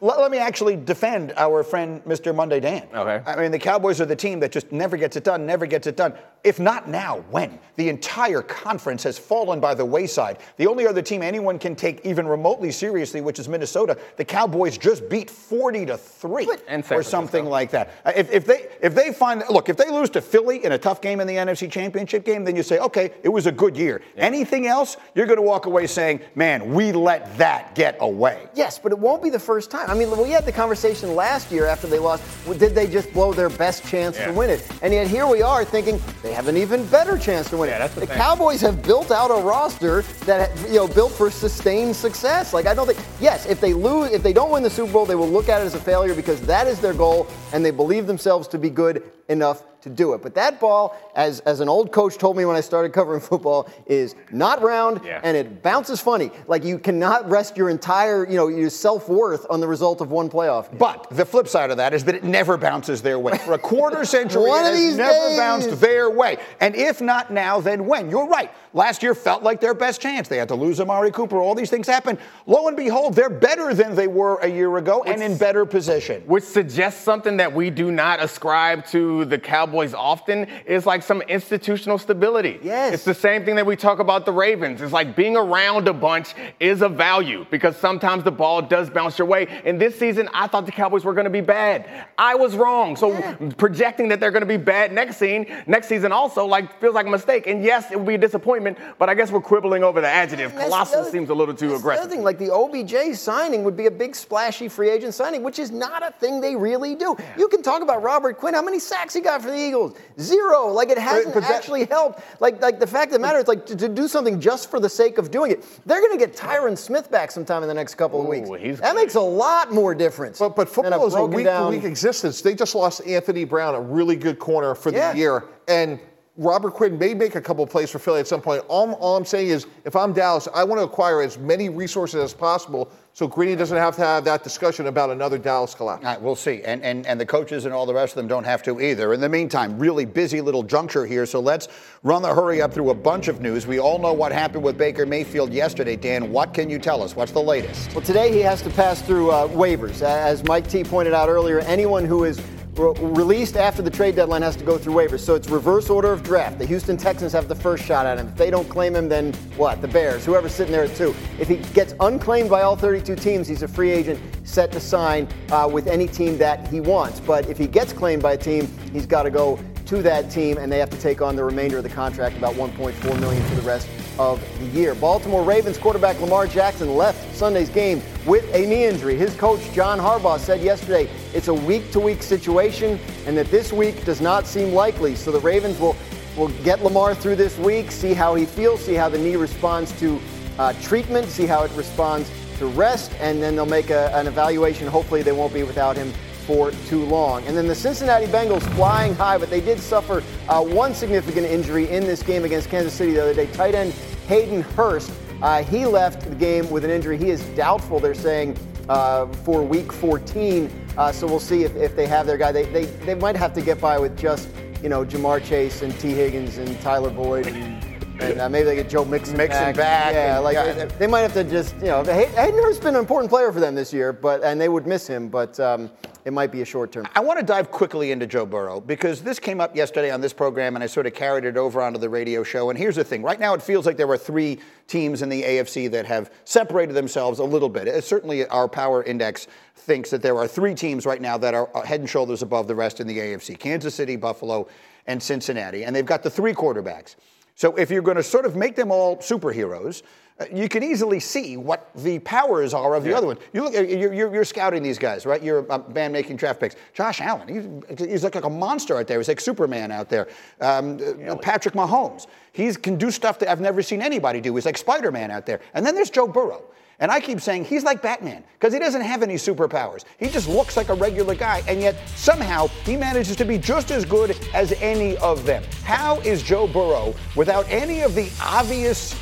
let, 0.00 0.20
let 0.20 0.30
me 0.30 0.38
actually 0.38 0.76
defend 0.76 1.32
our 1.37 1.62
friend 1.62 2.04
Mr. 2.04 2.34
Monday 2.34 2.61
Dan. 2.61 2.87
Okay. 2.94 3.22
I 3.26 3.37
mean, 3.37 3.50
the 3.50 3.58
Cowboys 3.58 4.00
are 4.00 4.06
the 4.06 4.16
team 4.16 4.40
that 4.40 4.52
just 4.52 4.70
never 4.72 4.96
gets 4.96 5.16
it 5.16 5.24
done, 5.24 5.46
never 5.46 5.66
gets 5.66 5.87
it 5.87 5.96
done. 5.96 6.14
If 6.44 6.61
not 6.61 6.88
now, 6.88 7.24
when? 7.30 7.58
The 7.76 7.88
entire 7.88 8.42
conference 8.42 9.02
has 9.02 9.18
fallen 9.18 9.58
by 9.58 9.74
the 9.74 9.84
wayside. 9.84 10.38
The 10.56 10.66
only 10.66 10.87
other 10.87 11.02
team 11.02 11.22
anyone 11.22 11.58
can 11.58 11.74
take 11.74 12.04
even 12.06 12.28
remotely 12.28 12.70
seriously, 12.70 13.20
which 13.20 13.38
is 13.38 13.48
Minnesota, 13.48 13.98
the 14.16 14.24
Cowboys 14.24 14.78
just 14.78 15.08
beat 15.08 15.28
40 15.28 15.87
to 15.87 15.98
3 15.98 16.48
And 16.68 16.84
or 16.92 17.02
something 17.02 17.44
like 17.44 17.70
that. 17.72 17.90
Uh, 18.04 18.12
If, 18.14 18.32
if 18.32 18.46
they 18.46 18.68
if 18.80 18.94
they 18.94 19.12
find 19.12 19.42
look, 19.50 19.68
if 19.68 19.76
they 19.76 19.90
lose 19.90 20.11
to 20.11 20.20
Philly 20.20 20.64
in 20.64 20.72
a 20.72 20.78
tough 20.78 21.00
game 21.00 21.20
in 21.20 21.26
the 21.26 21.34
NFC 21.34 21.70
Championship 21.70 22.24
game, 22.24 22.44
then 22.44 22.54
you 22.56 22.62
say, 22.62 22.78
okay, 22.78 23.12
it 23.22 23.28
was 23.28 23.46
a 23.46 23.52
good 23.52 23.76
year. 23.76 24.00
Anything 24.16 24.66
else, 24.66 24.96
you're 25.14 25.26
going 25.26 25.38
to 25.38 25.42
walk 25.42 25.66
away 25.66 25.87
saying, 25.87 26.20
man, 26.34 26.72
we 26.72 26.92
let 26.92 27.37
that 27.38 27.74
get 27.74 27.96
away. 28.00 28.48
Yes, 28.54 28.78
but 28.78 28.92
it 28.92 28.98
won't 28.98 29.22
be 29.22 29.30
the 29.30 29.38
first 29.40 29.70
time. 29.70 29.88
I 29.88 29.94
mean, 29.94 30.14
we 30.20 30.31
had 30.31 30.44
the 30.44 30.53
conversation 30.53 31.14
last 31.14 31.51
year 31.51 31.64
after 31.64 31.87
they 31.87 31.98
lost. 31.98 32.22
Did 32.59 32.74
they 32.74 32.87
just 32.87 33.11
blow 33.14 33.33
their 33.33 33.48
best 33.48 33.87
chance 33.87 34.18
Yeah. 34.18 34.27
to 34.27 34.33
win 34.35 34.51
it? 34.51 34.62
And 34.83 34.92
yet 34.92 35.07
here 35.07 35.27
we 35.27 35.40
are 35.40 35.64
thinking 35.64 35.98
they 36.22 36.35
have 36.35 36.46
an 36.46 36.59
even 36.59 36.85
better 36.87 37.16
chance 37.16 37.48
to 37.51 37.57
win 37.57 37.70
Yeah, 37.70 37.87
it. 37.87 37.94
the 37.94 38.01
the. 38.01 38.07
Cowboys 38.07 38.61
have 38.61 38.83
built 38.83 39.11
out 39.11 39.31
a 39.31 39.40
roster 39.42 40.03
that 40.27 40.51
you 40.68 40.74
know 40.74 40.88
built 40.88 41.12
for 41.12 41.31
sustained 41.31 41.96
success. 41.96 42.53
Like 42.53 42.66
I 42.66 42.74
don't 42.74 42.87
think. 42.87 42.98
Yes, 43.18 43.46
if 43.46 43.61
they 43.62 43.72
lose, 43.72 44.11
if 44.12 44.22
they 44.22 44.35
don't 44.35 44.51
win 44.51 44.62
the 44.62 44.70
Super 44.70 44.92
Bowl, 44.92 45.07
they 45.07 45.14
will 45.14 45.29
look 45.31 45.48
at 45.48 45.62
it 45.62 45.64
as 45.64 45.74
a 45.74 45.81
failure 45.81 46.14
because 46.14 46.38
that 46.42 46.66
is 46.66 46.81
their 46.81 46.94
goal, 46.94 47.27
and 47.55 47.64
they 47.64 47.70
believe 47.70 48.07
themselves 48.07 48.46
to 48.48 48.59
be 48.59 48.68
good 48.68 49.03
enough 49.29 49.62
to 49.88 49.94
do 49.94 50.12
it. 50.14 50.22
But 50.22 50.35
that 50.35 50.61
ball, 50.61 50.96
as 51.14 51.40
as 51.40 51.61
an 51.61 51.68
old 51.68 51.90
coach 51.92 52.16
told 52.18 52.37
me 52.37 52.44
when 52.44 52.57
I 52.57 52.61
started 52.61 52.92
covering 52.92 53.20
football, 53.20 53.68
is 53.87 54.14
not 54.31 54.62
round 54.62 55.01
Yeah. 55.05 55.20
and 55.22 55.37
it 55.37 55.62
bounces 55.62 56.01
funny. 56.01 56.31
Like 56.46 56.64
you 56.64 56.79
cannot 56.79 57.29
rest 57.29 57.57
your 57.57 57.68
entire, 57.70 58.27
you 58.29 58.37
know, 58.37 58.48
your 58.48 58.70
self-worth 58.70 59.46
on 59.51 59.61
the 59.61 59.68
result 59.68 60.01
of 60.01 60.11
one 60.11 60.29
playoff. 60.29 60.68
game. 60.70 60.79
But 60.79 61.07
the 61.11 61.24
flip 61.24 61.48
side 61.48 61.70
of 61.70 61.77
that 61.79 61.94
is 61.94 62.05
that 62.05 62.14
it 62.14 62.24
never 62.24 62.57
bounces 62.57 63.03
their 63.03 63.18
way. 63.18 63.37
For 63.38 63.55
a 63.55 63.59
quarter 63.59 64.05
century, 64.16 64.42
One 64.42 64.64
it 64.64 64.68
of 64.68 64.74
has 64.74 64.79
these 64.79 64.96
never 64.96 65.12
days. 65.29 65.37
bounced 65.38 65.81
their 65.81 66.11
way. 66.11 66.37
And 66.61 66.74
if 66.77 67.01
not 67.01 67.31
now, 67.33 67.61
then 67.61 67.87
when? 67.87 68.11
You're 68.11 68.27
right. 68.27 68.51
Last 68.74 69.03
year 69.03 69.14
felt 69.14 69.42
like 69.42 69.61
their 69.61 69.74
best 69.74 70.01
chance. 70.01 70.29
They 70.29 70.37
had 70.37 70.48
to 70.48 70.55
lose 70.55 70.79
Amari 70.81 71.11
Cooper. 71.11 71.38
All 71.38 71.55
these 71.55 71.70
things 71.70 71.87
happened. 71.87 72.18
Lo 72.46 72.68
and 72.68 72.77
behold, 72.77 73.14
they're 73.14 73.31
better 73.31 73.72
than 73.74 73.94
they 73.94 74.07
were 74.07 74.37
a 74.40 74.46
year 74.48 74.77
ago 74.77 75.03
and 75.05 75.22
in 75.22 75.37
better 75.38 75.64
position. 75.64 76.22
which 76.27 76.44
suggests 76.44 77.03
something 77.03 77.38
that 77.38 77.53
we 77.53 77.70
do 77.70 77.90
not 77.90 78.22
ascribe 78.22 78.85
to 78.87 79.24
the 79.24 79.38
Cowboys 79.38 79.77
often 79.94 80.46
is 80.66 80.86
like 80.86 81.02
some 81.02 81.22
institutional 81.22 81.98
stability. 81.98 82.58
Yes. 82.62 82.94
It's 82.94 83.04
the 83.04 83.14
same 83.14 83.44
thing 83.44 83.56
that 83.56 83.66
we 83.66 83.76
talk 83.76 83.98
about 83.98 84.24
the 84.24 84.32
Ravens. 84.32 84.80
It's 84.80 84.92
like 84.92 85.16
being 85.16 85.36
around 85.36 85.88
a 85.88 85.92
bunch 85.92 86.34
is 86.60 86.82
a 86.82 86.88
value 86.88 87.46
because 87.50 87.76
sometimes 87.76 88.24
the 88.24 88.30
ball 88.30 88.62
does 88.62 88.90
bounce 88.90 89.18
your 89.18 89.26
way. 89.28 89.46
And 89.64 89.80
this 89.80 89.98
season, 89.98 90.28
I 90.32 90.46
thought 90.46 90.66
the 90.66 90.72
Cowboys 90.72 91.04
were 91.04 91.14
going 91.14 91.24
to 91.24 91.30
be 91.30 91.40
bad. 91.40 92.06
I 92.16 92.34
was 92.34 92.56
wrong. 92.56 92.96
So 92.96 93.36
projecting 93.56 94.08
that 94.08 94.20
they're 94.20 94.30
going 94.30 94.42
to 94.42 94.46
be 94.46 94.56
bad 94.56 94.92
next 94.92 95.16
season, 95.16 95.46
next 95.66 95.88
season 95.88 96.12
also 96.12 96.46
like 96.46 96.80
feels 96.80 96.94
like 96.94 97.06
a 97.06 97.10
mistake. 97.10 97.46
And 97.46 97.62
yes, 97.62 97.90
it 97.90 97.98
would 97.98 98.06
be 98.06 98.14
a 98.14 98.18
disappointment, 98.18 98.78
but 98.98 99.08
I 99.08 99.14
guess 99.14 99.30
we're 99.30 99.40
quibbling 99.40 99.84
over 99.84 100.00
the 100.00 100.08
adjective. 100.08 100.54
Colossal 100.54 101.04
seems 101.04 101.30
a 101.30 101.34
little 101.34 101.54
too 101.54 101.74
aggressive. 101.74 102.10
thing, 102.10 102.22
like 102.22 102.38
the 102.38 102.52
OBJ 102.52 103.16
signing 103.16 103.64
would 103.64 103.76
be 103.76 103.86
a 103.86 103.90
big 103.90 104.14
splashy 104.14 104.68
free 104.68 104.90
agent 104.90 105.14
signing, 105.14 105.42
which 105.42 105.58
is 105.58 105.70
not 105.70 106.02
a 106.02 106.12
thing 106.12 106.40
they 106.40 106.56
really 106.56 106.94
do. 106.94 107.16
You 107.36 107.48
can 107.48 107.62
talk 107.62 107.82
about 107.82 108.02
Robert 108.02 108.38
Quinn. 108.38 108.54
How 108.54 108.62
many 108.62 108.78
sacks 108.78 109.14
he 109.14 109.20
got 109.20 109.42
for 109.42 109.50
the 109.50 109.57
Eagles? 109.58 109.96
Zero. 110.20 110.68
Like 110.68 110.88
it 110.90 110.98
hasn't 110.98 111.34
but 111.34 111.40
that- 111.42 111.50
actually 111.50 111.84
helped. 111.86 112.22
Like 112.40 112.60
like 112.62 112.78
the 112.78 112.86
fact 112.86 113.08
of 113.08 113.12
the 113.14 113.18
matter 113.18 113.38
is 113.38 113.48
like 113.48 113.66
to, 113.66 113.76
to 113.76 113.88
do 113.88 114.08
something 114.08 114.40
just 114.40 114.70
for 114.70 114.80
the 114.80 114.88
sake 114.88 115.18
of 115.18 115.30
doing 115.30 115.50
it. 115.52 115.64
They're 115.86 116.00
going 116.00 116.18
to 116.18 116.24
get 116.24 116.36
Tyron 116.36 116.76
Smith 116.78 117.10
back 117.10 117.30
sometime 117.30 117.62
in 117.62 117.68
the 117.68 117.74
next 117.74 117.96
couple 117.96 118.20
of 118.20 118.26
weeks. 118.26 118.80
that 118.80 118.94
makes 118.94 119.14
a 119.14 119.20
lot 119.20 119.72
more 119.72 119.94
difference. 119.94 120.38
But, 120.38 120.56
but 120.56 120.68
football 120.68 121.06
is 121.06 121.14
a 121.14 121.24
week-to-week 121.24 121.84
existence. 121.84 122.40
They 122.42 122.54
just 122.54 122.74
lost 122.74 123.06
Anthony 123.06 123.44
Brown, 123.44 123.74
a 123.74 123.80
really 123.80 124.16
good 124.16 124.38
corner 124.38 124.74
for 124.74 124.90
the 124.90 124.98
Yeah. 124.98 125.14
year. 125.14 125.44
And 125.66 125.98
Robert 126.38 126.72
Quinn 126.72 126.96
may 126.96 127.14
make 127.14 127.35
a 127.35 127.40
couple 127.40 127.64
of 127.64 127.70
plays 127.70 127.90
for 127.90 127.98
Philly 127.98 128.20
at 128.20 128.29
some 128.29 128.40
point. 128.40 128.62
All, 128.68 128.92
all 128.94 129.16
I'm 129.16 129.24
saying 129.24 129.48
is, 129.48 129.66
if 129.85 129.96
I'm 129.96 130.12
Dallas, 130.12 130.46
I 130.55 130.62
want 130.62 130.79
to 130.79 130.85
acquire 130.85 131.20
as 131.20 131.37
many 131.37 131.68
resources 131.68 132.22
as 132.22 132.33
possible 132.33 132.92
so 133.12 133.27
Greeny 133.27 133.57
doesn't 133.57 133.77
have 133.77 133.96
to 133.96 134.03
have 134.03 134.24
that 134.27 134.44
discussion 134.44 134.87
about 134.87 135.11
another 135.11 135.37
Dallas 135.37 135.74
collapse. 135.74 136.05
All 136.05 136.12
right, 136.12 136.22
we'll 136.22 136.37
see. 136.37 136.62
And, 136.62 136.85
and, 136.85 137.05
and 137.09 137.20
the 137.20 137.27
coaches 137.27 137.64
and 137.64 137.74
all 137.74 137.87
the 137.87 137.92
rest 137.92 138.12
of 138.12 138.18
them 138.18 138.29
don't 138.29 138.44
have 138.44 138.62
to 138.62 138.81
either. 138.81 139.12
In 139.12 139.20
the 139.20 139.29
meantime, 139.29 139.77
really 139.77 140.05
busy 140.05 140.40
little 140.40 140.62
juncture 140.62 141.05
here. 141.05 141.27
So 141.27 141.40
let's 141.40 141.66
run 142.05 142.22
the 142.22 142.33
hurry 142.33 142.62
up 142.62 142.72
through 142.72 142.90
a 142.90 142.94
bunch 142.94 143.27
of 143.27 143.40
news. 143.40 143.66
We 143.66 143.81
all 143.81 143.98
know 143.98 144.12
what 144.12 144.31
happened 144.31 144.62
with 144.62 144.79
Baker 144.79 145.07
Mayfield 145.07 145.53
yesterday. 145.53 145.96
Dan, 145.96 146.31
what 146.31 146.55
can 146.55 146.70
you 146.70 146.79
tell 146.79 147.03
us? 147.03 147.16
What's 147.16 147.33
the 147.33 147.42
latest? 147.42 147.92
Well, 147.92 148.05
today 148.05 148.33
he 148.33 148.38
has 148.42 148.62
to 148.62 148.70
pass 148.70 149.03
through 149.03 149.33
uh, 149.33 149.48
waivers. 149.48 150.03
As 150.03 150.44
Mike 150.44 150.68
T 150.68 150.85
pointed 150.85 151.14
out 151.14 151.29
earlier, 151.29 151.59
anyone 151.61 152.05
who 152.05 152.22
is 152.22 152.40
re- 152.78 152.94
released 153.00 153.56
after 153.56 153.82
the 153.82 153.90
trade 153.90 154.16
deadline 154.16 154.42
has 154.42 154.56
to 154.56 154.64
go 154.64 154.78
through 154.78 154.94
waivers. 154.94 155.20
So 155.20 155.34
it's 155.34 155.48
reverse 155.48 155.90
order 155.90 156.12
of 156.12 156.22
draft. 156.22 156.58
The 156.58 156.66
Houston 156.66 156.96
Texans 156.96 157.32
have 157.32 157.48
the 157.48 157.54
first 157.54 157.84
shot 157.84 158.06
at 158.06 158.18
him. 158.18 158.28
If 158.28 158.36
they 158.36 158.50
don't 158.50 158.68
claim 158.68 158.94
him, 158.94 159.08
then 159.08 159.32
what? 159.56 159.80
The 159.82 159.88
Bears, 159.88 160.24
whoever's 160.24 160.54
sitting 160.54 160.72
there 160.72 160.84
at 160.84 160.94
two. 160.94 161.14
If 161.38 161.48
he 161.48 161.56
gets 161.74 161.94
unclaimed 162.00 162.50
by 162.50 162.62
all 162.62 162.76
32 162.76 163.16
teams, 163.16 163.48
he's 163.48 163.62
a 163.62 163.68
free 163.68 163.90
agent 163.90 164.20
set 164.44 164.72
to 164.72 164.80
sign 164.80 165.28
uh, 165.50 165.68
with 165.70 165.86
any 165.86 166.06
team 166.06 166.38
that 166.38 166.66
he 166.68 166.80
wants. 166.80 167.20
But 167.20 167.48
if 167.48 167.58
he 167.58 167.66
gets 167.66 167.92
claimed 167.92 168.22
by 168.22 168.32
a 168.34 168.38
team, 168.38 168.66
he's 168.92 169.06
got 169.06 169.24
to 169.24 169.30
go 169.30 169.58
to 169.88 170.03
that 170.03 170.31
team, 170.31 170.59
and 170.59 170.70
they 170.70 170.79
have 170.79 170.90
to 170.90 171.01
take 171.01 171.22
on 171.22 171.35
the 171.35 171.42
remainder 171.42 171.79
of 171.79 171.83
the 171.83 171.88
contract, 171.88 172.37
about 172.37 172.55
1.4 172.55 173.20
million 173.20 173.42
for 173.44 173.55
the 173.55 173.62
rest 173.62 173.88
of 174.18 174.42
the 174.59 174.66
year. 174.66 174.94
Baltimore 174.94 175.42
Ravens 175.42 175.79
quarterback 175.79 176.20
Lamar 176.20 176.46
Jackson 176.46 176.94
left 176.94 177.35
Sunday's 177.35 177.70
game 177.70 178.03
with 178.27 178.44
a 178.55 178.66
knee 178.66 178.85
injury. 178.85 179.16
His 179.16 179.35
coach, 179.37 179.61
John 179.72 179.98
Harbaugh, 179.98 180.38
said 180.38 180.61
yesterday 180.61 181.09
it's 181.33 181.48
a 181.48 181.55
week 181.55 181.90
to 181.92 182.01
week 182.01 182.22
situation 182.22 183.01
and 183.27 183.37
that 183.37 183.51
this 183.51 183.72
week 183.72 184.05
does 184.05 184.20
not 184.20 184.46
seem 184.46 184.74
likely. 184.74 185.14
So 185.14 185.33
the 185.33 185.40
Ravens 185.40 185.78
will, 185.80 185.97
will 186.36 186.49
get 186.64 186.82
Lamar 186.82 187.14
through 187.14 187.36
this 187.36 187.57
week, 187.59 187.91
see 187.91 188.12
how 188.12 188.34
he 188.34 188.45
feels, 188.45 188.84
see 188.84 188.95
how 188.95 189.09
the 189.09 189.18
knee 189.18 189.36
responds 189.36 189.99
to 190.01 190.20
uh, 190.59 190.74
treatment, 190.82 191.28
see 191.28 191.47
how 191.47 191.62
it 191.62 191.70
responds 191.76 192.30
to 192.59 192.66
rest, 192.66 193.12
and 193.20 193.41
then 193.41 193.55
they'll 193.55 193.66
make 193.66 193.91
a, 193.91 194.14
an 194.16 194.26
evaluation. 194.26 194.89
Hopefully, 194.89 195.22
they 195.22 195.32
won't 195.32 195.55
be 195.55 195.62
without 195.62 195.97
him 195.97 196.12
for 196.49 196.70
too 196.88 197.05
long. 197.05 197.46
And 197.46 197.55
then 197.55 197.66
the 197.66 197.74
Cincinnati 197.74 198.24
Bengals 198.24 198.62
flying 198.74 199.14
high, 199.14 199.36
but 199.36 199.51
they 199.51 199.61
did 199.61 199.78
suffer 199.78 200.24
uh, 200.49 200.64
one 200.64 200.94
significant 200.94 201.44
injury 201.44 201.90
in 201.90 202.05
this 202.05 202.22
game 202.22 202.46
against 202.46 202.70
Kansas 202.70 202.94
City 202.94 203.12
the 203.12 203.20
other 203.20 203.34
day. 203.34 203.49
Tight 203.49 203.74
end 203.74 203.92
Hayden 204.28 204.62
Hurst, 204.62 205.12
uh, 205.42 205.62
he 205.62 205.84
left 205.84 206.22
the 206.22 206.34
game 206.34 206.70
with 206.70 206.86
an 206.86 206.90
injury. 206.90 207.18
He 207.18 207.28
is 207.28 207.42
doubtful, 207.49 208.01
they're 208.01 208.14
saying, 208.14 208.57
uh, 208.88 209.26
for 209.26 209.62
week 209.62 209.92
14. 209.92 210.72
Uh, 210.96 211.12
so 211.12 211.26
we'll 211.26 211.38
see 211.38 211.64
if, 211.64 211.76
if 211.76 211.94
they 211.94 212.07
have 212.07 212.26
their 212.26 212.38
guy. 212.38 212.51
They, 212.51 212.64
they, 212.64 212.86
they 212.86 213.14
might 213.14 213.36
have 213.36 213.53
to 213.53 213.61
get 213.61 213.78
by 213.78 213.99
with 213.99 214.18
just, 214.18 214.49
you 214.82 214.88
know, 214.88 215.05
Ja'Marr 215.05 215.44
Chase 215.44 215.82
and 215.82 215.92
Tee 216.01 216.14
Higgins 216.14 216.57
and 216.57 216.80
Tyler 216.80 217.11
Boyd 217.11 217.46
and 217.46 217.88
and 218.20 218.40
uh, 218.40 218.48
maybe 218.48 218.64
they 218.64 218.74
get 218.76 218.88
Joe 218.88 219.04
Mixon, 219.04 219.36
Mixon 219.36 219.60
back. 219.60 219.76
back 219.76 220.14
Yeah, 220.14 220.38
like 220.38 220.54
yeah. 220.54 220.84
they 220.84 221.06
might 221.06 221.20
have 221.20 221.34
to 221.34 221.44
just, 221.44 221.74
you 221.76 221.86
know, 221.86 222.02
Hay- 222.04 222.26
Hayden 222.26 222.60
Hurst's 222.60 222.82
been 222.82 222.94
an 222.94 223.00
important 223.00 223.30
player 223.30 223.52
for 223.52 223.60
them 223.60 223.74
this 223.74 223.92
year, 223.92 224.12
but 224.12 224.42
and 224.42 224.60
they 224.60 224.68
would 224.68 224.86
miss 224.86 225.06
him, 225.06 225.28
but 225.28 225.58
um, 225.60 225.90
it 226.24 226.32
might 226.32 226.50
be 226.52 226.62
a 226.62 226.64
short 226.64 226.92
term. 226.92 227.06
I 227.14 227.20
want 227.20 227.38
to 227.38 227.44
dive 227.44 227.70
quickly 227.70 228.10
into 228.12 228.26
Joe 228.26 228.44
Burrow 228.44 228.80
because 228.80 229.22
this 229.22 229.38
came 229.38 229.60
up 229.60 229.74
yesterday 229.76 230.10
on 230.10 230.20
this 230.20 230.32
program 230.32 230.74
and 230.74 230.82
I 230.82 230.86
sort 230.86 231.06
of 231.06 231.14
carried 231.14 231.44
it 231.44 231.56
over 231.56 231.80
onto 231.80 231.98
the 231.98 232.08
radio 232.08 232.42
show. 232.42 232.70
And 232.70 232.78
here's 232.78 232.96
the 232.96 233.04
thing 233.04 233.22
right 233.22 233.38
now, 233.38 233.54
it 233.54 233.62
feels 233.62 233.86
like 233.86 233.96
there 233.96 234.10
are 234.10 234.18
three 234.18 234.58
teams 234.88 235.22
in 235.22 235.28
the 235.28 235.42
AFC 235.42 235.90
that 235.92 236.06
have 236.06 236.30
separated 236.44 236.94
themselves 236.94 237.38
a 237.38 237.44
little 237.44 237.68
bit. 237.68 237.88
Uh, 237.88 238.00
Certainly, 238.00 238.46
our 238.48 238.68
power 238.68 239.02
index 239.04 239.46
thinks 239.76 240.10
that 240.10 240.22
there 240.22 240.36
are 240.36 240.48
three 240.48 240.74
teams 240.74 241.06
right 241.06 241.20
now 241.20 241.38
that 241.38 241.54
are 241.54 241.74
uh, 241.76 241.82
head 241.82 242.00
and 242.00 242.08
shoulders 242.10 242.42
above 242.42 242.66
the 242.66 242.74
rest 242.74 243.00
in 243.00 243.06
the 243.06 243.16
AFC 243.18 243.58
Kansas 243.58 243.94
City, 243.94 244.16
Buffalo, 244.16 244.66
and 245.06 245.22
Cincinnati. 245.22 245.84
And 245.84 245.94
they've 245.94 246.04
got 246.04 246.22
the 246.22 246.30
three 246.30 246.52
quarterbacks. 246.52 247.16
So 247.59 247.74
if 247.74 247.90
you're 247.90 248.02
going 248.02 248.16
to 248.16 248.22
sort 248.22 248.46
of 248.46 248.54
make 248.54 248.76
them 248.76 248.92
all 248.92 249.16
superheroes, 249.16 250.02
uh, 250.38 250.44
you 250.54 250.68
can 250.68 250.84
easily 250.84 251.18
see 251.18 251.56
what 251.56 251.90
the 251.96 252.20
powers 252.20 252.72
are 252.72 252.94
of 252.94 253.02
the 253.02 253.12
other 253.12 253.26
one. 253.26 253.36
You 253.52 253.64
look, 253.64 253.74
uh, 253.74 253.80
you're, 253.80 254.12
you're, 254.12 254.32
you're 254.32 254.44
scouting 254.44 254.80
these 254.80 254.96
guys, 254.96 255.26
right? 255.26 255.42
You're 255.42 255.66
a 255.66 255.90
man 255.90 256.12
making 256.12 256.36
draft 256.36 256.61
picks. 256.61 256.76
Josh 256.94 257.20
Allen, 257.20 257.48
he's, 257.88 257.98
he's 257.98 258.22
like, 258.22 258.36
like 258.36 258.44
a 258.44 258.50
monster 258.50 258.96
out 258.96 259.09
there. 259.09 259.18
He's 259.18 259.26
like 259.26 259.40
Superman 259.40 259.90
out 259.90 260.09
there. 260.09 260.28
Um, 260.61 261.00
uh, 261.28 261.34
Patrick 261.34 261.74
Mahomes, 261.74 262.28
he 262.52 262.72
can 262.74 262.94
do 262.94 263.11
stuff 263.11 263.40
that 263.40 263.50
I've 263.50 263.61
never 263.61 263.82
seen 263.82 264.02
anybody 264.02 264.40
do. 264.40 264.54
He's 264.54 264.64
like 264.64 264.78
Spider-Man 264.78 265.32
out 265.32 265.44
there. 265.44 265.59
And 265.74 265.84
then 265.84 265.96
there's 265.96 266.11
Joe 266.11 266.28
Burrow. 266.28 266.62
And 267.01 267.11
I 267.12 267.20
keep 267.20 267.40
saying 267.40 267.64
he's 267.64 267.84
like 267.84 268.03
Batman 268.03 268.42
because 268.55 268.72
he 268.72 268.78
doesn't 268.78 269.03
have 269.03 269.22
any 269.22 269.36
superpowers. 269.36 270.05
He 270.18 270.28
just 270.28 270.49
looks 270.49 270.76
like 270.76 270.88
a 270.88 270.94
regular 270.94 271.34
guy, 271.34 271.62
and 271.68 271.80
yet 271.80 271.96
somehow 272.16 272.66
he 272.84 272.96
manages 272.96 273.36
to 273.36 273.44
be 273.44 273.57
just 273.57 273.90
as 273.90 274.05
good 274.05 274.36
as 274.53 274.72
any 274.80 275.16
of 275.18 275.44
them. 275.46 275.62
How 275.84 276.20
is 276.20 276.42
Joe 276.42 276.66
Burrow 276.66 277.14
without 277.36 277.66
any 277.68 278.01
of 278.01 278.14
the 278.14 278.30
obvious 278.42 279.14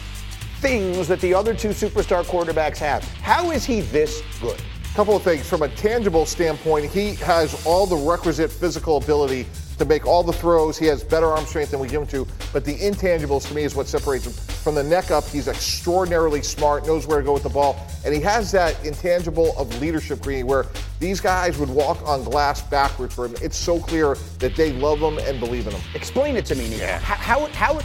things 0.61 1.07
that 1.09 1.20
the 1.20 1.35
other 1.35 1.55
two 1.55 1.68
superstar 1.68 2.24
quarterbacks 2.24 2.79
have? 2.79 3.05
How 3.20 3.51
is 3.51 3.64
he 3.64 3.83
this 3.83 4.22
good? 4.41 4.61
couple 4.97 5.14
of 5.14 5.22
things. 5.22 5.47
From 5.47 5.61
a 5.61 5.68
tangible 5.68 6.24
standpoint, 6.24 6.91
he 6.91 7.16
has 7.16 7.66
all 7.66 7.87
the 7.87 7.97
requisite 7.97 8.51
physical 8.51 8.97
ability 8.97 9.47
to 9.79 9.85
make 9.85 10.07
all 10.07 10.22
the 10.22 10.33
throws. 10.33 10.79
He 10.79 10.87
has 10.87 11.03
better 11.05 11.27
arm 11.27 11.45
strength 11.47 11.70
than 11.70 11.81
we 11.81 11.89
give 11.89 12.03
him 12.03 12.09
to. 12.09 12.27
But 12.53 12.64
the 12.64 12.77
intangibles 12.77 13.47
to 13.49 13.55
me 13.55 13.64
is 13.64 13.74
what 13.74 13.87
separates 13.87 14.27
him. 14.27 14.33
From 14.33 14.74
the 14.74 14.83
neck 14.83 15.11
up, 15.11 15.24
he's 15.24 15.49
extraordinarily 15.49 16.43
smart, 16.43 16.87
knows 16.87 17.07
where 17.07 17.18
to 17.18 17.24
go 17.24 17.33
with 17.33 17.43
the 17.43 17.49
ball, 17.49 17.77
and 18.05 18.14
he 18.14 18.20
has 18.20 18.51
that 18.53 18.85
intangible 18.85 19.57
of 19.57 19.81
leadership, 19.81 20.20
Greeny, 20.22 20.43
where 20.43 20.66
these 20.99 21.20
guys 21.20 21.59
would 21.59 21.68
walk 21.68 22.03
on 22.07 22.24
glass 22.24 22.62
backwards 22.62 23.14
for 23.14 23.27
him. 23.27 23.35
It's 23.43 23.57
so 23.57 23.79
clear 23.79 24.16
that 24.39 24.57
they 24.57 24.72
love 24.72 24.99
him 24.99 25.18
and 25.18 25.39
believe 25.39 25.66
in 25.66 25.72
him. 25.72 25.83
Explain 25.95 26.37
it 26.37 26.47
to 26.47 26.55
me, 26.55 26.68
Nico. 26.68 26.87
How, 26.87 27.14
how, 27.14 27.47
how, 27.47 27.81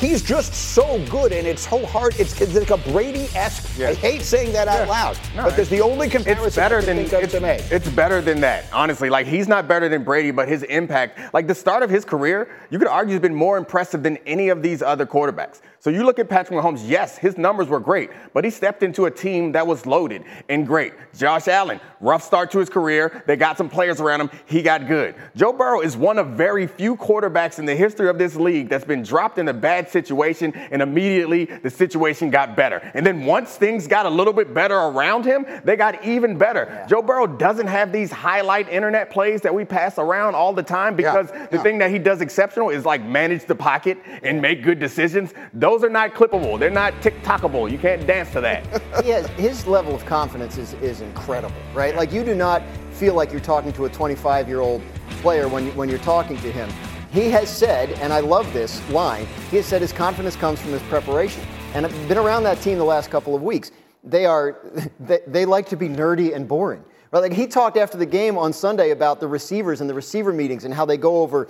he's 0.00 0.22
just 0.22 0.52
so 0.54 1.04
good, 1.06 1.32
and 1.32 1.46
it's 1.46 1.68
so 1.68 1.84
hard. 1.86 2.18
It's, 2.18 2.40
it's 2.40 2.54
like 2.54 2.70
a 2.70 2.78
Brady-esque. 2.90 3.80
I 3.80 3.94
hate 3.94 4.22
saying 4.22 4.52
that 4.52 4.66
out 4.66 4.88
loud, 4.88 5.18
No, 5.36 5.44
but 5.44 5.56
there's 5.56 5.68
the 5.68 5.80
only 5.80 6.08
comparison 6.08 6.46
it's 6.46 6.56
better 6.56 6.82
than 6.82 6.98
it's, 6.98 7.32
to 7.32 7.40
make. 7.40 7.60
it's 7.70 7.88
better 7.90 8.20
than 8.20 8.40
that. 8.40 8.64
Honestly, 8.72 9.10
like 9.10 9.26
he's 9.26 9.46
not 9.46 9.68
better 9.68 9.88
than 9.88 10.02
Brady, 10.02 10.30
but 10.30 10.48
his 10.48 10.62
impact, 10.64 11.32
like 11.34 11.46
the 11.46 11.54
start 11.54 11.82
of 11.82 11.90
his 11.90 12.04
career, 12.04 12.48
you 12.70 12.78
could 12.78 12.88
argue 12.88 13.12
has 13.12 13.22
been 13.22 13.34
more 13.34 13.58
impressive 13.58 14.02
than 14.02 14.16
any 14.26 14.48
of 14.48 14.62
these 14.62 14.82
other 14.82 15.06
quarterbacks. 15.06 15.60
So 15.82 15.88
you 15.88 16.04
look 16.04 16.18
at 16.18 16.28
Patrick 16.28 16.60
Mahomes. 16.60 16.82
Yes, 16.86 17.16
his 17.16 17.38
numbers 17.38 17.68
were 17.68 17.80
great, 17.80 18.10
but 18.34 18.44
he 18.44 18.50
stepped 18.50 18.82
into 18.82 19.06
a 19.06 19.10
team 19.10 19.52
that 19.52 19.66
was 19.66 19.86
loaded 19.86 20.24
and 20.50 20.66
great. 20.66 20.92
Josh 21.16 21.48
Allen, 21.48 21.80
rough 22.00 22.22
start 22.22 22.50
to 22.50 22.58
his 22.58 22.68
career. 22.68 23.24
They 23.26 23.36
got 23.36 23.56
some 23.56 23.70
players 23.70 23.98
around 23.98 24.20
him. 24.20 24.30
He 24.44 24.60
got 24.60 24.86
good. 24.86 25.14
Joe 25.34 25.54
Burrow 25.54 25.80
is 25.80 25.96
one 25.96 26.18
of 26.18 26.28
very 26.28 26.66
few 26.66 26.96
quarterbacks 26.96 27.58
in 27.58 27.64
the 27.64 27.74
history 27.74 28.10
of 28.10 28.18
this 28.18 28.36
league 28.36 28.68
that's 28.68 28.84
been 28.84 29.02
dropped 29.02 29.38
in 29.38 29.48
a 29.48 29.54
bad 29.54 29.88
situation 29.88 30.52
and 30.54 30.82
immediately 30.82 31.46
the 31.46 31.70
situation 31.70 32.28
got 32.28 32.54
better. 32.54 32.82
And 32.92 33.06
then 33.06 33.24
once 33.24 33.56
things 33.56 33.86
got 33.86 34.04
a 34.04 34.10
little 34.10 34.34
bit 34.34 34.52
better 34.52 34.76
around 34.76 35.24
him, 35.24 35.46
they 35.64 35.76
got 35.76 36.04
even 36.04 36.36
better. 36.36 36.84
Joe 36.90 37.00
Burrow 37.00 37.26
doesn't 37.26 37.68
have 37.68 37.90
these 37.90 38.12
highlight 38.12 38.68
internet 38.68 39.08
plays 39.08 39.40
that 39.40 39.54
we 39.54 39.64
pass 39.64 39.96
around 39.96 40.34
all 40.34 40.52
the 40.52 40.62
time 40.62 40.94
because 40.94 41.30
the 41.50 41.58
thing 41.58 41.78
that 41.78 41.90
he 41.90 41.98
does 41.98 42.20
exceptional 42.20 42.68
is 42.68 42.84
like 42.84 43.02
manage 43.02 43.46
the 43.46 43.54
pocket 43.54 43.96
and 44.22 44.42
make 44.42 44.62
good 44.62 44.78
decisions. 44.78 45.32
Those 45.54 45.69
are 45.70 45.88
not 45.88 46.14
clippable. 46.14 46.58
They're 46.58 46.70
not 46.70 46.92
TikTokable. 46.94 47.70
You 47.70 47.78
can't 47.78 48.06
dance 48.06 48.30
to 48.32 48.40
that. 48.40 48.66
has, 49.04 49.26
his 49.28 49.66
level 49.66 49.94
of 49.94 50.04
confidence 50.04 50.58
is, 50.58 50.74
is 50.74 51.00
incredible, 51.00 51.54
right? 51.72 51.94
Like 51.94 52.12
you 52.12 52.24
do 52.24 52.34
not 52.34 52.62
feel 52.92 53.14
like 53.14 53.30
you're 53.30 53.40
talking 53.40 53.72
to 53.74 53.84
a 53.84 53.88
25 53.88 54.48
year 54.48 54.60
old 54.60 54.82
player 55.22 55.48
when, 55.48 55.74
when 55.76 55.88
you're 55.88 55.98
talking 55.98 56.36
to 56.38 56.50
him. 56.50 56.68
He 57.12 57.30
has 57.30 57.48
said, 57.48 57.90
and 58.00 58.12
I 58.12 58.20
love 58.20 58.52
this 58.52 58.88
line, 58.90 59.26
he 59.50 59.56
has 59.56 59.66
said 59.66 59.80
his 59.80 59.92
confidence 59.92 60.36
comes 60.36 60.60
from 60.60 60.72
his 60.72 60.82
preparation. 60.82 61.42
And 61.74 61.86
I've 61.86 62.08
been 62.08 62.18
around 62.18 62.42
that 62.44 62.60
team 62.60 62.78
the 62.78 62.84
last 62.84 63.10
couple 63.10 63.34
of 63.34 63.42
weeks. 63.42 63.70
They 64.02 64.26
are, 64.26 64.58
they, 65.00 65.20
they 65.26 65.44
like 65.44 65.68
to 65.70 65.76
be 65.76 65.88
nerdy 65.88 66.34
and 66.34 66.48
boring. 66.48 66.84
Right, 67.12 67.20
like 67.20 67.32
he 67.32 67.48
talked 67.48 67.76
after 67.76 67.98
the 67.98 68.06
game 68.06 68.38
on 68.38 68.52
Sunday 68.52 68.92
about 68.92 69.18
the 69.18 69.26
receivers 69.26 69.80
and 69.80 69.90
the 69.90 69.94
receiver 69.94 70.32
meetings 70.32 70.64
and 70.64 70.72
how 70.72 70.84
they 70.84 70.96
go 70.96 71.22
over 71.22 71.48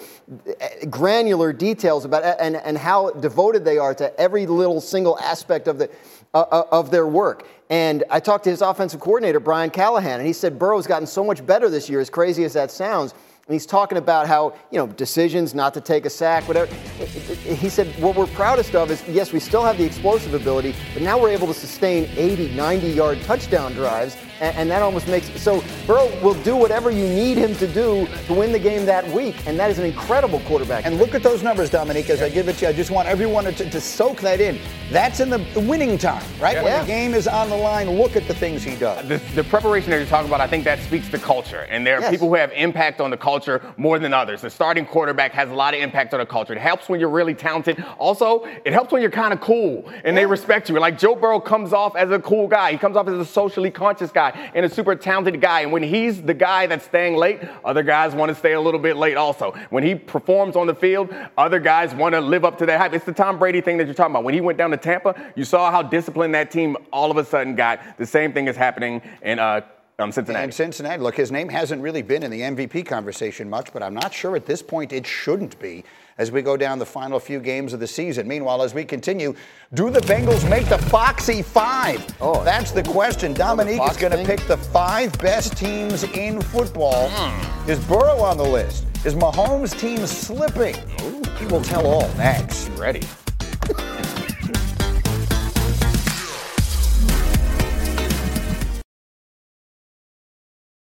eh, 0.59 0.87
granular 0.87 1.53
details 1.53 2.07
about 2.07 2.25
and, 2.41 2.57
and 2.57 2.79
how 2.79 3.11
devoted 3.11 3.63
they 3.63 3.77
are 3.77 3.95
to 3.95 4.19
every 4.19 4.47
little 4.47 4.81
single 4.81 5.19
aspect 5.19 5.69
of 5.69 5.77
the 5.77 5.91
uh, 6.33 6.45
uh, 6.51 6.63
of 6.73 6.91
their 6.91 7.07
work. 7.07 7.47
And 7.69 8.05
I 8.09 8.21
talked 8.21 8.45
to 8.45 8.51
his 8.51 8.63
offensive 8.63 9.01
coordinator 9.01 9.39
Brian 9.39 9.69
Callahan, 9.69 10.21
and 10.21 10.27
he 10.27 10.33
said 10.33 10.59
Burrow's 10.59 10.87
gotten 10.87 11.07
so 11.07 11.25
much 11.25 11.45
better 11.45 11.69
this 11.69 11.91
year. 11.91 12.01
As 12.01 12.09
crazy 12.09 12.45
as 12.45 12.55
that 12.55 12.71
sounds. 12.71 13.13
And 13.47 13.55
he's 13.55 13.67
talking 13.67 13.99
about 13.99 14.29
how, 14.29 14.55
you 14.71 14.79
know, 14.79 14.87
decisions 14.87 15.55
not 15.57 15.75
to 15.75 15.81
take 15.81 16.07
a 16.07 16.11
sack, 16.11 16.47
whatever. 16.47 16.73
He 16.73 17.69
said, 17.69 17.89
what 18.01 18.15
we're 18.15 18.29
proudest 18.29 18.77
of 18.77 18.93
is, 18.93 19.03
yes, 19.09 19.33
we 19.33 19.41
still 19.41 19.65
have 19.65 19.77
the 19.77 19.85
explosive 19.85 20.35
ability, 20.35 20.73
but 20.95 21.03
now 21.03 21.21
we're 21.21 21.31
able 21.31 21.49
to 21.49 21.55
sustain 21.55 22.09
80, 22.17 22.55
90 22.55 22.91
yard 22.91 23.21
touchdown 23.23 23.73
drives. 23.73 24.17
And, 24.41 24.57
and 24.57 24.71
that 24.71 24.83
almost 24.83 25.07
makes 25.09 25.29
so 25.41 25.63
Burrow 25.87 26.09
will 26.23 26.35
do 26.43 26.57
whatever 26.57 26.91
you 26.91 27.05
need 27.09 27.37
him 27.39 27.55
to 27.57 27.67
do 27.67 28.07
to 28.27 28.35
win 28.35 28.53
the 28.53 28.59
game 28.59 28.85
that 28.87 29.07
week. 29.09 29.37
And 29.47 29.59
that 29.59 29.71
is 29.71 29.79
an 29.79 29.85
incredible 29.85 30.41
quarterback. 30.41 30.87
And 30.87 30.99
look 30.99 31.15
at 31.15 31.23
those 31.23 31.43
numbers, 31.43 31.71
Dominique, 31.71 32.11
as 32.11 32.23
I 32.23 32.29
give 32.29 32.49
it 32.49 32.57
to 32.57 32.63
you. 32.67 32.69
I 32.71 32.73
just 32.73 32.91
want 32.91 33.09
everyone 33.09 33.45
to, 33.45 33.53
to 33.53 33.81
soak 33.81 34.21
that 34.21 34.41
in. 34.41 34.59
That's 34.91 35.21
in 35.21 35.31
the 35.31 35.39
winning 35.69 35.99
time, 35.99 36.25
right? 36.41 36.57
When 36.57 36.65
Yeah. 36.67 36.81
the 36.81 36.87
game 36.87 37.15
is 37.15 37.29
on 37.29 37.49
the 37.49 37.57
line, 37.57 37.89
look 37.91 38.17
at 38.17 38.27
the 38.27 38.35
things 38.35 38.65
he 38.65 38.75
does. 38.75 39.07
The, 39.07 39.19
the 39.37 39.45
preparation 39.45 39.91
that 39.91 39.99
you're 39.99 40.07
talking 40.07 40.29
about, 40.29 40.41
I 40.41 40.49
think 40.49 40.65
that 40.65 40.81
speaks 40.81 41.09
to 41.11 41.19
culture. 41.19 41.67
And 41.71 41.87
there 41.87 41.99
are 41.99 42.01
Yes. 42.01 42.11
people 42.11 42.29
who 42.29 42.35
have 42.35 42.51
impact 42.53 43.01
on 43.01 43.11
the 43.11 43.17
culture 43.17 43.63
more 43.77 43.99
than 44.01 44.13
others. 44.13 44.41
The 44.41 44.51
starting 44.51 44.85
quarterback 44.85 45.33
has 45.33 45.49
a 45.51 45.55
lot 45.55 45.75
of 45.75 45.81
impact 45.81 46.13
on 46.15 46.19
the 46.21 46.27
culture. 46.27 46.53
It 46.55 46.59
helps 46.61 46.89
when 46.89 46.99
you're 46.99 47.09
really 47.09 47.35
talented. 47.35 47.85
Also, 47.99 48.45
it 48.65 48.73
helps 48.73 48.91
when 48.91 49.01
you're 49.03 49.11
kind 49.13 49.33
of 49.33 49.41
cool 49.41 49.85
and 50.03 50.17
they 50.17 50.27
respect 50.27 50.69
you. 50.69 50.79
Like 50.81 50.99
Joe 50.99 51.15
Burrow 51.15 51.39
comes 51.41 51.73
off 51.73 51.95
as 51.95 52.11
a 52.11 52.19
cool 52.19 52.49
guy. 52.49 52.73
He 52.73 52.79
comes 52.79 52.97
off 52.97 53.07
as 53.07 53.15
a 53.15 53.25
socially 53.25 53.71
conscious 53.71 54.11
guy 54.11 54.30
and 54.55 54.65
a 54.65 54.69
super 54.69 54.95
talented 54.95 55.41
guy. 55.41 55.61
And 55.61 55.73
when 55.73 55.83
he's 55.83 56.23
the 56.23 56.35
guy 56.35 56.67
that's 56.67 56.85
staying 56.85 57.17
late, 57.17 57.41
other 57.65 57.83
guys 57.83 58.15
want 58.15 58.31
to 58.31 58.35
stay 58.35 58.53
a 58.53 58.61
little 58.61 58.81
bit 58.81 58.97
late 58.97 59.17
also. 59.17 59.53
When 59.71 59.83
he 59.83 59.95
performs 59.95 60.57
on 60.57 60.67
the 60.67 60.75
field, 60.75 61.15
other 61.37 61.59
guys 61.59 61.95
want 61.95 62.15
to 62.15 62.21
live 62.21 62.45
up 62.45 62.59
to 62.59 62.67
that 62.67 62.79
hype. 62.79 62.93
It's 62.93 63.05
the 63.05 63.13
Tom 63.13 63.39
Brady 63.39 63.61
thing 63.61 63.79
that 63.79 63.87
you're 63.87 63.95
talking 63.95 64.13
about. 64.13 64.25
When 64.25 64.35
he 64.35 64.41
went 64.41 64.59
down 64.59 64.71
to 64.71 64.77
Tampa, 64.77 65.15
you 65.37 65.45
saw 65.45 65.71
how 65.71 65.83
disciplined 65.83 66.35
that 66.35 66.51
team 66.51 66.77
all 66.93 67.11
of 67.11 67.17
a 67.17 67.25
sudden 67.25 67.55
got. 67.55 67.99
The 67.99 68.07
same 68.07 68.33
thing 68.33 68.49
is 68.49 68.57
happening 68.57 69.03
in 69.23 69.39
uh, 69.39 69.63
um, 70.01 70.13
Cincinnati. 70.13 70.45
And 70.45 70.55
Cincinnati, 70.55 71.03
look, 71.03 71.15
his 71.15 71.31
name 71.31 71.49
hasn't 71.49 71.83
really 71.83 72.03
been 72.03 72.23
in 72.23 72.31
the 72.31 72.41
MVP 72.41 72.87
conversation 72.87 73.49
much, 73.51 73.73
but 73.73 73.83
I'm 73.83 73.95
not 73.95 74.13
sure 74.13 74.35
at 74.37 74.47
this 74.47 74.63
point 74.63 74.93
it 74.93 75.07
shouldn't 75.07 75.59
be 75.61 75.85
as 76.21 76.31
we 76.31 76.43
go 76.43 76.55
down 76.55 76.79
the 76.79 76.85
final 76.85 77.19
few 77.19 77.41
games 77.41 77.73
of 77.73 77.81
the 77.81 77.87
season. 77.87 78.29
Meanwhile, 78.29 78.63
as 78.63 78.75
we 78.75 78.85
continue, 78.85 79.35
do 79.73 79.89
the 79.89 80.01
Bengals 80.01 80.49
make 80.51 80.69
the 80.69 80.77
Foxy 80.77 81.41
Five? 81.41 82.07
Oh, 82.21 82.45
that's 82.45 82.73
the 82.73 82.83
question. 82.83 83.33
Dominique 83.33 83.79
the 83.79 83.85
is 83.85 83.97
going 83.97 84.13
to 84.13 84.23
pick 84.25 84.47
the 84.47 84.59
five 84.59 85.19
best 85.19 85.57
teams 85.57 86.05
in 86.05 86.43
football. 86.43 87.09
Mm. 87.09 87.69
Is 87.71 87.83
Burrow 87.87 88.21
on 88.21 88.37
the 88.37 88.45
list? 88.45 88.85
Is 89.07 89.15
Mahomes' 89.15 89.77
team 89.81 90.07
slipping? 90.07 90.77
Ooh. 91.01 91.23
He 91.39 91.47
will 91.47 91.63
tell 91.63 91.87
all 91.87 92.07
next. 92.19 92.69
Ready? 92.71 93.01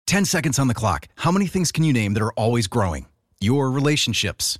Ten 0.06 0.26
seconds 0.26 0.60
on 0.60 0.68
the 0.68 0.74
clock. 0.74 1.08
How 1.16 1.32
many 1.32 1.48
things 1.48 1.72
can 1.72 1.86
you 1.86 1.94
name 1.94 2.14
that 2.16 2.24
are 2.24 2.34
always 2.34 2.68
growing? 2.68 3.06
Your 3.40 3.72
relationships 3.72 4.60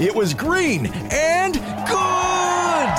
It 0.00 0.14
was 0.14 0.32
green 0.32 0.86
and 1.10 1.54
good! 1.54 2.92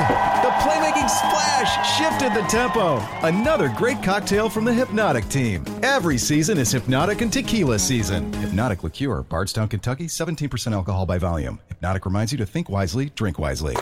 The 0.44 0.52
playmaking 0.62 1.10
splash 1.10 1.98
shifted 1.98 2.34
the 2.34 2.48
tempo. 2.48 2.98
Another 3.26 3.74
great 3.76 4.02
cocktail 4.04 4.48
from 4.48 4.64
the 4.64 4.74
Hypnotic 4.74 5.28
team. 5.28 5.66
Every 5.82 6.20
season 6.20 6.60
is 6.60 6.72
Hypnotic 6.72 7.22
and 7.22 7.34
Tequila 7.34 7.80
season. 7.80 8.32
Hypnotic 8.34 8.84
Liqueur, 8.84 9.24
Bardstown, 9.24 9.70
Kentucky, 9.70 10.06
17% 10.06 10.72
alcohol 10.74 11.06
by 11.08 11.18
volume. 11.18 11.60
Hypnotic 11.68 12.06
reminds 12.06 12.32
you 12.32 12.38
to 12.38 12.46
think 12.46 12.70
wisely, 12.70 13.10
drink 13.16 13.40
wisely. 13.40 13.76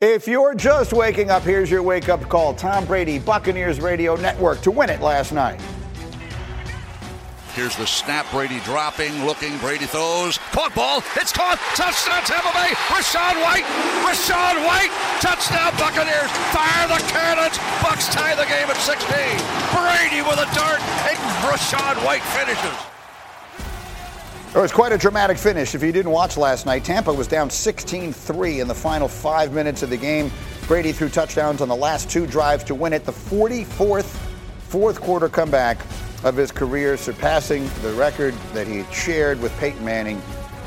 If 0.00 0.28
you're 0.28 0.54
just 0.54 0.92
waking 0.92 1.30
up, 1.30 1.42
here's 1.42 1.70
your 1.70 1.82
wake 1.82 2.08
up 2.08 2.22
call. 2.28 2.54
Tom 2.54 2.86
Brady, 2.86 3.18
Buccaneers 3.18 3.80
Radio 3.80 4.14
Network 4.14 4.60
to 4.62 4.70
win 4.70 4.88
it 4.88 5.00
last 5.00 5.32
night. 5.32 5.60
Here's 7.60 7.76
the 7.76 7.86
snap. 7.86 8.24
Brady 8.30 8.58
dropping, 8.60 9.22
looking. 9.26 9.58
Brady 9.58 9.84
throws. 9.84 10.38
Caught 10.50 10.74
ball. 10.74 11.04
It's 11.14 11.30
caught. 11.30 11.58
Touchdown 11.76 12.24
Tampa 12.24 12.48
Bay. 12.56 12.72
Rachaad 12.88 13.36
White. 13.44 13.68
Rachaad 14.00 14.56
White. 14.64 14.88
Touchdown 15.20 15.70
Buccaneers. 15.76 16.30
Fire 16.56 16.88
the 16.88 16.96
cannons. 17.12 17.58
Bucks 17.84 18.08
tie 18.08 18.34
the 18.34 18.48
game 18.48 18.64
at 18.64 18.78
16. 18.80 19.04
Brady 19.76 20.22
with 20.24 20.40
a 20.40 20.48
dart. 20.56 20.80
And 21.04 21.18
Rachaad 21.44 22.02
White 22.02 22.22
finishes. 22.32 22.72
It 24.56 24.58
was 24.58 24.72
quite 24.72 24.92
a 24.92 24.98
dramatic 24.98 25.36
finish. 25.36 25.74
If 25.74 25.82
you 25.82 25.92
didn't 25.92 26.12
watch 26.12 26.38
last 26.38 26.64
night, 26.64 26.82
Tampa 26.82 27.12
was 27.12 27.26
down 27.26 27.50
16 27.50 28.14
3 28.14 28.60
in 28.60 28.68
the 28.68 28.74
final 28.74 29.06
five 29.06 29.52
minutes 29.52 29.82
of 29.82 29.90
the 29.90 29.98
game. 29.98 30.32
Brady 30.66 30.92
threw 30.92 31.10
touchdowns 31.10 31.60
on 31.60 31.68
the 31.68 31.76
last 31.76 32.08
two 32.08 32.26
drives 32.26 32.64
to 32.64 32.74
win 32.74 32.94
it. 32.94 33.04
The 33.04 33.12
44th 33.12 34.16
fourth 34.70 35.00
quarter 35.02 35.28
comeback 35.28 35.78
of 36.22 36.36
his 36.36 36.52
career, 36.52 36.96
surpassing 36.96 37.68
the 37.82 37.92
record 37.92 38.34
that 38.52 38.66
he 38.66 38.84
shared 38.92 39.40
with 39.40 39.56
Peyton 39.58 39.84
Manning. 39.84 40.20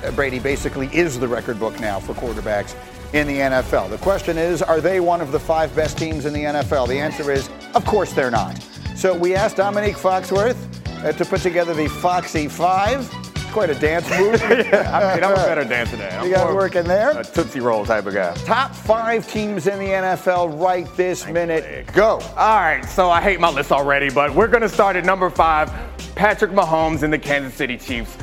Uh, 0.04 0.12
Brady 0.12 0.39
basically 0.39 0.88
is 0.95 1.20
the 1.20 1.28
record 1.28 1.60
book 1.60 1.80
now 1.80 1.99
for 1.99 2.14
quarterbacks 2.14 2.76
in 3.14 3.28
the 3.28 3.38
NFL. 3.38 3.89
The 3.89 3.97
question 3.99 4.38
is 4.38 4.62
are 4.62 4.82
they 4.82 4.99
one 4.99 5.22
of 5.22 5.32
the 5.32 5.39
five 5.39 5.76
best 5.76 5.97
teams 5.97 6.26
in 6.26 6.34
the 6.34 6.43
NFL? 6.43 6.88
The 6.88 6.99
answer 6.99 7.32
is 7.32 7.49
of 7.76 7.86
course 7.86 8.14
they're 8.14 8.32
not. 8.32 8.62
So 8.95 9.16
we 9.16 9.36
asked 9.36 9.58
Dominique 9.58 9.95
Foxworth 9.95 10.58
uh, 11.04 11.12
to 11.12 11.26
put 11.26 11.41
together 11.41 11.74
the 11.74 11.88
Foxy 11.88 12.47
Five 12.47 13.10
quite 13.54 13.70
a 13.70 13.76
dance 13.76 14.10
move. 14.10 14.41
yeah, 14.41 14.91
I 14.91 15.16
mean, 15.16 15.24
I'm 15.24 15.32
a 15.32 15.36
better 15.36 15.64
dancer 15.64 15.95
than 15.95 16.26
you 16.26 16.34
got 16.34 16.54
working 16.54 16.84
there? 16.86 17.12
A 17.20 17.24
Tootsie 17.24 17.60
Roll 17.60 17.86
type 17.86 18.08
of 18.08 18.14
guy. 18.16 18.34
Top 18.45 18.74
five 18.74 19.28
teams 19.32 19.68
in 19.68 19.78
the 19.78 19.86
NFL 19.86 20.60
right 20.60 20.88
this 20.97 21.28
minute. 21.28 21.88
Go. 21.93 22.20
All 22.36 22.60
right, 22.60 22.84
so 22.84 23.12
I 23.12 23.22
hate 23.22 23.39
my 23.39 23.49
list 23.49 23.72
already, 23.72 24.10
but 24.10 24.34
we're 24.34 24.47
going 24.47 24.64
to 24.64 24.70
start 24.70 24.95
at 24.95 25.06
number 25.06 25.30
five 25.30 25.72
Patrick 26.16 26.51
Mahomes 26.51 27.04
and 27.04 27.14
the 27.14 27.20
Kansas 27.20 27.54
City 27.54 27.78
Chiefs. 27.78 28.18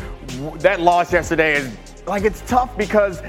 That 0.57 0.81
loss 0.81 1.13
yesterday 1.13 1.55
is 1.55 1.77
like 2.07 2.25
it's 2.25 2.41
tough 2.43 2.77
because 2.77 3.23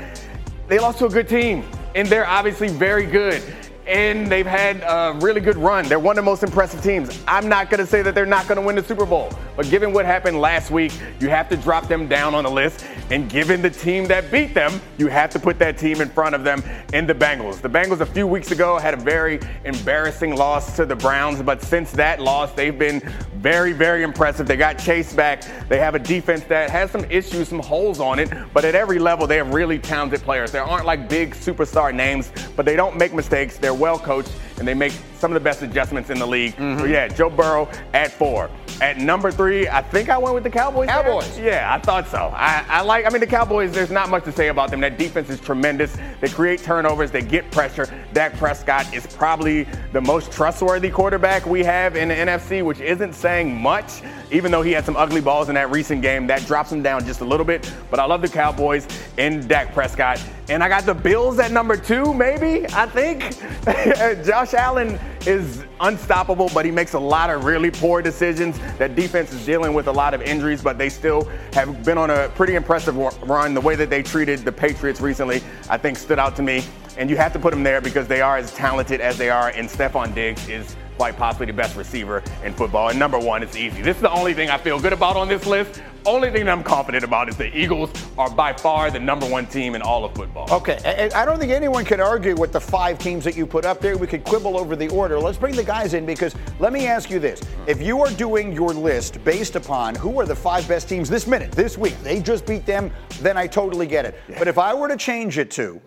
they 0.68 0.80
lost 0.80 0.99
to 0.99 1.06
a 1.06 1.10
good 1.10 1.30
team, 1.30 1.64
and 1.93 2.08
they're 2.08 2.28
obviously 2.28 2.70
very 2.70 3.06
good 3.06 3.43
and 3.92 4.32
they've 4.32 4.48
had 4.48 4.78
a 4.88 5.20
really 5.20 5.42
good 5.42 5.58
run. 5.58 5.86
They're 5.86 6.00
one 6.00 6.18
of 6.18 6.24
the 6.24 6.30
most 6.32 6.44
impressive 6.44 6.82
teams. 6.82 7.22
I'm 7.28 7.50
not 7.50 7.70
going 7.70 7.82
to 7.82 7.86
say 7.86 8.02
that 8.02 8.16
they're 8.16 8.26
not 8.26 8.48
going 8.48 8.56
to 8.56 8.66
win 8.66 8.78
the 8.78 8.84
Super 8.84 9.06
Bowl, 9.06 9.30
but 9.58 9.70
given 9.70 9.92
what 9.92 10.06
happened 10.06 10.39
last 10.39 10.72
week, 10.72 10.94
you 11.20 11.28
have 11.28 11.50
to 11.50 11.58
drop 11.58 11.89
them 11.89 12.08
down 12.08 12.34
on 12.34 12.46
the 12.46 12.50
list. 12.50 12.86
And 13.10 13.30
given 13.30 13.62
the 13.62 13.70
team 13.70 14.06
that 14.06 14.32
beat 14.32 14.54
them, 14.54 14.80
you 14.98 15.08
have 15.08 15.30
to 15.32 15.39
put 15.39 15.60
that 15.60 15.78
team 15.78 16.00
in 16.00 16.08
front 16.08 16.34
of 16.34 16.46
them 16.46 16.64
in 16.94 17.06
the 17.06 17.14
Bengals. 17.14 17.60
The 17.60 17.70
Bengals 17.70 18.00
a 18.00 18.06
few 18.06 18.26
weeks 18.26 18.52
ago 18.52 18.80
had 18.80 18.94
a 18.94 18.98
very 18.98 19.42
embarrassing 19.66 20.38
loss 20.38 20.78
to 20.78 20.86
the 20.86 20.96
Browns, 20.96 21.42
but 21.42 21.62
since 21.62 21.92
that 21.92 22.22
loss, 22.22 22.54
they've 22.54 22.80
been 22.80 23.02
very, 23.42 23.74
very 23.74 24.04
impressive. 24.04 24.48
They 24.48 24.56
got 24.56 24.78
Chase 24.78 25.14
back. 25.14 25.44
They 25.68 25.80
have 25.80 25.96
a 25.96 26.00
defense 26.00 26.44
that 26.44 26.70
has 26.70 26.92
some 26.92 27.04
issues, 27.06 27.50
some 27.50 27.60
holes 27.60 28.00
on 28.00 28.20
it, 28.20 28.32
but 28.54 28.66
at 28.66 28.76
every 28.76 29.00
level, 29.00 29.26
they 29.26 29.38
have 29.38 29.52
really 29.52 29.80
talented 29.80 30.22
players. 30.22 30.52
There 30.52 30.64
aren't 30.64 30.86
like 30.86 31.10
big 31.10 31.34
superstar 31.34 31.94
names, 31.94 32.32
but 32.56 32.66
they 32.66 32.76
don't 32.76 32.98
make 32.98 33.14
mistakes. 33.14 33.58
They're 33.58 33.74
well 33.74 33.98
coached 33.98 34.32
and 34.62 34.68
they 34.68 34.76
make 34.76 34.93
some 35.16 35.32
of 35.32 35.34
the 35.34 35.43
best 35.43 35.64
adjustments 35.64 36.12
in 36.12 36.20
the 36.20 36.26
league. 36.26 36.55
Mm-hmm. 36.55 36.82
So 36.82 36.86
yeah, 36.86 37.07
Joe 37.07 37.32
Burrow 37.32 37.68
at 37.93 38.12
four. 38.12 38.47
At 38.80 38.97
number 38.97 39.32
three, 39.32 39.68
I 39.68 39.82
think 39.82 40.09
I 40.09 40.20
went 40.20 40.36
with 40.36 40.43
the 40.43 40.51
Cowboys. 40.51 40.88
Cowboys. 40.88 41.36
There. 41.36 41.47
Yeah, 41.47 41.74
I 41.74 41.80
thought 41.80 42.07
so. 42.07 42.32
I, 42.36 42.64
I, 42.70 42.82
like. 42.82 43.05
I 43.05 43.09
mean, 43.09 43.22
the 43.22 43.28
Cowboys. 43.28 43.72
There's 43.72 43.89
not 43.89 44.09
much 44.09 44.24
to 44.26 44.32
say 44.32 44.49
about 44.49 44.70
them. 44.70 44.80
That 44.82 44.99
defense 44.99 45.32
is 45.32 45.39
tremendous. 45.39 45.97
They 46.20 46.30
create 46.30 46.62
turnovers. 46.62 47.09
They 47.09 47.24
get 47.24 47.49
pressure. 47.51 47.91
Dak 48.14 48.36
Prescott 48.38 48.93
is 48.93 49.07
probably 49.07 49.68
the 49.93 50.01
most 50.01 50.32
trustworthy 50.32 50.91
quarterback 50.91 51.47
we 51.47 51.64
have 51.64 51.95
in 51.95 52.09
the 52.09 52.16
NFC, 52.16 52.64
which 52.64 52.80
isn't 52.80 53.14
saying 53.14 53.59
much. 53.59 54.03
Even 54.32 54.51
though 54.51 54.62
he 54.62 54.72
had 54.72 54.86
some 54.86 54.95
ugly 54.95 55.22
balls 55.22 55.49
in 55.49 55.55
that 55.55 55.72
recent 55.72 56.01
game, 56.01 56.26
that 56.28 56.45
drops 56.45 56.72
him 56.72 56.82
down 56.84 57.05
just 57.05 57.22
a 57.22 57.26
little 57.26 57.45
bit. 57.45 57.72
But 57.89 57.99
I 57.99 58.05
love 58.05 58.22
the 58.22 58.30
Cowboys 58.30 58.88
and 59.18 59.47
Dak 59.47 59.74
Prescott. 59.74 60.24
And 60.49 60.64
I 60.64 60.70
got 60.70 60.86
the 60.86 60.93
Bills 60.93 61.39
at 61.39 61.51
number 61.51 61.78
two, 61.78 62.14
maybe. 62.14 62.66
I 62.74 62.86
think 62.86 63.22
Josh 64.26 64.51
Allen 64.54 64.99
is 65.26 65.66
unstoppable, 65.80 66.49
but 66.54 66.66
he 66.66 66.72
makes 66.72 66.93
a 66.93 66.99
lot 66.99 67.30
of 67.30 67.43
really 67.43 67.72
poor 67.72 68.02
decisions. 68.02 68.60
That 68.78 68.95
defense 68.95 69.32
is 69.34 69.45
dealing 69.45 69.74
with 69.74 69.88
a 69.88 69.91
lot 69.91 70.14
of 70.14 70.22
injuries, 70.22 70.62
but 70.62 70.78
they 70.78 70.89
still 70.89 71.26
have 71.54 71.84
been 71.84 71.97
on 71.97 72.10
a 72.10 72.30
pretty 72.30 72.56
impressive 72.56 72.95
run. 72.95 73.54
The 73.54 73.62
way 73.62 73.76
that 73.76 73.89
they 73.89 74.04
treated 74.04 74.39
the 74.39 74.52
Patriots 74.52 75.02
recently, 75.02 75.41
I 75.70 75.78
think, 75.78 75.97
stood 75.97 76.20
out 76.20 76.36
to 76.38 76.41
me. 76.41 76.64
And 76.97 77.10
you 77.10 77.18
have 77.18 77.34
to 77.34 77.39
put 77.39 77.52
them 77.52 77.64
there 77.64 77.82
because 77.82 78.08
they 78.08 78.22
are 78.22 78.38
as 78.38 78.54
talented 78.54 78.99
as 79.02 79.18
they 79.18 79.30
are, 79.30 79.49
and 79.49 79.68
Stefon 79.68 80.14
Diggs 80.14 80.47
is 80.49 80.76
quite 81.02 81.18
possibly 81.18 81.47
the 81.47 81.54
best 81.54 81.76
receiver 81.76 82.22
in 82.43 82.54
football. 82.54 82.89
And 82.89 82.99
number 82.99 83.18
one, 83.18 83.41
it's 83.41 83.56
easy. 83.56 83.82
This 83.82 83.95
is 83.95 84.04
the 84.04 84.12
only 84.12 84.36
thing 84.36 84.52
I 84.52 84.60
feel 84.60 84.80
good 84.80 84.93
about 84.93 85.16
on 85.16 85.28
this 85.28 85.47
list. 85.47 85.82
Only 86.06 86.30
thing 86.30 86.47
I'm 86.47 86.64
confident 86.64 87.04
about 87.04 87.28
is 87.28 87.36
the 87.36 87.58
Eagles 87.58 87.89
are 88.20 88.30
by 88.30 88.54
far 88.54 88.91
the 88.91 88.99
number 88.99 89.28
one 89.28 89.47
team 89.47 89.74
in 89.74 89.82
all 89.82 90.06
of 90.06 90.14
football. 90.14 90.47
Okay, 90.52 90.78
I 91.16 91.26
don't 91.26 91.39
think 91.39 91.52
anyone 91.52 91.86
can 91.86 91.99
argue 92.02 92.36
with 92.36 92.52
the 92.52 92.62
five 92.62 92.99
teams 92.99 93.24
that 93.24 93.36
you 93.36 93.47
put 93.47 93.66
up 93.66 93.82
there. 93.82 93.97
We 93.97 94.06
could 94.06 94.24
quibble 94.24 94.56
over 94.56 94.76
the 94.76 94.89
order. 94.89 95.20
Let's 95.20 95.39
bring 95.39 95.56
the 95.56 95.64
guys 95.64 95.95
in 95.95 96.06
because 96.06 96.36
let 96.60 96.72
me 96.72 96.86
ask 96.86 97.10
you 97.10 97.18
this. 97.18 97.41
If 97.66 97.82
you 97.82 97.99
are 98.02 98.12
doing 98.12 98.54
your 98.54 98.72
list 98.72 99.24
based 99.24 99.56
upon 99.56 99.95
who 99.95 100.20
are 100.20 100.28
the 100.28 100.36
five 100.36 100.68
best 100.68 100.88
teams 100.88 101.10
this 101.10 101.26
minute, 101.26 101.52
this 101.52 101.80
week, 101.80 101.99
they 102.04 102.20
just 102.20 102.45
beat 102.45 102.68
them, 102.68 102.91
then 103.22 103.38
I 103.38 103.47
totally 103.47 103.88
get 103.88 104.06
it. 104.06 104.20
But 104.38 104.47
if 104.47 104.60
I 104.60 104.72
were 104.76 104.88
to 104.88 104.97
change 104.97 105.39
it 105.39 105.49
to, 105.52 105.82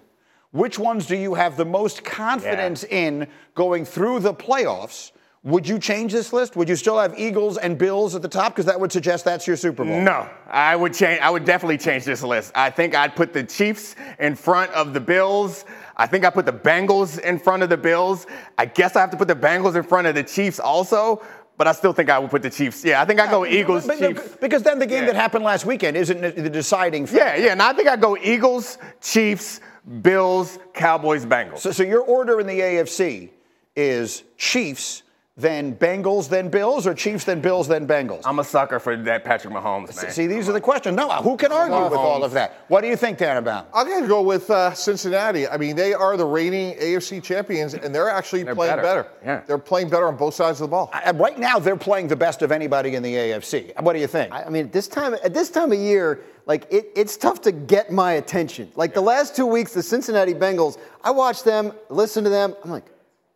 which 0.55 0.79
ones 0.79 1.07
do 1.07 1.17
you 1.17 1.35
have 1.35 1.57
the 1.57 1.65
most 1.65 2.05
confidence 2.05 2.85
yeah. 2.89 2.99
in 2.99 3.29
going 3.57 3.85
through 3.85 4.21
the 4.21 4.33
playoffs? 4.33 5.11
Would 5.43 5.69
you 5.69 5.81
change 5.81 6.13
this 6.13 6.33
list? 6.33 6.55
Would 6.55 6.69
you 6.69 6.77
still 6.77 6.97
have 6.97 7.19
Eagles 7.19 7.59
and 7.59 7.77
Bills 7.77 8.15
at 8.15 8.23
the 8.23 8.29
top? 8.29 8.55
Because 8.55 8.67
that 8.67 8.79
would 8.79 8.93
suggest 8.93 9.25
that's 9.25 9.49
your 9.49 9.57
Super 9.57 9.85
Bowl. 9.85 10.01
No, 10.01 10.31
I 10.49 10.77
would 10.77 10.95
change. 10.95 11.21
I 11.21 11.29
would 11.29 11.45
definitely 11.45 11.77
change 11.77 12.05
this 12.05 12.23
list. 12.23 12.53
I 12.55 12.71
think 12.71 12.95
I'd 12.95 13.17
put 13.17 13.33
the 13.33 13.43
Chiefs 13.43 13.97
in 14.21 14.37
front 14.37 14.71
of 14.71 14.95
the 14.95 15.01
Bills. 15.01 15.65
I 15.97 16.07
think 16.07 16.25
I 16.25 16.31
put 16.31 16.47
the 16.47 16.53
Bengals 16.53 17.19
in 17.19 17.41
front 17.41 17.65
of 17.65 17.69
the 17.69 17.77
Bills. 17.77 18.29
I 18.57 18.67
guess 18.67 18.95
I 18.95 19.01
have 19.01 19.11
to 19.11 19.17
put 19.17 19.27
the 19.27 19.35
Bengals 19.35 19.75
in 19.75 19.83
front 19.83 20.07
of 20.07 20.15
the 20.15 20.23
Chiefs 20.23 20.61
also. 20.61 21.21
But 21.57 21.67
I 21.67 21.73
still 21.73 21.93
think 21.93 22.11
I 22.11 22.19
would 22.21 22.31
put 22.31 22.43
the 22.43 22.51
Chiefs. 22.51 22.85
Yeah, 22.85 23.03
I 23.03 23.05
think 23.05 23.19
I 23.19 23.29
go 23.29 23.45
Eagles, 23.45 23.89
but, 23.89 23.99
Chiefs. 23.99 24.37
Because 24.41 24.63
then 24.63 24.79
the 24.79 24.87
game 24.87 25.03
yeah. 25.03 25.13
that 25.13 25.17
happened 25.17 25.45
last 25.45 25.67
weekend 25.67 25.97
isn't 25.97 26.21
the 26.21 26.49
deciding 26.49 27.07
factor. 27.07 27.39
Yeah, 27.39 27.47
yeah, 27.47 27.53
and 27.53 27.61
I 27.61 27.73
think 27.73 27.89
I 27.89 27.97
go 27.97 28.17
Eagles, 28.17 28.79
Chiefs, 29.01 29.61
Bills, 30.03 30.59
Cowboys, 30.73 31.27
Bengals. 31.27 31.59
So, 31.59 31.71
so 31.71 31.83
your 31.83 32.03
order 32.03 32.41
in 32.41 32.47
the 32.47 32.59
AFC 32.59 33.31
is 33.77 34.25
Chiefs, 34.37 35.03
then 35.37 35.75
Bengals, 35.75 36.29
then 36.29 36.49
Bills, 36.49 36.87
or 36.87 36.95
Chiefs, 36.95 37.25
then 37.25 37.41
Bills, 37.41 37.67
then 37.67 37.89
Bengals? 37.89 38.23
I'm 38.25 38.39
a 38.39 38.45
sucker 38.45 38.79
for 38.79 38.97
that 38.97 39.25
Patrick 39.25 39.53
Mahomes, 39.53 40.01
man. 40.01 40.13
See, 40.13 40.29
these 40.29 40.49
are 40.49 40.53
the 40.53 40.61
questions. 40.61 40.97
No, 40.97 41.09
who 41.11 41.37
can 41.37 41.51
argue 41.51 41.83
with 41.83 41.93
all 41.99 42.23
of 42.23 42.31
that? 42.35 42.65
What 42.69 42.83
do 42.83 42.87
you 42.87 42.95
think, 42.95 43.19
Tannenbaum? 43.19 43.67
I'm 43.75 43.89
going 43.89 44.03
to 44.03 44.09
go 44.09 44.23
with 44.23 44.49
uh, 44.49 44.73
Cincinnati. 44.75 45.49
I 45.49 45.57
mean, 45.57 45.75
they 45.75 45.93
are 45.93 46.17
the 46.17 46.25
reigning 46.25 46.77
AFC 46.79 47.21
champions, 47.21 47.75
and 47.75 47.93
they're 47.93 48.09
actually 48.09 48.45
They're 48.45 48.55
playing 48.55 48.77
better. 48.77 48.83
better. 49.03 49.09
Yeah. 49.25 49.43
They're 49.45 49.59
playing 49.59 49.89
better 49.91 50.07
on 50.07 50.17
both 50.17 50.35
sides 50.35 50.61
of 50.61 50.69
the 50.69 50.71
ball. 50.71 50.91
Uh, 50.93 51.13
Right 51.17 51.39
now, 51.39 51.59
they're 51.59 51.75
playing 51.77 52.07
the 52.09 52.17
best 52.17 52.43
of 52.43 52.53
anybody 52.53 52.95
in 52.95 53.03
the 53.03 53.15
AFC. 53.15 53.73
What 53.83 53.95
do 53.95 53.99
you 53.99 54.07
think? 54.07 54.33
I 54.33 54.49
mean, 54.51 54.67
at 54.67 54.73
this 54.73 54.87
time 54.87 55.15
at 55.15 55.35
this 55.35 55.51
time 55.51 55.73
of 55.73 55.79
year, 55.79 56.21
like 56.47 56.67
it, 56.71 56.91
it's 56.95 57.17
tough 57.17 57.41
to 57.43 57.51
get 57.53 57.91
my 57.91 58.13
attention. 58.13 58.71
Like 58.77 58.95
the 58.95 59.01
last 59.01 59.35
two 59.35 59.47
weeks, 59.47 59.73
the 59.73 59.83
Cincinnati 59.83 60.35
Bengals, 60.35 60.79
I 61.03 61.11
watched 61.11 61.45
them, 61.45 61.73
listened 61.89 62.27
to 62.27 62.31
them. 62.31 62.55
I'm 62.63 62.71
like, 62.71 62.85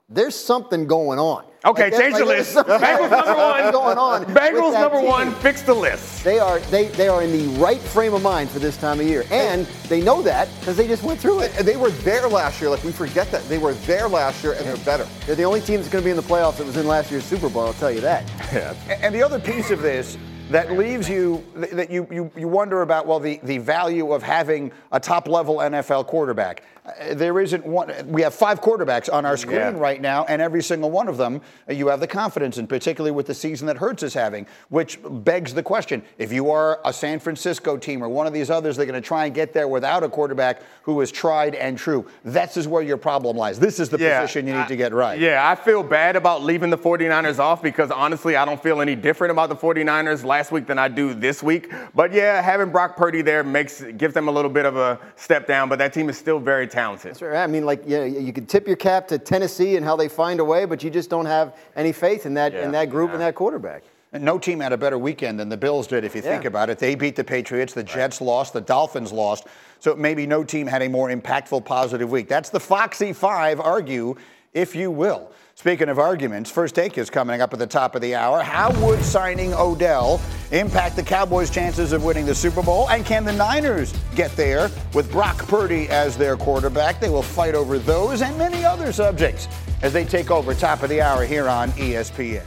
there's 0.08 0.34
something 0.36 0.86
going 0.86 1.18
on. 1.18 1.44
Okay, 1.64 1.90
Like, 1.90 2.00
change 2.00 2.12
like, 2.14 2.22
the 2.22 2.26
list. 2.28 2.52
something 2.52 2.74
Bengals 2.78 3.10
number 3.10 3.34
one. 3.34 3.72
going 3.72 3.98
on. 3.98 4.20
with 4.26 4.36
Bengals 4.36 4.72
number 4.74 4.98
team. 5.00 5.06
one. 5.08 5.34
Fix 5.36 5.62
the 5.62 5.74
list. 5.74 6.22
They 6.24 6.38
are 6.38 6.60
they 6.70 6.86
they 6.88 7.08
are 7.08 7.22
in 7.22 7.32
the 7.32 7.58
right 7.60 7.80
frame 7.80 8.14
of 8.14 8.22
mind 8.22 8.48
for 8.50 8.58
this 8.60 8.76
time 8.76 9.00
of 9.00 9.06
year, 9.06 9.24
and 9.32 9.66
they 9.88 10.00
know 10.00 10.22
that 10.22 10.48
because 10.60 10.76
they 10.76 10.86
just 10.86 11.02
went 11.02 11.18
through 11.18 11.40
it. 11.40 11.52
And 11.58 11.66
they 11.66 11.76
were 11.76 11.90
there 11.90 12.28
last 12.28 12.60
year. 12.60 12.70
Like, 12.70 12.84
we 12.84 12.92
forget 12.92 13.30
that. 13.32 13.42
They 13.48 13.58
were 13.58 13.74
there 13.74 14.08
last 14.08 14.44
year, 14.44 14.52
and 14.52 14.64
they're 14.66 14.76
better. 14.84 15.06
They're 15.26 15.34
the 15.34 15.44
only 15.44 15.60
team 15.60 15.76
that's 15.80 15.88
going 15.88 16.02
to 16.02 16.06
be 16.06 16.10
in 16.12 16.16
the 16.16 16.22
playoffs 16.22 16.58
that 16.58 16.66
was 16.66 16.76
in 16.76 16.86
last 16.86 17.10
year's 17.10 17.24
Super 17.24 17.48
Bowl. 17.48 17.66
I'll 17.66 17.74
tell 17.74 17.90
you 17.90 18.00
that. 18.02 18.24
A- 18.88 19.04
And 19.04 19.12
the 19.14 19.22
other 19.22 19.40
piece 19.40 19.70
of 19.72 19.82
this 19.82 20.16
that 20.50 20.72
leaves 20.72 21.10
you 21.10 21.44
that 21.56 21.90
you, 21.90 22.06
you, 22.10 22.30
you 22.34 22.48
wonder 22.48 22.80
about 22.82 23.06
well 23.06 23.20
the, 23.20 23.38
the 23.42 23.58
value 23.58 24.12
of 24.12 24.22
having 24.22 24.72
a 24.92 25.00
top 25.00 25.28
level 25.28 25.56
NFL 25.56 26.06
quarterback. 26.06 26.62
Uh, 26.88 27.14
There 27.14 27.40
isn't 27.40 27.66
one. 27.66 27.92
We 28.06 28.22
have 28.22 28.34
five 28.34 28.60
quarterbacks 28.60 29.12
on 29.12 29.24
our 29.26 29.36
screen 29.36 29.56
Yeah. 29.58 29.72
right 29.76 30.00
now, 30.00 30.24
and 30.28 30.40
every 30.40 30.62
single 30.62 30.90
one 30.90 31.08
of 31.08 31.16
them 31.16 31.40
uh, 31.68 31.72
you 31.72 31.88
have 31.88 32.00
the 32.00 32.06
confidence 32.06 32.58
in, 32.58 32.66
particularly 32.66 33.10
with 33.10 33.26
the 33.26 33.34
season 33.34 33.66
that 33.66 33.76
Hurts 33.78 34.02
is 34.02 34.14
having, 34.14 34.46
which 34.68 34.98
begs 35.02 35.54
the 35.54 35.62
question: 35.62 36.02
If 36.18 36.32
you 36.32 36.50
are 36.50 36.80
a 36.84 36.92
San 36.92 37.18
Francisco 37.18 37.76
team 37.76 38.02
or 38.02 38.08
one 38.08 38.26
of 38.26 38.32
these 38.32 38.50
others, 38.50 38.76
they're 38.76 38.86
going 38.86 39.00
to 39.00 39.06
try 39.06 39.26
and 39.26 39.34
get 39.34 39.52
there 39.52 39.68
without 39.68 40.02
a 40.02 40.08
quarterback 40.08 40.62
who 40.82 41.00
is 41.00 41.10
tried 41.10 41.54
and 41.54 41.76
true. 41.78 42.06
This 42.24 42.56
is 42.56 42.66
where 42.68 42.82
your 42.82 42.96
problem 42.96 43.36
lies. 43.36 43.58
This 43.58 43.78
is 43.80 43.88
the 43.90 43.98
position 43.98 44.46
you 44.46 44.54
need 44.54 44.60
I- 44.60 44.66
to 44.68 44.76
get 44.76 44.92
right. 44.92 45.18
Yeah, 45.18 45.48
I 45.48 45.54
feel 45.54 45.82
bad 45.82 46.16
about 46.16 46.42
leaving 46.42 46.70
the 46.70 46.78
49ers 46.78 47.38
off 47.38 47.62
because 47.62 47.90
honestly, 47.90 48.36
I 48.36 48.44
don't 48.44 48.62
feel 48.62 48.80
any 48.80 48.94
different 48.94 49.32
about 49.32 49.48
the 49.48 49.56
49ers 49.56 50.24
last 50.24 50.52
week 50.52 50.66
than 50.66 50.78
I 50.78 50.88
do 50.88 51.12
this 51.14 51.42
week. 51.42 51.70
But 51.94 52.12
yeah, 52.12 52.40
having 52.40 52.70
Brock 52.70 52.96
Purdy 52.96 53.22
there 53.22 53.44
makes 53.44 53.82
gives 53.82 54.14
them 54.14 54.28
a 54.28 54.32
little 54.32 54.50
bit 54.50 54.64
of 54.64 54.76
a 54.76 54.98
step 55.16 55.46
down, 55.46 55.68
but 55.68 55.78
that 55.78 55.92
team 55.92 56.08
is 56.08 56.16
still 56.16 56.38
very 56.38 56.66
talented. 56.66 56.77
That's 57.10 57.22
right. 57.22 57.42
I 57.42 57.46
mean, 57.46 57.64
like, 57.66 57.82
yeah, 57.86 58.04
you 58.04 58.32
could 58.32 58.48
tip 58.48 58.66
your 58.66 58.76
cap 58.76 59.08
to 59.08 59.18
Tennessee 59.18 59.76
and 59.76 59.84
how 59.84 59.96
they 59.96 60.08
find 60.08 60.40
a 60.40 60.44
way, 60.44 60.64
but 60.64 60.82
you 60.82 60.90
just 60.90 61.10
don't 61.10 61.26
have 61.26 61.56
any 61.76 61.92
faith 61.92 62.26
in 62.26 62.34
that 62.34 62.54
in 62.54 62.72
that 62.72 62.90
group 62.90 63.08
yeah. 63.08 63.14
and 63.14 63.22
that 63.22 63.34
quarterback. 63.34 63.82
And 64.12 64.24
no 64.24 64.38
team 64.38 64.60
had 64.60 64.72
a 64.72 64.78
better 64.78 64.96
weekend 64.96 65.38
than 65.38 65.50
the 65.50 65.56
Bills 65.56 65.86
did, 65.86 66.02
if 66.02 66.14
you 66.14 66.22
think 66.22 66.46
about 66.46 66.70
it. 66.70 66.78
They 66.78 66.94
beat 66.94 67.14
the 67.14 67.24
Patriots, 67.24 67.74
the 67.74 67.82
Jets 67.82 68.22
lost, 68.22 68.54
the 68.54 68.60
Dolphins 68.60 69.12
lost. 69.12 69.46
So 69.80 69.94
maybe 69.94 70.26
no 70.26 70.42
team 70.42 70.66
had 70.66 70.80
a 70.80 70.88
more 70.88 71.10
impactful, 71.10 71.66
positive 71.66 72.10
week. 72.10 72.26
That's 72.26 72.48
the 72.48 72.60
Foxy 72.60 73.12
Five 73.12 73.60
argue, 73.60 74.16
if 74.54 74.74
you 74.74 74.90
will. 74.90 75.30
Speaking 75.58 75.88
of 75.88 75.98
arguments, 75.98 76.52
first 76.52 76.76
take 76.76 76.96
is 76.98 77.10
coming 77.10 77.40
up 77.40 77.52
at 77.52 77.58
the 77.58 77.66
top 77.66 77.96
of 77.96 78.00
the 78.00 78.14
hour. 78.14 78.44
How 78.44 78.70
would 78.80 79.02
signing 79.02 79.52
Odell 79.54 80.20
impact 80.52 80.94
the 80.94 81.02
Cowboys' 81.02 81.50
chances 81.50 81.90
of 81.90 82.04
winning 82.04 82.26
the 82.26 82.34
Super 82.36 82.62
Bowl? 82.62 82.88
And 82.90 83.04
can 83.04 83.24
the 83.24 83.32
Niners 83.32 83.92
get 84.14 84.30
there 84.36 84.70
with 84.94 85.10
Brock 85.10 85.36
Purdy 85.48 85.88
as 85.88 86.16
their 86.16 86.36
quarterback? 86.36 87.00
They 87.00 87.08
will 87.08 87.24
fight 87.24 87.56
over 87.56 87.80
those 87.80 88.22
and 88.22 88.38
many 88.38 88.64
other 88.64 88.92
subjects 88.92 89.48
as 89.82 89.92
they 89.92 90.04
take 90.04 90.30
over 90.30 90.54
top 90.54 90.84
of 90.84 90.90
the 90.90 91.00
hour 91.00 91.24
here 91.24 91.48
on 91.48 91.70
ESPN. 91.72 92.46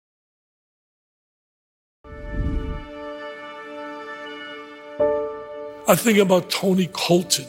I 5.91 5.95
think 5.95 6.19
about 6.19 6.49
Tony 6.49 6.87
Colton. 6.93 7.45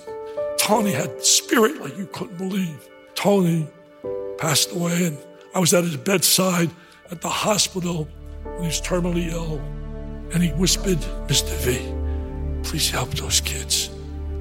Tony 0.59 0.91
had 0.91 1.25
spirit 1.25 1.81
like 1.81 1.97
you 1.97 2.07
couldn't 2.07 2.39
believe. 2.39 2.89
Tony 3.15 3.69
passed 4.37 4.73
away, 4.73 5.07
and 5.07 5.19
I 5.55 5.61
was 5.61 5.73
at 5.73 5.85
his 5.85 5.97
bedside 5.97 6.69
at 7.13 7.21
the 7.21 7.29
hospital 7.29 8.09
when 8.43 8.63
he 8.63 8.67
was 8.67 8.81
terminally 8.81 9.31
ill. 9.31 9.61
And 10.33 10.43
he 10.43 10.49
whispered, 10.55 10.99
Mr. 11.29 11.55
V, 11.63 12.69
please 12.69 12.91
help 12.91 13.11
those 13.11 13.41
kids. 13.41 13.91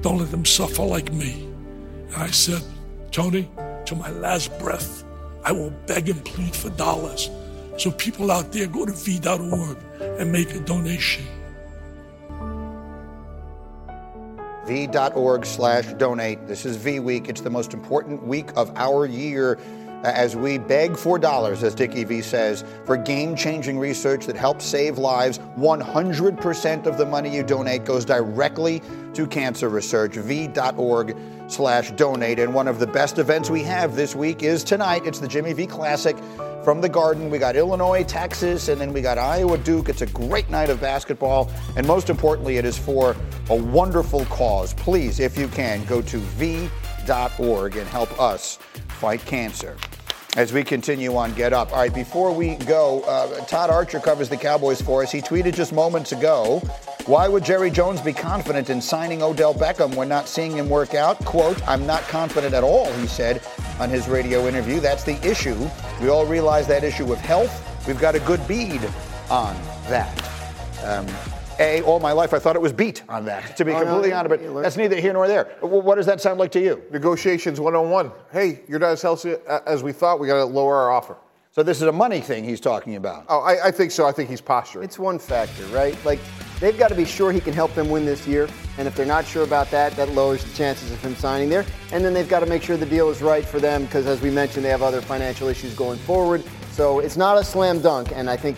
Don't 0.00 0.18
let 0.18 0.32
them 0.32 0.44
suffer 0.44 0.82
like 0.82 1.12
me. 1.12 1.48
And 2.08 2.16
I 2.16 2.26
said, 2.26 2.60
Tony, 3.12 3.48
to 3.86 3.94
my 3.94 4.10
last 4.10 4.58
breath, 4.58 5.04
I 5.44 5.52
will 5.52 5.70
beg 5.86 6.08
and 6.08 6.24
plead 6.24 6.56
for 6.56 6.70
dollars. 6.70 7.30
So 7.78 7.92
people 7.92 8.32
out 8.32 8.50
there 8.50 8.66
go 8.66 8.84
to 8.84 8.92
v.org 8.92 9.78
and 10.18 10.32
make 10.32 10.52
a 10.56 10.58
donation. 10.58 11.24
v.org 14.66 15.44
slash 15.44 15.86
donate. 15.94 16.46
This 16.46 16.64
is 16.64 16.76
V 16.76 17.00
Week. 17.00 17.28
It's 17.28 17.40
the 17.40 17.50
most 17.50 17.74
important 17.74 18.22
week 18.22 18.50
of 18.56 18.70
our 18.76 19.06
year 19.06 19.58
as 20.02 20.34
we 20.34 20.58
beg 20.58 20.96
for 20.96 21.18
dollars, 21.18 21.62
as 21.62 21.74
Dickie 21.74 22.04
V 22.04 22.22
says, 22.22 22.64
for 22.84 22.96
game 22.96 23.36
changing 23.36 23.78
research 23.78 24.26
that 24.26 24.36
helps 24.36 24.64
save 24.64 24.98
lives. 24.98 25.38
100% 25.56 26.86
of 26.86 26.98
the 26.98 27.06
money 27.06 27.34
you 27.34 27.42
donate 27.42 27.84
goes 27.84 28.04
directly 28.04 28.82
to 29.14 29.26
cancer 29.26 29.68
research. 29.68 30.14
V.org 30.14 31.16
slash 31.48 31.90
donate. 31.92 32.38
And 32.38 32.54
one 32.54 32.68
of 32.68 32.78
the 32.78 32.86
best 32.86 33.18
events 33.18 33.50
we 33.50 33.62
have 33.62 33.94
this 33.94 34.14
week 34.16 34.42
is 34.42 34.64
tonight. 34.64 35.02
It's 35.04 35.18
the 35.18 35.28
Jimmy 35.28 35.52
V 35.52 35.66
Classic 35.66 36.16
from 36.64 36.80
the 36.80 36.88
Garden. 36.88 37.30
We 37.30 37.38
got 37.38 37.56
Illinois, 37.56 38.04
Texas, 38.04 38.68
and 38.68 38.80
then 38.80 38.92
we 38.92 39.02
got 39.02 39.18
Iowa, 39.18 39.58
Duke. 39.58 39.88
It's 39.88 40.02
a 40.02 40.06
great 40.06 40.48
night 40.48 40.70
of 40.70 40.80
basketball. 40.80 41.50
And 41.76 41.86
most 41.86 42.08
importantly, 42.10 42.56
it 42.56 42.64
is 42.64 42.78
for 42.78 43.16
a 43.50 43.56
wonderful 43.56 44.24
cause. 44.26 44.72
Please, 44.74 45.20
if 45.20 45.36
you 45.36 45.48
can, 45.48 45.84
go 45.84 46.00
to 46.02 46.18
v.org 46.18 46.91
and 47.06 47.88
help 47.88 48.20
us 48.20 48.56
fight 48.88 49.24
cancer. 49.24 49.76
As 50.34 50.52
we 50.52 50.64
continue 50.64 51.14
on 51.14 51.34
Get 51.34 51.52
Up. 51.52 51.72
All 51.72 51.78
right, 51.78 51.94
before 51.94 52.32
we 52.32 52.56
go, 52.56 53.02
uh, 53.02 53.44
Todd 53.44 53.68
Archer 53.68 54.00
covers 54.00 54.30
the 54.30 54.36
Cowboys 54.36 54.80
for 54.80 55.02
us. 55.02 55.12
He 55.12 55.20
tweeted 55.20 55.54
just 55.54 55.74
moments 55.74 56.12
ago 56.12 56.62
why 57.06 57.26
would 57.26 57.44
Jerry 57.44 57.70
Jones 57.70 58.00
be 58.00 58.12
confident 58.12 58.70
in 58.70 58.80
signing 58.80 59.22
Odell 59.22 59.54
Beckham 59.54 59.96
when 59.96 60.08
not 60.08 60.28
seeing 60.28 60.52
him 60.52 60.68
work 60.68 60.94
out? 60.94 61.18
Quote, 61.24 61.60
I'm 61.68 61.84
not 61.84 62.02
confident 62.02 62.54
at 62.54 62.62
all, 62.62 62.92
he 62.92 63.08
said 63.08 63.42
on 63.80 63.90
his 63.90 64.06
radio 64.06 64.46
interview. 64.46 64.78
That's 64.78 65.02
the 65.02 65.20
issue. 65.28 65.68
We 66.00 66.10
all 66.10 66.26
realize 66.26 66.68
that 66.68 66.84
issue 66.84 67.04
with 67.04 67.18
health. 67.18 67.68
We've 67.88 67.98
got 67.98 68.14
a 68.14 68.20
good 68.20 68.46
bead 68.46 68.80
on 69.28 69.56
that. 69.88 70.16
Um, 70.84 71.06
a, 71.58 71.82
all 71.82 72.00
my 72.00 72.12
life 72.12 72.32
I 72.34 72.38
thought 72.38 72.56
it 72.56 72.62
was 72.62 72.72
beat 72.72 73.02
on 73.08 73.24
that, 73.26 73.56
to 73.56 73.64
be 73.64 73.72
Oh, 73.72 73.78
no, 73.78 73.84
completely 73.84 74.12
honest, 74.12 74.42
but 74.42 74.62
that's 74.62 74.76
neither 74.76 74.96
here 75.00 75.12
nor 75.12 75.28
there. 75.28 75.56
What 75.60 75.96
does 75.96 76.06
that 76.06 76.20
sound 76.20 76.38
like 76.38 76.52
to 76.52 76.60
you? 76.60 76.82
Negotiations 76.90 77.60
one 77.60 77.74
on 77.74 77.90
one. 77.90 78.12
Hey, 78.32 78.60
you're 78.68 78.78
not 78.78 78.90
as 78.90 79.02
healthy 79.02 79.36
uh, 79.48 79.60
as 79.66 79.82
we 79.82 79.92
thought. 79.92 80.20
We 80.20 80.26
got 80.26 80.36
to 80.36 80.44
lower 80.44 80.76
our 80.76 80.90
offer. 80.90 81.16
So 81.50 81.62
this 81.62 81.82
is 81.82 81.82
a 81.82 81.92
money 81.92 82.20
thing 82.20 82.44
he's 82.44 82.60
talking 82.60 82.96
about. 82.96 83.26
Oh, 83.28 83.40
I, 83.40 83.66
I 83.66 83.70
think 83.70 83.90
so. 83.90 84.06
I 84.06 84.12
think 84.12 84.30
he's 84.30 84.40
posturing. 84.40 84.84
It's 84.84 84.98
one 84.98 85.18
factor, 85.18 85.64
right? 85.66 85.94
Like 86.02 86.18
they've 86.60 86.78
got 86.78 86.88
to 86.88 86.94
be 86.94 87.04
sure 87.04 87.30
he 87.30 87.40
can 87.40 87.52
help 87.52 87.74
them 87.74 87.90
win 87.90 88.06
this 88.06 88.26
year. 88.26 88.48
And 88.78 88.88
if 88.88 88.96
they're 88.96 89.04
not 89.04 89.26
sure 89.26 89.44
about 89.44 89.70
that, 89.70 89.92
that 89.96 90.08
lowers 90.14 90.42
the 90.42 90.56
chances 90.56 90.90
of 90.90 90.98
him 91.02 91.14
signing 91.14 91.50
there. 91.50 91.66
And 91.92 92.02
then 92.02 92.14
they've 92.14 92.28
got 92.28 92.40
to 92.40 92.46
make 92.46 92.62
sure 92.62 92.78
the 92.78 92.86
deal 92.86 93.10
is 93.10 93.20
right 93.20 93.44
for 93.44 93.60
them 93.60 93.84
because, 93.84 94.06
as 94.06 94.22
we 94.22 94.30
mentioned, 94.30 94.64
they 94.64 94.70
have 94.70 94.80
other 94.80 95.02
financial 95.02 95.48
issues 95.48 95.74
going 95.74 95.98
forward. 95.98 96.42
So 96.70 97.00
it's 97.00 97.18
not 97.18 97.36
a 97.36 97.44
slam 97.44 97.82
dunk, 97.82 98.12
and 98.14 98.30
I 98.30 98.36
think 98.38 98.56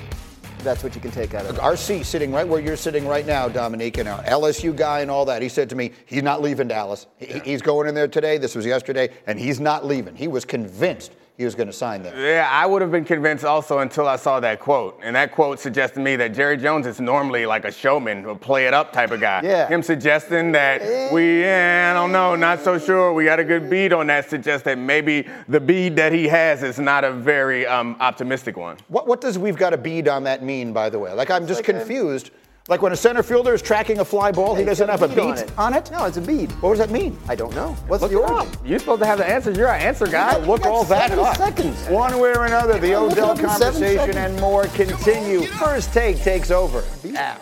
that's 0.64 0.82
what 0.82 0.94
you 0.94 1.00
can 1.00 1.10
take 1.10 1.34
out 1.34 1.44
of 1.46 1.56
it. 1.56 1.60
RC 1.60 2.04
sitting 2.04 2.32
right 2.32 2.46
where 2.48 2.60
you're 2.60 2.76
sitting 2.76 3.06
right 3.06 3.26
now, 3.26 3.48
Dominique, 3.48 3.98
and 3.98 4.08
our 4.08 4.22
LSU 4.24 4.74
guy 4.74 5.00
and 5.00 5.10
all 5.10 5.24
that. 5.26 5.42
He 5.42 5.48
said 5.48 5.68
to 5.70 5.76
me, 5.76 5.92
he's 6.06 6.22
not 6.22 6.42
leaving 6.42 6.68
Dallas. 6.68 7.06
He- 7.18 7.38
He's 7.44 7.62
going 7.62 7.86
in 7.88 7.94
there 7.94 8.08
today. 8.08 8.38
This 8.38 8.54
was 8.54 8.64
yesterday, 8.66 9.10
and 9.26 9.38
he's 9.38 9.60
not 9.60 9.84
leaving. 9.86 10.16
He 10.16 10.26
was 10.28 10.44
convinced 10.44 11.12
he 11.36 11.44
was 11.44 11.56
going 11.56 11.66
to 11.66 11.72
sign 11.72 12.02
there. 12.02 12.16
Yeah, 12.16 12.48
I 12.48 12.64
would 12.64 12.80
have 12.80 12.92
been 12.92 13.04
convinced 13.04 13.44
also 13.44 13.80
until 13.80 14.06
I 14.06 14.14
saw 14.14 14.38
that 14.38 14.60
quote. 14.60 15.00
And 15.02 15.16
that 15.16 15.32
quote 15.32 15.58
suggested 15.58 15.96
to 15.96 16.00
me 16.00 16.14
that 16.16 16.32
Jerry 16.32 16.56
Jones 16.56 16.86
is 16.86 17.00
normally 17.00 17.44
like 17.44 17.64
a 17.64 17.72
showman, 17.72 18.24
a 18.24 18.36
play 18.36 18.66
it 18.66 18.74
up 18.74 18.92
type 18.92 19.10
of 19.10 19.20
guy. 19.20 19.40
Yeah. 19.42 19.66
Him 19.66 19.82
suggesting 19.82 20.52
that 20.52 21.12
we, 21.12 21.42
yeah, 21.42 21.90
I 21.90 21.98
don't 21.98 22.12
know, 22.12 22.36
not 22.36 22.60
so 22.60 22.78
sure. 22.78 23.12
We 23.12 23.24
got 23.24 23.40
a 23.40 23.44
good 23.44 23.68
bead 23.68 23.92
on 23.92 24.06
that 24.06 24.30
suggests 24.30 24.64
that 24.66 24.78
maybe 24.78 25.26
the 25.48 25.58
bead 25.58 25.96
that 25.96 26.12
he 26.12 26.28
has 26.28 26.62
is 26.62 26.78
not 26.78 27.02
a 27.02 27.10
very 27.10 27.66
um, 27.66 27.96
optimistic 27.98 28.56
one. 28.56 28.76
What, 28.86 29.08
what 29.08 29.20
does 29.20 29.36
we've 29.36 29.56
got 29.56 29.74
a 29.74 29.78
bead 29.78 30.06
on 30.06 30.22
that 30.24 30.44
mean, 30.44 30.72
by 30.72 30.88
the 30.88 31.00
way? 31.00 31.12
Like, 31.12 31.32
I'm 31.32 31.48
just 31.48 31.64
confused. 31.64 32.30
Like 32.66 32.80
when 32.80 32.92
a 32.92 32.96
center 32.96 33.22
fielder 33.22 33.52
is 33.52 33.60
tracking 33.60 33.98
a 33.98 34.04
fly 34.06 34.32
ball, 34.32 34.54
he 34.54 34.64
doesn't 34.64 34.88
have 34.88 35.02
a 35.02 35.08
bead 35.08 35.16
beat 35.16 35.52
on 35.58 35.74
on 35.74 35.74
it. 35.74 35.88
it? 35.88 35.92
No, 35.92 36.06
it's 36.06 36.16
a 36.16 36.20
bead. 36.22 36.50
What 36.62 36.70
does 36.70 36.78
that 36.78 36.90
mean? 36.90 37.18
I 37.28 37.34
don't 37.34 37.54
know. 37.54 37.72
What's 37.88 38.00
Look 38.00 38.12
the 38.12 38.16
origin? 38.18 38.36
up. 38.54 38.56
You're 38.64 38.78
supposed 38.78 39.02
to 39.02 39.06
have 39.06 39.18
the 39.18 39.28
answer. 39.28 39.50
You're 39.50 39.68
an 39.68 39.82
answer 39.82 40.06
guy. 40.06 40.38
Look 40.38 40.62
got 40.62 40.70
all 40.72 40.84
that 40.84 41.10
seven 41.10 41.24
up. 41.26 41.36
seconds. 41.36 41.86
One 41.88 42.18
way 42.18 42.30
or 42.32 42.46
another, 42.46 42.78
the 42.78 42.88
Yeah, 42.88 42.98
look 43.00 43.12
Odell 43.12 43.30
up 43.32 43.38
in 43.38 43.48
seven 43.50 43.82
conversation 43.82 44.16
and 44.16 44.40
more 44.40 44.64
continue. 44.68 45.42
First 45.42 45.92
take 45.92 46.16
takes 46.22 46.50
over. 46.50 46.82
Now. 47.04 47.36